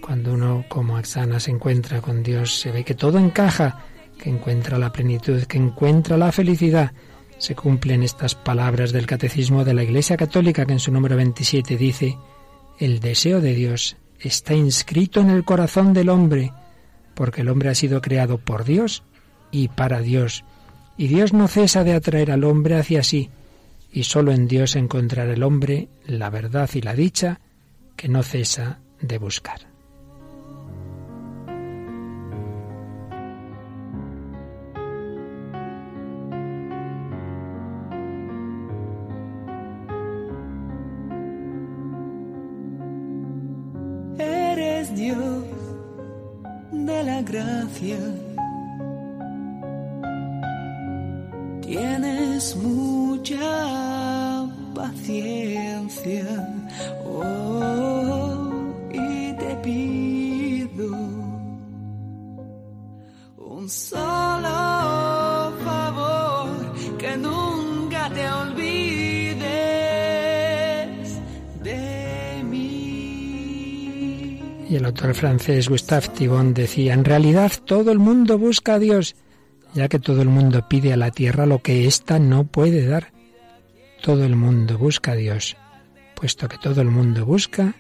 Cuando 0.01 0.33
uno 0.33 0.65
como 0.67 0.97
Axana 0.97 1.41
se 1.41 1.51
encuentra 1.51 2.01
con 2.01 2.23
Dios, 2.23 2.59
se 2.59 2.73
ve 2.73 2.85
que 2.85 2.95
todo 2.95 3.19
encaja, 3.19 3.85
que 4.19 4.31
encuentra 4.31 4.79
la 4.79 4.93
plenitud, 4.93 5.43
que 5.43 5.59
encuentra 5.59 6.17
la 6.17 6.33
felicidad. 6.33 6.93
Se 7.37 7.55
cumplen 7.55 8.03
estas 8.03 8.35
palabras 8.35 8.91
del 8.91 9.07
Catecismo 9.07 9.63
de 9.63 9.75
la 9.75 9.83
Iglesia 9.83 10.17
Católica 10.17 10.65
que 10.65 10.73
en 10.73 10.81
su 10.81 10.91
número 10.91 11.17
27 11.17 11.77
dice, 11.77 12.17
el 12.79 13.01
deseo 13.01 13.43
de 13.43 13.53
Dios 13.53 13.99
está 14.19 14.55
inscrito 14.55 15.21
en 15.21 15.29
el 15.29 15.45
corazón 15.45 15.93
del 15.93 16.09
hombre, 16.09 16.55
porque 17.15 17.43
el 17.43 17.51
hombre 17.51 17.69
ha 17.69 17.75
sido 17.75 18.01
creado 18.01 18.39
por 18.39 18.65
Dios 18.65 19.03
y 19.51 19.69
para 19.69 20.01
Dios, 20.01 20.45
y 20.97 21.09
Dios 21.09 21.33
no 21.33 21.49
cesa 21.49 21.85
de 21.85 21.95
atraer 21.95 22.31
al 22.31 22.45
hombre 22.45 22.77
hacia 22.77 23.03
sí, 23.03 23.31
y 23.93 24.05
sólo 24.05 24.33
en 24.33 24.49
Dios 24.49 24.77
encontrará 24.77 25.33
el 25.33 25.43
hombre 25.43 25.89
la 26.07 26.31
verdad 26.31 26.69
y 26.75 26.81
la 26.81 26.95
dicha 26.95 27.41
que 27.97 28.09
no 28.09 28.23
cesa 28.23 28.81
de 29.01 29.19
buscar. 29.19 29.74
Francés 75.15 75.69
Gustave 75.69 76.09
Thibon 76.09 76.55
decía, 76.55 76.95
en 76.95 77.05
realidad 77.05 77.53
todo 77.65 77.91
el 77.91 77.99
mundo 77.99 78.39
busca 78.39 78.75
a 78.75 78.79
Dios 78.79 79.17
ya 79.75 79.89
que 79.89 79.99
todo 79.99 80.23
el 80.23 80.29
mundo 80.29 80.67
pide 80.69 80.93
a 80.93 80.97
la 80.97 81.11
tierra 81.11 81.47
lo 81.47 81.61
que 81.61 81.87
ésta 81.87 82.19
no 82.19 82.45
puede 82.45 82.87
dar. 82.87 83.13
Todo 84.03 84.25
el 84.25 84.37
mundo 84.37 84.79
busca 84.79 85.13
a 85.13 85.17
Dios, 85.17 85.57
puesto 86.15 86.49
que 86.49 86.59
todo 86.59 86.81
el 86.81 86.89
mundo 86.89 87.27
busca 87.27 87.75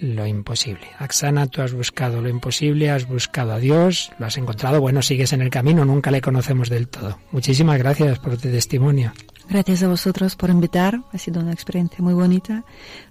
lo 0.00 0.26
imposible. 0.26 0.86
Axana, 0.98 1.48
tú 1.48 1.60
has 1.60 1.72
buscado 1.72 2.22
lo 2.22 2.28
imposible, 2.28 2.90
has 2.90 3.06
buscado 3.06 3.52
a 3.52 3.58
Dios, 3.58 4.12
lo 4.18 4.26
has 4.26 4.38
encontrado, 4.38 4.80
bueno, 4.80 5.02
sigues 5.02 5.32
en 5.32 5.42
el 5.42 5.50
camino, 5.50 5.84
nunca 5.84 6.10
le 6.10 6.20
conocemos 6.20 6.68
del 6.68 6.88
todo. 6.88 7.18
Muchísimas 7.32 7.78
gracias 7.78 8.18
por 8.20 8.36
tu 8.36 8.48
testimonio. 8.48 9.12
Gracias 9.50 9.82
a 9.82 9.88
vosotros 9.88 10.36
por 10.36 10.50
invitar, 10.50 11.00
ha 11.12 11.18
sido 11.18 11.40
una 11.40 11.52
experiencia 11.52 11.98
muy 12.00 12.14
bonita, 12.14 12.64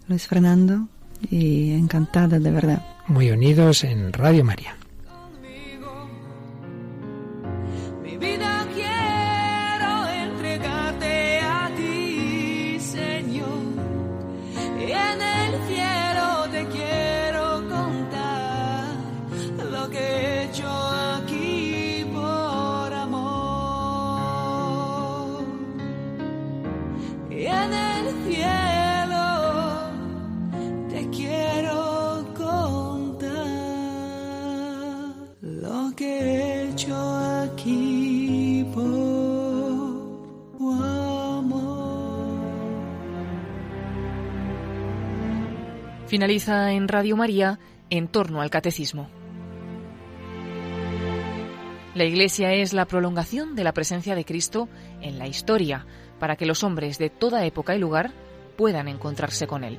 Luis 0.08 0.28
Fernando, 0.28 0.88
y 1.30 1.72
encantada 1.72 2.40
de 2.40 2.52
verdad. 2.52 2.86
Muy 3.08 3.32
unidos 3.32 3.84
en 3.84 4.14
Radio 4.14 4.44
María. 4.44 4.77
Finaliza 46.18 46.72
en 46.72 46.88
Radio 46.88 47.16
María 47.16 47.60
en 47.92 48.08
torno 48.08 48.42
al 48.42 48.50
catecismo. 48.50 49.08
La 51.94 52.06
Iglesia 52.06 52.54
es 52.54 52.74
la 52.74 52.86
prolongación 52.86 53.56
de 53.56 53.64
la 53.64 53.72
presencia 53.72 54.16
de 54.16 54.26
Cristo 54.26 54.68
en 55.00 55.20
la 55.20 55.28
historia, 55.28 55.86
para 56.20 56.36
que 56.36 56.48
los 56.48 56.64
hombres 56.64 56.98
de 56.98 57.12
toda 57.12 57.46
época 57.46 57.76
y 57.76 57.80
lugar 57.80 58.14
puedan 58.58 58.88
encontrarse 58.88 59.46
con 59.46 59.64
Él. 59.64 59.78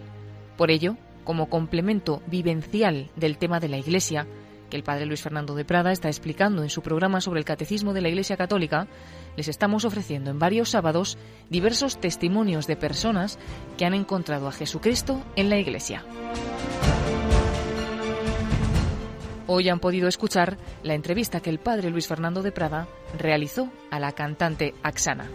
Por 0.57 0.71
ello, 0.71 0.97
como 1.25 1.51
complemento 1.51 2.23
vivencial 2.29 3.11
del 3.17 3.37
tema 3.37 3.59
de 3.59 3.71
la 3.71 3.79
Iglesia, 3.79 4.29
que 4.71 4.77
el 4.77 4.85
padre 4.85 5.07
Luis 5.07 5.23
Fernando 5.23 5.57
de 5.57 5.65
Prada 5.65 5.91
está 5.91 6.07
explicando 6.07 6.63
en 6.63 6.71
su 6.71 6.83
programa 6.83 7.21
sobre 7.21 7.41
el 7.41 7.47
Catecismo 7.47 7.95
de 7.95 8.03
la 8.03 8.11
Iglesia 8.11 8.37
Católica, 8.37 8.87
les 9.39 9.47
estamos 9.47 9.85
ofreciendo 9.85 10.33
en 10.33 10.41
varios 10.41 10.71
sábados 10.71 11.17
diversos 11.49 12.01
testimonios 12.01 12.67
de 12.67 12.75
personas 12.75 13.39
que 13.77 13.85
han 13.85 13.95
encontrado 13.95 14.49
a 14.49 14.53
Jesucristo 14.53 15.23
en 15.37 15.49
la 15.49 15.59
Iglesia. 15.59 16.05
Hoy 19.47 19.69
han 19.69 19.79
podido 19.79 20.09
escuchar 20.09 20.59
la 20.83 20.95
entrevista 20.95 21.39
que 21.39 21.51
el 21.51 21.61
padre 21.61 21.91
Luis 21.91 22.09
Fernando 22.09 22.43
de 22.43 22.51
Prada 22.51 22.89
realizó 23.17 23.71
a 23.93 24.01
la 24.01 24.11
cantante 24.11 24.75
Axana. 24.83 25.31